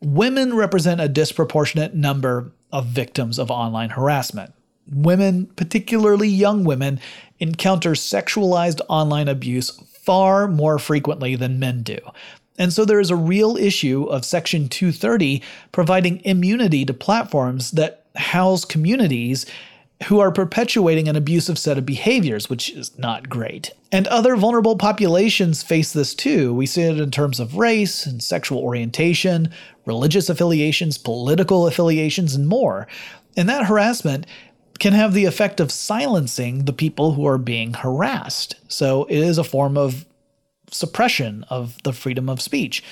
women 0.03 0.55
represent 0.55 1.01
a 1.01 1.09
disproportionate 1.09 1.95
number 1.95 2.53
of 2.72 2.86
victims 2.86 3.38
of 3.38 3.51
online 3.51 3.90
harassment 3.90 4.53
women, 4.95 5.47
particularly 5.57 6.28
young 6.28 6.64
women, 6.64 7.01
encounter 7.40 7.93
sexualized 7.93 8.80
online 8.88 9.28
abuse 9.28 9.70
far 9.70 10.49
more 10.49 10.78
frequently 10.78 11.36
than 11.36 11.59
men 11.59 11.82
do. 11.82 11.99
And 12.59 12.72
so 12.72 12.84
there 12.84 13.01
is 13.01 13.11
a 13.11 13.16
real 13.16 13.57
issue 13.57 14.05
of 14.05 14.24
Section 14.24 14.68
230 14.68 15.43
providing 15.72 16.20
immunity 16.24 16.84
to 16.84 16.95
platforms 16.95 17.72
that 17.72 18.05
house 18.16 18.64
communities 18.64 19.47
who 20.05 20.20
are 20.20 20.32
perpetuating 20.32 21.09
an 21.09 21.16
abusive 21.16 21.59
set 21.59 21.78
of 21.78 21.86
behaviors, 21.86 22.51
which 22.51 22.70
is 22.70 22.97
not 22.99 23.28
great. 23.28 23.70
And 23.90 24.07
other 24.09 24.36
vulnerable 24.36 24.76
populations 24.76 25.62
face 25.62 25.93
this 25.93 26.14
too. 26.14 26.53
We 26.53 26.66
see 26.66 26.82
it 26.82 26.99
in 26.99 27.11
terms 27.11 27.38
of 27.40 27.57
race 27.57 28.05
and 28.05 28.22
sexual 28.22 28.59
orientation, 28.59 29.53
religious 29.86 30.28
affiliations, 30.28 30.99
political 30.99 31.66
affiliations, 31.66 32.34
and 32.34 32.49
more. 32.49 32.88
And 33.36 33.49
that 33.49 33.66
harassment 33.66 34.26
can 34.78 34.92
have 34.92 35.14
the 35.14 35.24
effect 35.24 35.60
of 35.60 35.70
silencing 35.70 36.64
the 36.64 36.72
people 36.72 37.14
who 37.14 37.26
are 37.26 37.38
being 37.38 37.74
harassed. 37.74 38.56
So 38.68 39.04
it 39.04 39.18
is 39.18 39.38
a 39.38 39.44
form 39.44 39.76
of 39.76 40.06
suppression 40.70 41.44
of 41.48 41.82
the 41.82 41.92
freedom 41.92 42.28
of 42.28 42.40
speech. 42.40 42.82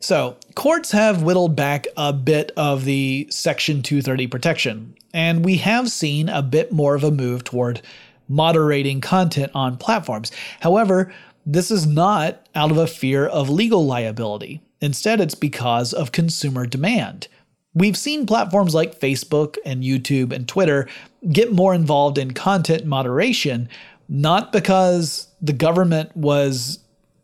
So, 0.00 0.36
courts 0.56 0.90
have 0.90 1.22
whittled 1.22 1.54
back 1.54 1.86
a 1.96 2.12
bit 2.12 2.50
of 2.56 2.84
the 2.84 3.28
Section 3.30 3.82
230 3.82 4.26
protection, 4.26 4.96
and 5.14 5.44
we 5.44 5.58
have 5.58 5.92
seen 5.92 6.28
a 6.28 6.42
bit 6.42 6.72
more 6.72 6.96
of 6.96 7.04
a 7.04 7.12
move 7.12 7.44
toward 7.44 7.82
moderating 8.28 9.00
content 9.00 9.52
on 9.54 9.76
platforms. 9.76 10.32
However, 10.58 11.14
this 11.46 11.70
is 11.70 11.86
not 11.86 12.44
out 12.52 12.72
of 12.72 12.78
a 12.78 12.88
fear 12.88 13.26
of 13.26 13.48
legal 13.48 13.86
liability. 13.86 14.60
Instead, 14.80 15.20
it's 15.20 15.36
because 15.36 15.92
of 15.92 16.10
consumer 16.10 16.66
demand. 16.66 17.28
We've 17.74 17.96
seen 17.96 18.26
platforms 18.26 18.74
like 18.74 19.00
Facebook 19.00 19.56
and 19.64 19.82
YouTube 19.82 20.32
and 20.32 20.46
Twitter 20.46 20.88
get 21.30 21.52
more 21.52 21.74
involved 21.74 22.18
in 22.18 22.32
content 22.32 22.84
moderation, 22.84 23.68
not 24.08 24.52
because 24.52 25.28
the 25.40 25.54
government 25.54 26.14
was 26.16 26.78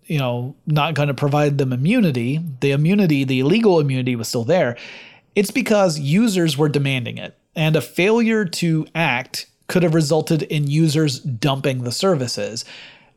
you 0.09 0.19
know, 0.19 0.57
not 0.67 0.95
going 0.95 1.09
to 1.09 1.15
provide 1.15 1.59
them 1.59 1.73
immunity, 1.73 2.41
the 2.61 2.73
immunity, 2.73 3.25
the 3.25 3.41
illegal 3.41 3.79
immunity 3.79 4.17
was 4.17 4.27
still 4.27 4.45
there. 4.45 4.77
It's 5.35 5.51
because 5.51 6.01
users 6.01 6.57
were 6.57 6.69
demanding 6.69 7.19
it. 7.19 7.37
And 7.55 7.77
a 7.77 7.81
failure 7.83 8.45
to 8.45 8.87
act 8.95 9.47
could 9.69 9.83
have 9.83 9.95
resulted 9.95 10.43
in 10.45 10.67
users 10.67 11.21
dumping 11.21 11.85
the 11.85 11.93
services. 11.93 12.65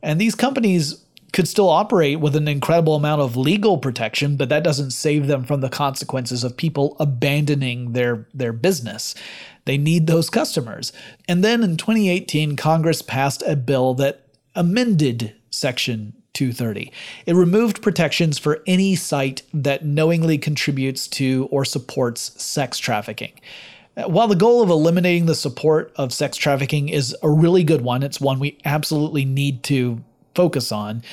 And 0.04 0.20
these 0.20 0.36
companies 0.36 1.06
could 1.34 1.48
still 1.48 1.70
operate 1.70 2.20
with 2.20 2.36
an 2.36 2.48
incredible 2.48 2.96
amount 2.96 3.22
of 3.22 3.38
legal 3.38 3.78
protection, 3.78 4.36
but 4.36 4.50
that 4.50 4.64
doesn't 4.64 4.92
save 4.92 5.28
them 5.28 5.44
from 5.44 5.62
the 5.62 5.70
consequences 5.70 6.44
of 6.44 6.58
people 6.58 6.96
abandoning 7.00 7.94
their, 7.94 8.28
their 8.34 8.54
business. 8.54 9.16
They 9.66 9.78
need 9.78 10.08
those 10.08 10.30
customers. 10.30 10.92
And 11.28 11.44
then 11.44 11.64
in 11.64 11.78
2018, 11.78 12.56
Congress 12.56 13.02
passed 13.02 13.44
a 13.46 13.56
bill 13.56 13.94
that 13.96 14.28
amended 14.56 15.36
Section 15.50 16.14
230. 16.34 16.92
It 17.26 17.36
removed 17.36 17.82
protections 17.82 18.40
for 18.40 18.62
any 18.66 18.96
site 18.96 19.44
that 19.54 19.86
knowingly 19.86 20.38
contributes 20.38 21.08
to 21.10 21.48
or 21.52 21.66
supports 21.66 22.42
sex 22.42 22.78
trafficking. 22.78 23.34
Uh, 23.98 24.04
while 24.04 24.28
the 24.28 24.36
goal 24.36 24.62
of 24.62 24.70
eliminating 24.70 25.26
the 25.26 25.36
support 25.36 25.92
of 25.98 26.14
sex 26.14 26.38
trafficking 26.38 26.90
is 26.90 27.16
a 27.22 27.30
really 27.30 27.64
good 27.64 27.82
one, 27.82 28.04
it's 28.04 28.22
one 28.22 28.40
we 28.40 28.58
absolutely 28.64 29.26
need 29.26 29.64
to 29.64 30.02
focus 30.36 30.72
on. 30.72 31.04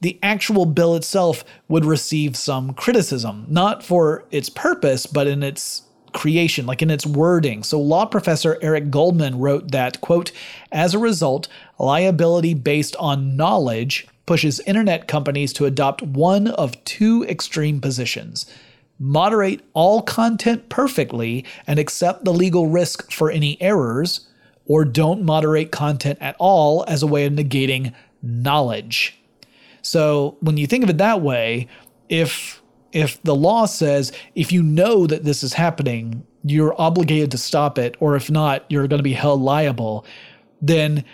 The 0.00 0.18
actual 0.22 0.64
bill 0.64 0.96
itself 0.96 1.44
would 1.68 1.84
receive 1.84 2.36
some 2.36 2.72
criticism, 2.72 3.44
not 3.48 3.82
for 3.82 4.24
its 4.30 4.48
purpose, 4.48 5.06
but 5.06 5.26
in 5.26 5.42
its 5.42 5.82
creation, 6.12 6.66
like 6.66 6.82
in 6.82 6.90
its 6.90 7.06
wording. 7.06 7.62
So 7.62 7.80
law 7.80 8.06
professor 8.06 8.58
Eric 8.62 8.90
Goldman 8.90 9.38
wrote 9.38 9.70
that, 9.72 10.00
quote, 10.00 10.32
as 10.72 10.94
a 10.94 10.98
result, 10.98 11.48
liability 11.78 12.54
based 12.54 12.96
on 12.96 13.36
knowledge 13.36 14.08
pushes 14.26 14.60
internet 14.60 15.06
companies 15.06 15.52
to 15.54 15.66
adopt 15.66 16.02
one 16.02 16.48
of 16.48 16.82
two 16.84 17.24
extreme 17.28 17.80
positions 17.80 18.46
moderate 19.00 19.62
all 19.72 20.02
content 20.02 20.68
perfectly 20.68 21.44
and 21.66 21.78
accept 21.78 22.24
the 22.24 22.32
legal 22.32 22.66
risk 22.66 23.10
for 23.10 23.30
any 23.30 23.60
errors, 23.60 24.28
or 24.66 24.84
don't 24.84 25.24
moderate 25.24 25.72
content 25.72 26.18
at 26.20 26.36
all 26.38 26.84
as 26.86 27.02
a 27.02 27.06
way 27.06 27.24
of 27.24 27.32
negating 27.32 27.92
knowledge. 28.22 29.18
So 29.82 30.36
when 30.40 30.56
you 30.56 30.66
think 30.66 30.84
of 30.84 30.90
it 30.90 30.98
that 30.98 31.20
way, 31.20 31.68
if 32.08 32.62
if 32.92 33.22
the 33.22 33.34
law 33.34 33.66
says 33.66 34.12
if 34.34 34.50
you 34.52 34.62
know 34.62 35.06
that 35.06 35.24
this 35.24 35.42
is 35.42 35.52
happening, 35.52 36.26
you're 36.42 36.78
obligated 36.80 37.30
to 37.30 37.38
stop 37.38 37.78
it, 37.78 37.96
or 38.00 38.16
if 38.16 38.30
not, 38.30 38.64
you're 38.68 38.88
going 38.88 38.98
to 38.98 39.04
be 39.04 39.12
held 39.12 39.40
liable, 39.40 40.04
then 40.60 41.04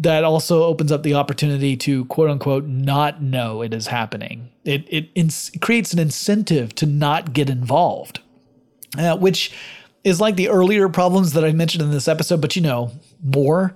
that 0.00 0.22
also 0.22 0.62
opens 0.62 0.92
up 0.92 1.02
the 1.02 1.14
opportunity 1.14 1.76
to 1.76 2.04
quote 2.06 2.30
unquote 2.30 2.64
not 2.66 3.20
know 3.22 3.62
it 3.62 3.74
is 3.74 3.88
happening. 3.88 4.48
It 4.64 4.86
it 4.88 5.10
ins- 5.14 5.50
creates 5.60 5.92
an 5.92 5.98
incentive 5.98 6.74
to 6.76 6.86
not 6.86 7.32
get 7.32 7.50
involved, 7.50 8.20
uh, 8.96 9.16
which 9.16 9.52
is 10.04 10.20
like 10.20 10.36
the 10.36 10.48
earlier 10.48 10.88
problems 10.88 11.32
that 11.32 11.44
I 11.44 11.52
mentioned 11.52 11.82
in 11.82 11.90
this 11.90 12.08
episode, 12.08 12.40
but 12.40 12.54
you 12.54 12.62
know 12.62 12.92
more. 13.22 13.74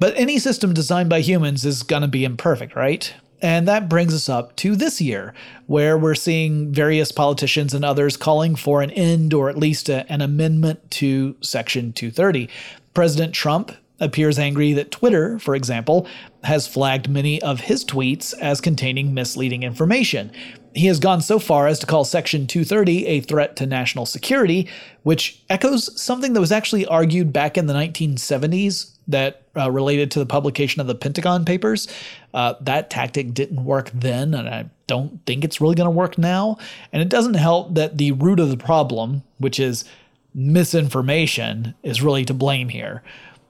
But 0.00 0.14
any 0.16 0.38
system 0.38 0.72
designed 0.72 1.10
by 1.10 1.20
humans 1.20 1.66
is 1.66 1.82
going 1.82 2.00
to 2.02 2.08
be 2.08 2.24
imperfect, 2.24 2.74
right? 2.74 3.14
And 3.42 3.68
that 3.68 3.88
brings 3.88 4.14
us 4.14 4.30
up 4.30 4.56
to 4.56 4.74
this 4.74 5.00
year, 5.00 5.34
where 5.66 5.96
we're 5.96 6.14
seeing 6.14 6.72
various 6.72 7.12
politicians 7.12 7.74
and 7.74 7.84
others 7.84 8.16
calling 8.16 8.56
for 8.56 8.82
an 8.82 8.90
end 8.90 9.34
or 9.34 9.50
at 9.50 9.58
least 9.58 9.90
a, 9.90 10.10
an 10.10 10.22
amendment 10.22 10.90
to 10.92 11.36
Section 11.42 11.92
230. 11.92 12.48
President 12.94 13.34
Trump 13.34 13.72
appears 14.00 14.38
angry 14.38 14.72
that 14.72 14.90
Twitter, 14.90 15.38
for 15.38 15.54
example, 15.54 16.06
has 16.44 16.66
flagged 16.66 17.10
many 17.10 17.40
of 17.42 17.60
his 17.60 17.84
tweets 17.84 18.32
as 18.40 18.60
containing 18.60 19.12
misleading 19.12 19.62
information. 19.62 20.32
He 20.74 20.86
has 20.86 20.98
gone 20.98 21.20
so 21.20 21.38
far 21.38 21.66
as 21.66 21.78
to 21.80 21.86
call 21.86 22.04
Section 22.04 22.46
230 22.46 23.06
a 23.06 23.20
threat 23.20 23.56
to 23.56 23.66
national 23.66 24.06
security, 24.06 24.66
which 25.02 25.42
echoes 25.50 26.00
something 26.00 26.32
that 26.32 26.40
was 26.40 26.52
actually 26.52 26.86
argued 26.86 27.32
back 27.32 27.58
in 27.58 27.66
the 27.66 27.74
1970s 27.74 28.96
that 29.10 29.42
uh, 29.56 29.70
related 29.70 30.10
to 30.12 30.18
the 30.18 30.26
publication 30.26 30.80
of 30.80 30.86
the 30.86 30.94
Pentagon 30.94 31.44
Papers. 31.44 31.88
Uh, 32.32 32.54
that 32.60 32.90
tactic 32.90 33.34
didn't 33.34 33.64
work 33.64 33.90
then, 33.92 34.34
and 34.34 34.48
I 34.48 34.70
don't 34.86 35.24
think 35.26 35.44
it's 35.44 35.60
really 35.60 35.74
going 35.74 35.86
to 35.86 35.90
work 35.90 36.18
now. 36.18 36.58
And 36.92 37.02
it 37.02 37.08
doesn't 37.08 37.34
help 37.34 37.74
that 37.74 37.98
the 37.98 38.12
root 38.12 38.40
of 38.40 38.50
the 38.50 38.56
problem, 38.56 39.22
which 39.38 39.58
is 39.60 39.84
misinformation, 40.34 41.74
is 41.82 42.02
really 42.02 42.24
to 42.24 42.34
blame 42.34 42.68
here 42.68 43.02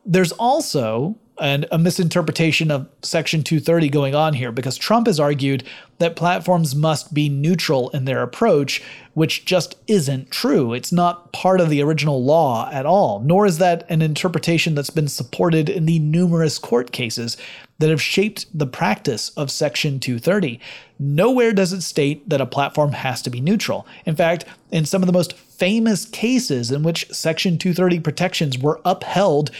there's 0.05 0.33
also 0.33 1.17
an, 1.41 1.65
a 1.73 1.79
misinterpretation 1.79 2.71
of 2.71 2.89
Section 3.03 3.43
230 3.43 3.89
going 3.89 4.15
on 4.15 4.35
here 4.35 4.53
because 4.53 4.77
Trump 4.77 5.07
has 5.07 5.19
argued 5.19 5.65
that 5.99 6.17
platforms 6.17 6.75
must 6.75 7.13
be 7.13 7.29
neutral 7.29 7.91
in 7.91 8.05
their 8.05 8.23
approach, 8.23 8.83
which 9.15 9.45
just 9.45 9.77
isn't 9.87 10.31
true. 10.31 10.73
It's 10.73 10.93
not 10.93 11.33
part 11.33 11.61
of 11.61 11.69
the 11.69 11.83
original 11.83 12.25
law 12.25 12.71
at 12.71 12.87
all, 12.87 13.21
nor 13.21 13.47
is 13.47 13.59
that 13.59 13.85
an 13.89 14.03
interpretation 14.03 14.75
that's 14.75 14.91
been 14.91 15.09
supported 15.09 15.69
in 15.69 15.87
the 15.87 15.99
numerous 15.99 16.59
court 16.59 16.93
cases 16.93 17.37
that 17.79 17.91
have 17.91 18.03
shaped 18.03 18.47
the 18.57 18.67
practice 18.67 19.31
of 19.31 19.51
Section 19.51 20.01
230. 20.01 20.61
Nowhere 20.99 21.53
does 21.53 21.73
it 21.73 21.81
state 21.81 22.29
that 22.29 22.41
a 22.41 22.47
platform 22.47 22.93
has 22.93 23.23
to 23.23 23.31
be 23.31 23.41
neutral. 23.41 23.87
In 24.05 24.15
fact, 24.15 24.45
in 24.71 24.85
some 24.85 25.03
of 25.03 25.07
the 25.07 25.13
most 25.13 25.33
famous 25.33 26.05
cases 26.05 26.71
in 26.71 26.83
which 26.83 27.11
Section 27.11 27.57
230 27.59 28.01
protections 28.01 28.59
were 28.59 28.81
upheld, 28.85 29.51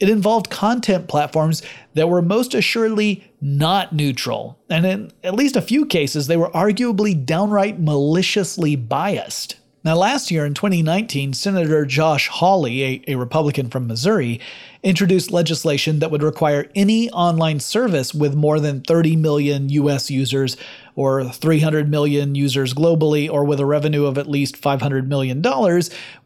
it 0.00 0.08
involved 0.08 0.50
content 0.50 1.06
platforms 1.06 1.62
that 1.94 2.08
were 2.08 2.22
most 2.22 2.54
assuredly 2.54 3.30
not 3.40 3.92
neutral, 3.92 4.58
and 4.68 4.86
in 4.86 5.12
at 5.22 5.34
least 5.34 5.56
a 5.56 5.62
few 5.62 5.86
cases, 5.86 6.26
they 6.26 6.36
were 6.36 6.50
arguably 6.50 7.24
downright 7.24 7.78
maliciously 7.78 8.76
biased. 8.76 9.56
Now, 9.82 9.96
last 9.96 10.30
year 10.30 10.44
in 10.44 10.52
2019, 10.52 11.32
Senator 11.32 11.86
Josh 11.86 12.28
Hawley, 12.28 12.82
a, 12.82 13.04
a, 13.08 13.14
Republican 13.14 13.70
from 13.70 13.86
Missouri, 13.86 14.38
introduced 14.82 15.30
legislation 15.30 16.00
that 16.00 16.10
would 16.10 16.22
require 16.22 16.68
any 16.74 17.08
online 17.12 17.60
service 17.60 18.12
with 18.12 18.34
more 18.34 18.60
than 18.60 18.82
30 18.82 19.16
million 19.16 19.70
US 19.70 20.10
users 20.10 20.58
or 20.96 21.24
300 21.24 21.88
million 21.88 22.34
users 22.34 22.74
globally 22.74 23.30
or 23.30 23.42
with 23.42 23.58
a 23.58 23.64
revenue 23.64 24.04
of 24.04 24.18
at 24.18 24.28
least 24.28 24.60
$500 24.60 25.06
million 25.06 25.42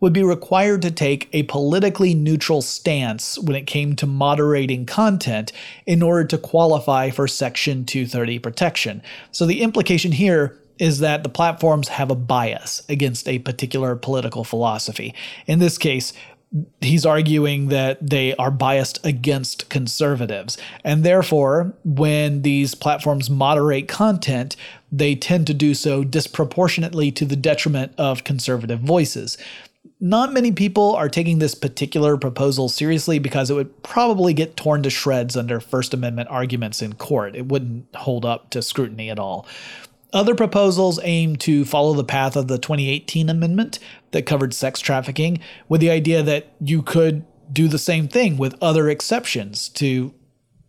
would 0.01 0.13
be 0.13 0.25
required 0.25 0.83
to 0.83 0.91
take 0.91 1.29
a 1.33 1.45
politically 1.45 2.13
neutral 2.13 2.61
stance 2.61 3.39
when 3.39 3.55
it 3.55 3.69
came 3.69 3.95
to 3.95 4.07
moderating 4.07 4.85
content 4.85 5.53
in 5.87 6.03
order 6.03 6.25
to 6.25 6.39
qualify 6.39 7.09
for 7.09 7.29
Section 7.29 7.85
230 7.85 8.41
protection. 8.41 9.01
So 9.31 9.47
the 9.47 9.63
implication 9.63 10.11
here 10.11 10.59
is 10.79 10.99
that 11.01 11.23
the 11.23 11.29
platforms 11.29 11.89
have 11.89 12.11
a 12.11 12.17
bias 12.17 12.83
against 12.89 13.29
a 13.29 13.39
particular 13.41 13.97
political 13.97 14.45
philosophy. 14.45 15.15
In 15.47 15.59
this 15.59 15.79
case, 15.79 16.13
he's 16.81 17.05
arguing 17.05 17.69
that 17.69 17.99
they 18.07 18.35
are 18.37 18.51
biased 18.51 19.05
against 19.05 19.69
conservatives. 19.69 20.57
And 20.85 21.03
therefore, 21.03 21.75
when 21.85 22.43
these 22.43 22.75
platforms 22.75 23.29
moderate 23.29 23.89
content, 23.89 24.57
they 24.93 25.15
tend 25.15 25.47
to 25.49 25.55
do 25.55 25.75
so 25.75 26.05
disproportionately 26.05 27.11
to 27.13 27.25
the 27.25 27.37
detriment 27.37 27.93
of 27.99 28.25
conservative 28.25 28.81
voices. 28.81 29.37
Not 30.01 30.33
many 30.33 30.53
people 30.53 30.95
are 30.95 31.09
taking 31.09 31.39
this 31.39 31.55
particular 31.55 32.17
proposal 32.17 32.69
seriously 32.69 33.19
because 33.19 33.51
it 33.51 33.55
would 33.55 33.83
probably 33.83 34.35
get 34.35 34.57
torn 34.57 34.83
to 34.83 34.91
shreds 34.91 35.37
under 35.37 35.61
First 35.61 35.95
Amendment 35.95 36.29
arguments 36.31 36.83
in 36.83 36.95
court. 36.95 37.35
It 37.35 37.47
wouldn't 37.47 37.95
hold 37.95 38.25
up 38.25 38.51
to 38.51 38.63
scrutiny 38.63 39.11
at 39.11 39.19
all. 39.19 39.47
Other 40.15 40.37
proposals 40.37 41.01
aim 41.03 41.35
to 41.39 41.65
follow 41.65 41.93
the 41.93 42.05
path 42.05 42.37
of 42.37 42.47
the 42.47 42.57
2018 42.57 43.29
amendment 43.29 43.81
that 44.13 44.27
covered 44.27 44.55
sex 44.55 44.79
trafficking, 44.79 45.41
with 45.69 45.81
the 45.81 45.91
idea 45.91 46.23
that 46.23 46.53
you 46.61 46.83
could 46.83 47.25
do 47.53 47.67
the 47.67 47.79
same 47.79 48.07
thing 48.07 48.37
with 48.37 48.57
other 48.63 48.89
exceptions 48.89 49.69
to 49.71 50.15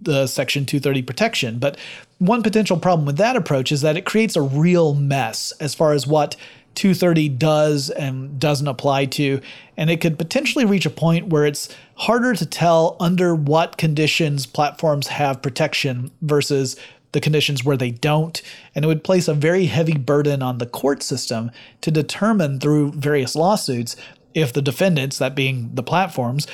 the 0.02 0.26
Section 0.26 0.66
230 0.66 1.04
protection. 1.04 1.60
But 1.60 1.78
one 2.18 2.42
potential 2.42 2.78
problem 2.78 3.06
with 3.06 3.18
that 3.18 3.36
approach 3.36 3.72
is 3.72 3.82
that 3.82 3.96
it 3.96 4.04
creates 4.04 4.36
a 4.36 4.42
real 4.42 4.96
mess 4.96 5.54
as 5.60 5.76
far 5.76 5.94
as 5.94 6.08
what 6.08 6.36
230 6.74 7.30
does 7.30 7.92
and 7.92 8.40
doesn't 8.40 8.68
apply 8.68 9.06
to, 9.06 9.40
and 9.78 9.90
it 9.90 10.02
could 10.02 10.18
potentially 10.18 10.66
reach 10.66 10.88
a 10.88 10.90
point 10.90 11.28
where 11.28 11.46
it's 11.46 11.74
harder 11.96 12.34
to 12.34 12.46
tell 12.46 12.98
under 13.00 13.34
what 13.34 13.78
conditions 13.78 14.46
platforms 14.46 15.08
have 15.08 15.42
protection 15.42 16.12
versus 16.22 16.76
the 17.16 17.22
conditions 17.22 17.64
where 17.64 17.78
they 17.78 17.92
don't, 17.92 18.42
and 18.76 18.84
it 18.84 18.88
would 18.90 19.04
place 19.06 19.30
a 19.30 19.34
very 19.34 19.68
heavy 19.68 19.98
burden 19.98 20.44
on 20.44 20.58
the 20.58 20.66
court 20.66 21.02
system 21.02 21.50
to 21.80 21.90
determine 21.90 22.60
through 22.60 22.92
various 22.92 23.36
lawsuits 23.36 23.96
if 24.34 24.52
the 24.52 24.62
defendants, 24.62 25.18
that 25.18 25.34
being 25.34 25.72
the 25.74 25.82
platforms, 25.82 26.46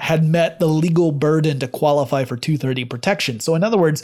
had 0.00 0.24
met 0.24 0.58
the 0.58 0.66
legal 0.66 1.12
burden 1.12 1.60
to 1.60 1.68
qualify 1.68 2.24
for 2.24 2.36
230 2.36 2.84
protection. 2.84 3.38
So, 3.38 3.54
in 3.54 3.62
other 3.62 3.78
words, 3.78 4.02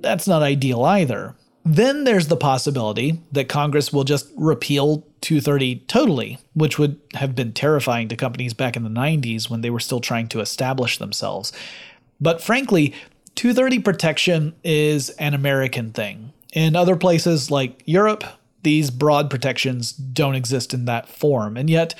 that's 0.00 0.26
not 0.26 0.42
ideal 0.42 0.82
either. 0.84 1.36
Then 1.66 2.04
there's 2.04 2.28
the 2.28 2.36
possibility 2.36 3.20
that 3.30 3.50
Congress 3.50 3.92
will 3.92 4.04
just 4.04 4.32
repeal 4.36 5.06
230 5.20 5.84
totally, 5.86 6.38
which 6.54 6.78
would 6.78 6.98
have 7.12 7.36
been 7.36 7.52
terrifying 7.52 8.08
to 8.08 8.16
companies 8.16 8.54
back 8.54 8.74
in 8.74 8.84
the 8.84 8.90
90s 8.90 9.50
when 9.50 9.60
they 9.60 9.70
were 9.70 9.80
still 9.80 10.00
trying 10.00 10.28
to 10.28 10.40
establish 10.40 10.96
themselves. 10.96 11.52
But 12.20 12.40
frankly, 12.40 12.94
230 13.34 13.78
protection 13.80 14.54
is 14.62 15.10
an 15.10 15.34
American 15.34 15.92
thing. 15.92 16.32
In 16.52 16.76
other 16.76 16.96
places 16.96 17.50
like 17.50 17.82
Europe, 17.86 18.24
these 18.62 18.90
broad 18.90 19.30
protections 19.30 19.92
don't 19.92 20.34
exist 20.34 20.74
in 20.74 20.84
that 20.84 21.08
form. 21.08 21.56
And 21.56 21.68
yet, 21.68 21.94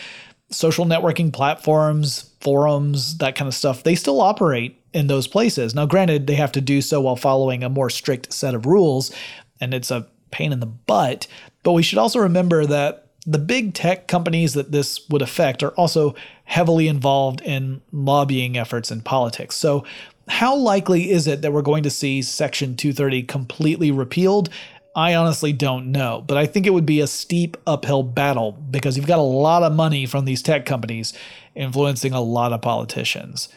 social 0.51 0.85
networking 0.85 1.33
platforms, 1.33 2.31
forums, 2.41 3.19
that 3.19 3.35
kind 3.35 3.49
of 3.49 3.55
stuff, 3.55 3.83
they 3.83 3.95
still 3.95 4.21
operate 4.21 4.79
in 4.93 5.07
those 5.07 5.27
places. 5.27 5.75
Now, 5.75 5.87
granted, 5.87 6.27
they 6.27 6.35
have 6.35 6.53
to 6.53 6.61
do 6.61 6.83
so 6.83 7.01
while 7.01 7.17
following 7.17 7.65
a 7.65 7.71
more 7.71 7.91
strict 7.91 8.33
set 8.33 8.55
of 8.55 8.67
rules, 8.67 9.15
and 9.61 9.73
it's 9.73 9.91
a 9.91 10.07
pain 10.31 10.53
in 10.53 10.61
the 10.61 10.67
butt. 10.67 11.27
But 11.63 11.73
we 11.73 11.83
should 11.83 11.99
also 11.99 12.21
remember 12.21 12.67
that 12.67 13.07
the 13.25 13.39
big 13.39 13.73
tech 13.73 14.09
companies 14.09 14.55
that 14.55 14.73
this 14.73 15.09
would 15.09 15.23
affect 15.23 15.63
are 15.63 15.71
also 15.71 16.15
heavily 16.45 16.89
involved 16.89 17.41
in 17.41 17.81
lobbying 17.93 18.57
efforts 18.57 18.91
in 18.91 19.01
politics. 19.01 19.55
So, 19.57 19.85
how 20.33 20.57
likely 20.57 21.11
is 21.11 21.27
it 21.27 21.43
that 21.43 21.53
we're 21.53 21.61
going 21.61 21.83
to 21.83 21.91
see 21.91 22.23
Section 22.23 22.75
230 22.75 23.25
completely 23.25 23.91
repealed? 23.91 24.49
I 24.97 25.15
honestly 25.15 25.53
don't 25.53 25.93
know, 25.93 26.25
but 26.27 26.39
I 26.39 26.47
think 26.47 26.67
it 26.67 26.73
would 26.73 26.87
be 26.87 27.01
a 27.01 27.07
steep 27.07 27.59
uphill 27.67 28.03
battle 28.03 28.53
because 28.53 28.97
you've 28.97 29.07
got 29.07 29.19
a 29.19 29.23
lot 29.23 29.63
of 29.63 29.75
money 29.75 30.07
from 30.07 30.25
these 30.25 30.41
tech 30.41 30.65
companies 30.65 31.13
influencing 31.55 32.15
a 32.15 32.23
lot 32.23 32.55
of 32.55 32.63
politicians. 32.63 33.51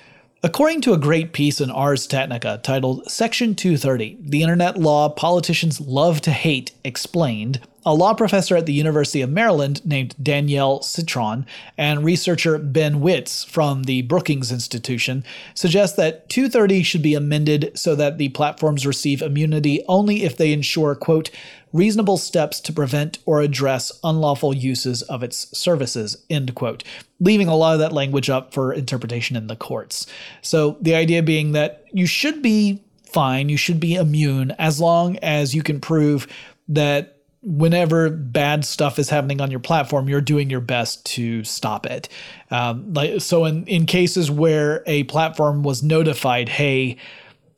According 0.44 0.82
to 0.82 0.92
a 0.92 0.98
great 0.98 1.32
piece 1.32 1.62
in 1.62 1.72
Ars 1.72 2.06
Technica 2.06 2.60
titled 2.62 3.10
Section 3.10 3.56
230 3.56 4.18
The 4.20 4.42
Internet 4.42 4.78
Law 4.78 5.08
Politicians 5.08 5.80
Love 5.80 6.20
to 6.22 6.32
Hate 6.32 6.74
Explained, 6.84 7.62
a 7.86 7.94
law 7.94 8.14
professor 8.14 8.56
at 8.58 8.66
the 8.66 8.74
University 8.74 9.22
of 9.22 9.30
Maryland 9.30 9.86
named 9.86 10.16
Danielle 10.22 10.82
Citron 10.82 11.46
and 11.78 12.04
researcher 12.04 12.58
Ben 12.58 12.96
Wittes 12.96 13.46
from 13.46 13.84
the 13.84 14.02
Brookings 14.02 14.52
Institution 14.52 15.24
suggest 15.54 15.96
that 15.98 16.28
230 16.30 16.82
should 16.82 17.04
be 17.04 17.14
amended 17.14 17.72
so 17.76 17.96
that 17.96 18.18
the 18.18 18.30
platforms 18.30 18.88
receive 18.88 19.22
immunity 19.22 19.84
only 19.88 20.24
if 20.24 20.36
they 20.36 20.52
ensure, 20.52 20.96
quote, 20.96 21.30
reasonable 21.74 22.18
steps 22.18 22.60
to 22.62 22.74
prevent 22.74 23.20
or 23.26 23.42
address 23.42 23.92
unlawful 24.04 24.56
uses 24.56 25.02
of 25.04 25.22
its 25.22 25.56
services, 25.56 26.24
end 26.30 26.56
quote, 26.56 26.84
leaving 27.20 27.48
a 27.48 27.56
lot 27.56 27.74
of 27.74 27.80
that 27.80 27.92
language 27.92 28.30
up 28.30 28.54
for 28.54 28.74
interpretation 28.74 29.36
in 29.36 29.48
the 29.48 29.56
courts. 29.56 30.08
So 30.42 30.78
the 30.82 30.96
idea 30.96 31.22
being 31.22 31.52
that 31.52 31.84
you 31.92 32.08
should 32.08 32.42
be 32.42 32.82
fine, 33.04 33.50
you 33.50 33.58
should 33.58 33.80
be 33.80 33.96
immune 33.96 34.52
as 34.58 34.80
long 34.80 35.18
as 35.18 35.54
you 35.54 35.62
can 35.62 35.80
prove 35.80 36.28
that 36.68 37.15
whenever 37.46 38.10
bad 38.10 38.66
stuff 38.66 38.98
is 38.98 39.10
happening 39.10 39.40
on 39.40 39.52
your 39.52 39.60
platform, 39.60 40.10
you're 40.10 40.20
doing 40.20 40.50
your 40.50 40.62
best 40.62 41.06
to 41.06 41.44
stop 41.44 41.86
it. 41.86 42.10
Um, 42.50 42.94
like 42.94 43.22
so, 43.22 43.46
in 43.46 43.66
in 43.68 43.86
cases 43.86 44.32
where 44.32 44.84
a 44.88 45.04
platform 45.04 45.64
was 45.64 45.84
notified, 45.84 46.50
hey, 46.50 46.98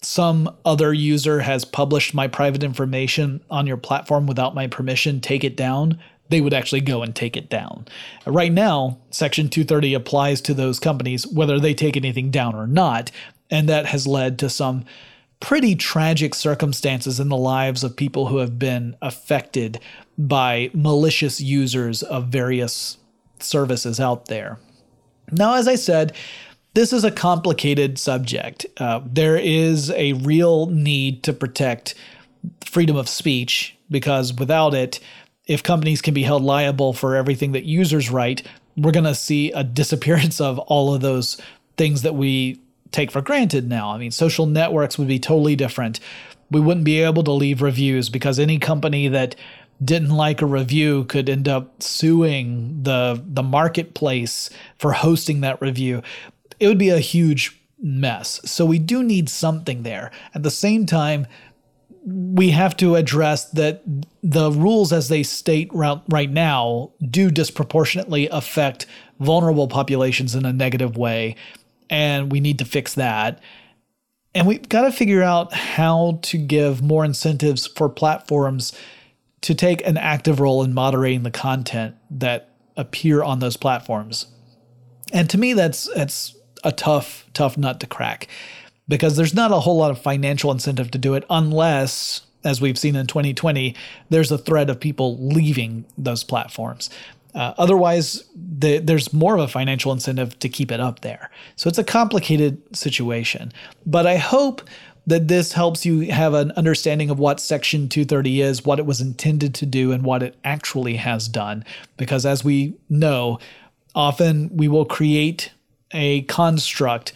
some 0.01 0.53
other 0.65 0.93
user 0.93 1.39
has 1.39 1.65
published 1.65 2.13
my 2.13 2.27
private 2.27 2.63
information 2.63 3.41
on 3.49 3.65
your 3.65 3.77
platform 3.77 4.27
without 4.27 4.53
my 4.53 4.67
permission, 4.67 5.21
take 5.21 5.43
it 5.43 5.55
down. 5.55 5.99
They 6.29 6.41
would 6.41 6.53
actually 6.53 6.81
go 6.81 7.03
and 7.03 7.15
take 7.15 7.38
it 7.38 7.49
down. 7.49 7.88
Right 8.25 8.51
now, 8.51 8.97
Section 9.11 9.47
230 9.47 9.93
applies 9.93 10.41
to 10.41 10.53
those 10.53 10.77
companies 10.77 11.25
whether 11.25 11.57
they 11.57 11.73
take 11.73 11.95
anything 11.95 12.31
down 12.31 12.53
or 12.53 12.67
not, 12.67 13.11
and 13.49 13.69
that 13.69 13.85
has 13.85 14.05
led 14.05 14.38
to 14.39 14.49
some 14.49 14.83
pretty 15.39 15.75
tragic 15.75 16.33
circumstances 16.33 17.19
in 17.19 17.29
the 17.29 17.38
lives 17.38 17.83
of 17.83 17.95
people 17.95 18.27
who 18.27 18.38
have 18.38 18.57
been 18.57 18.95
affected 19.01 19.79
by 20.17 20.69
malicious 20.73 21.39
users 21.39 22.01
of 22.03 22.27
various 22.27 22.97
services 23.39 23.99
out 23.99 24.25
there. 24.25 24.57
Now, 25.31 25.55
as 25.55 25.67
I 25.67 25.75
said, 25.75 26.15
this 26.73 26.93
is 26.93 27.03
a 27.03 27.11
complicated 27.11 27.99
subject. 27.99 28.65
Uh, 28.77 29.01
there 29.05 29.38
is 29.38 29.91
a 29.91 30.13
real 30.13 30.67
need 30.67 31.23
to 31.23 31.33
protect 31.33 31.95
freedom 32.63 32.95
of 32.95 33.09
speech 33.09 33.75
because 33.89 34.33
without 34.33 34.73
it, 34.73 34.99
if 35.45 35.63
companies 35.63 36.01
can 36.01 36.13
be 36.13 36.23
held 36.23 36.43
liable 36.43 36.93
for 36.93 37.15
everything 37.15 37.53
that 37.53 37.63
users 37.63 38.09
write, 38.09 38.43
we're 38.75 38.91
going 38.91 39.05
to 39.05 39.15
see 39.15 39.51
a 39.51 39.63
disappearance 39.63 40.39
of 40.41 40.59
all 40.59 40.93
of 40.93 41.01
those 41.01 41.41
things 41.77 42.01
that 42.01 42.15
we 42.15 42.61
take 42.91 43.11
for 43.11 43.21
granted 43.21 43.67
now. 43.67 43.91
I 43.91 43.97
mean, 43.97 44.11
social 44.11 44.45
networks 44.45 44.97
would 44.97 45.07
be 45.07 45.19
totally 45.19 45.55
different. 45.55 45.99
We 46.49 46.61
wouldn't 46.61 46.85
be 46.85 47.01
able 47.01 47.23
to 47.23 47.31
leave 47.31 47.61
reviews 47.61 48.09
because 48.09 48.39
any 48.39 48.57
company 48.57 49.07
that 49.09 49.35
didn't 49.83 50.09
like 50.09 50.41
a 50.41 50.45
review 50.45 51.05
could 51.05 51.29
end 51.29 51.47
up 51.47 51.83
suing 51.83 52.83
the 52.83 53.21
the 53.25 53.43
marketplace 53.43 54.49
for 54.77 54.93
hosting 54.93 55.41
that 55.41 55.61
review. 55.61 56.01
It 56.59 56.67
would 56.67 56.79
be 56.79 56.89
a 56.89 56.99
huge 56.99 57.59
mess. 57.79 58.41
So 58.45 58.65
we 58.65 58.79
do 58.79 59.03
need 59.03 59.29
something 59.29 59.83
there. 59.83 60.11
At 60.33 60.43
the 60.43 60.49
same 60.49 60.85
time, 60.85 61.27
we 62.05 62.51
have 62.51 62.75
to 62.77 62.95
address 62.95 63.45
that 63.51 63.83
the 64.23 64.49
rules 64.51 64.93
as 64.93 65.09
they 65.09 65.23
state 65.23 65.69
right 65.73 66.31
now 66.31 66.91
do 67.09 67.29
disproportionately 67.29 68.27
affect 68.29 68.85
vulnerable 69.19 69.67
populations 69.67 70.33
in 70.33 70.45
a 70.45 70.53
negative 70.53 70.97
way 70.97 71.35
and 71.89 72.31
we 72.31 72.39
need 72.39 72.59
to 72.59 72.65
fix 72.65 72.93
that. 72.95 73.41
And 74.35 74.47
we've 74.47 74.67
got 74.69 74.81
to 74.83 74.91
figure 74.91 75.23
out 75.23 75.53
how 75.53 76.19
to 76.23 76.38
give 76.38 76.81
more 76.81 77.03
incentives 77.03 77.65
for 77.65 77.89
platforms 77.89 78.77
to 79.41 79.55
take 79.55 79.85
an 79.85 79.97
active 79.97 80.39
role 80.39 80.63
in 80.63 80.73
moderating 80.73 81.23
the 81.23 81.31
content 81.31 81.95
that 82.11 82.49
appear 82.75 83.23
on 83.23 83.39
those 83.39 83.57
platforms. 83.57 84.27
And 85.11 85.29
to 85.29 85.38
me, 85.38 85.53
that's 85.53 85.89
that's 85.95 86.35
a 86.63 86.71
tough, 86.71 87.25
tough 87.33 87.57
nut 87.57 87.79
to 87.79 87.88
crack 87.88 88.27
because 88.88 89.17
there's 89.17 89.33
not 89.33 89.51
a 89.51 89.59
whole 89.59 89.77
lot 89.77 89.91
of 89.91 90.01
financial 90.01 90.51
incentive 90.51 90.91
to 90.91 90.97
do 90.97 91.13
it 91.13 91.23
unless, 91.29 92.21
as 92.43 92.61
we've 92.61 92.77
seen 92.77 92.95
in 92.95 93.07
2020, 93.07 93.75
there's 94.09 94.31
a 94.31 94.38
threat 94.38 94.69
of 94.69 94.79
people 94.79 95.17
leaving 95.19 95.85
those 95.97 96.23
platforms. 96.23 96.89
Uh, 97.38 97.53
otherwise, 97.59 98.23
the, 98.35 98.79
there's 98.79 99.13
more 99.13 99.35
of 99.35 99.39
a 99.39 99.47
financial 99.47 99.91
incentive 99.91 100.38
to 100.39 100.49
keep 100.49 100.71
it 100.71 100.79
up 100.79 101.01
there. 101.01 101.29
So 101.55 101.69
it's 101.69 101.77
a 101.77 101.83
complicated 101.83 102.75
situation. 102.75 103.53
But 103.85 104.07
I 104.07 104.17
hope 104.17 104.67
that 105.05 105.27
this 105.27 105.53
helps 105.53 105.85
you 105.85 106.11
have 106.11 106.33
an 106.33 106.51
understanding 106.53 107.11
of 107.11 107.19
what 107.19 107.39
Section 107.39 107.89
230 107.89 108.41
is, 108.41 108.65
what 108.65 108.79
it 108.79 108.88
was 108.88 109.01
intended 109.01 109.53
to 109.53 109.67
do, 109.67 109.91
and 109.91 110.03
what 110.03 110.23
it 110.23 110.35
actually 110.43 110.95
has 110.95 111.27
done. 111.27 111.63
Because 111.95 112.25
as 112.25 112.43
we 112.43 112.73
know, 112.89 113.38
often 113.93 114.49
we 114.51 114.67
will 114.67 114.85
create 114.85 115.51
a 115.91 116.23
construct 116.23 117.13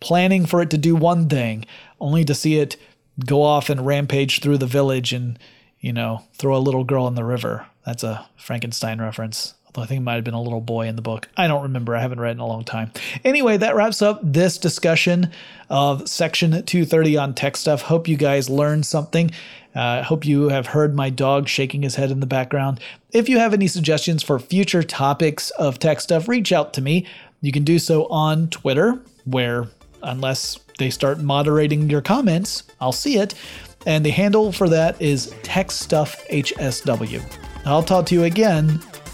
planning 0.00 0.44
for 0.44 0.60
it 0.60 0.68
to 0.68 0.78
do 0.78 0.94
one 0.94 1.30
thing, 1.30 1.64
only 1.98 2.26
to 2.26 2.34
see 2.34 2.58
it 2.58 2.76
go 3.24 3.42
off 3.42 3.70
and 3.70 3.86
rampage 3.86 4.40
through 4.40 4.58
the 4.58 4.66
village 4.66 5.14
and, 5.14 5.38
you 5.80 5.94
know, 5.94 6.24
throw 6.34 6.54
a 6.54 6.58
little 6.58 6.84
girl 6.84 7.08
in 7.08 7.14
the 7.14 7.24
river. 7.24 7.66
That's 7.86 8.04
a 8.04 8.26
Frankenstein 8.36 9.00
reference. 9.00 9.54
I 9.74 9.86
think 9.86 10.00
it 10.00 10.04
might 10.04 10.16
have 10.16 10.24
been 10.24 10.34
a 10.34 10.42
little 10.42 10.60
boy 10.60 10.86
in 10.86 10.96
the 10.96 11.02
book. 11.02 11.28
I 11.36 11.48
don't 11.48 11.62
remember. 11.62 11.96
I 11.96 12.00
haven't 12.00 12.20
read 12.20 12.32
in 12.32 12.40
a 12.40 12.46
long 12.46 12.64
time. 12.64 12.92
Anyway, 13.24 13.56
that 13.56 13.74
wraps 13.74 14.02
up 14.02 14.20
this 14.22 14.58
discussion 14.58 15.30
of 15.70 16.08
Section 16.08 16.50
230 16.50 17.16
on 17.16 17.34
tech 17.34 17.56
stuff. 17.56 17.82
Hope 17.82 18.06
you 18.06 18.16
guys 18.16 18.50
learned 18.50 18.84
something. 18.84 19.30
I 19.74 20.00
uh, 20.00 20.02
hope 20.02 20.26
you 20.26 20.50
have 20.50 20.66
heard 20.66 20.94
my 20.94 21.08
dog 21.08 21.48
shaking 21.48 21.82
his 21.82 21.94
head 21.94 22.10
in 22.10 22.20
the 22.20 22.26
background. 22.26 22.78
If 23.10 23.30
you 23.30 23.38
have 23.38 23.54
any 23.54 23.66
suggestions 23.66 24.22
for 24.22 24.38
future 24.38 24.82
topics 24.82 25.48
of 25.50 25.78
tech 25.78 26.02
stuff, 26.02 26.28
reach 26.28 26.52
out 26.52 26.74
to 26.74 26.82
me. 26.82 27.06
You 27.40 27.52
can 27.52 27.64
do 27.64 27.78
so 27.78 28.06
on 28.08 28.48
Twitter, 28.48 29.00
where 29.24 29.68
unless 30.02 30.58
they 30.78 30.90
start 30.90 31.20
moderating 31.20 31.88
your 31.88 32.02
comments, 32.02 32.64
I'll 32.80 32.92
see 32.92 33.16
it. 33.16 33.34
And 33.86 34.04
the 34.04 34.10
handle 34.10 34.52
for 34.52 34.68
that 34.68 35.00
is 35.00 35.32
TechStuffHSW. 35.42 37.22
I'll 37.64 37.82
talk 37.82 38.06
to 38.06 38.14
you 38.14 38.24
again 38.24 38.82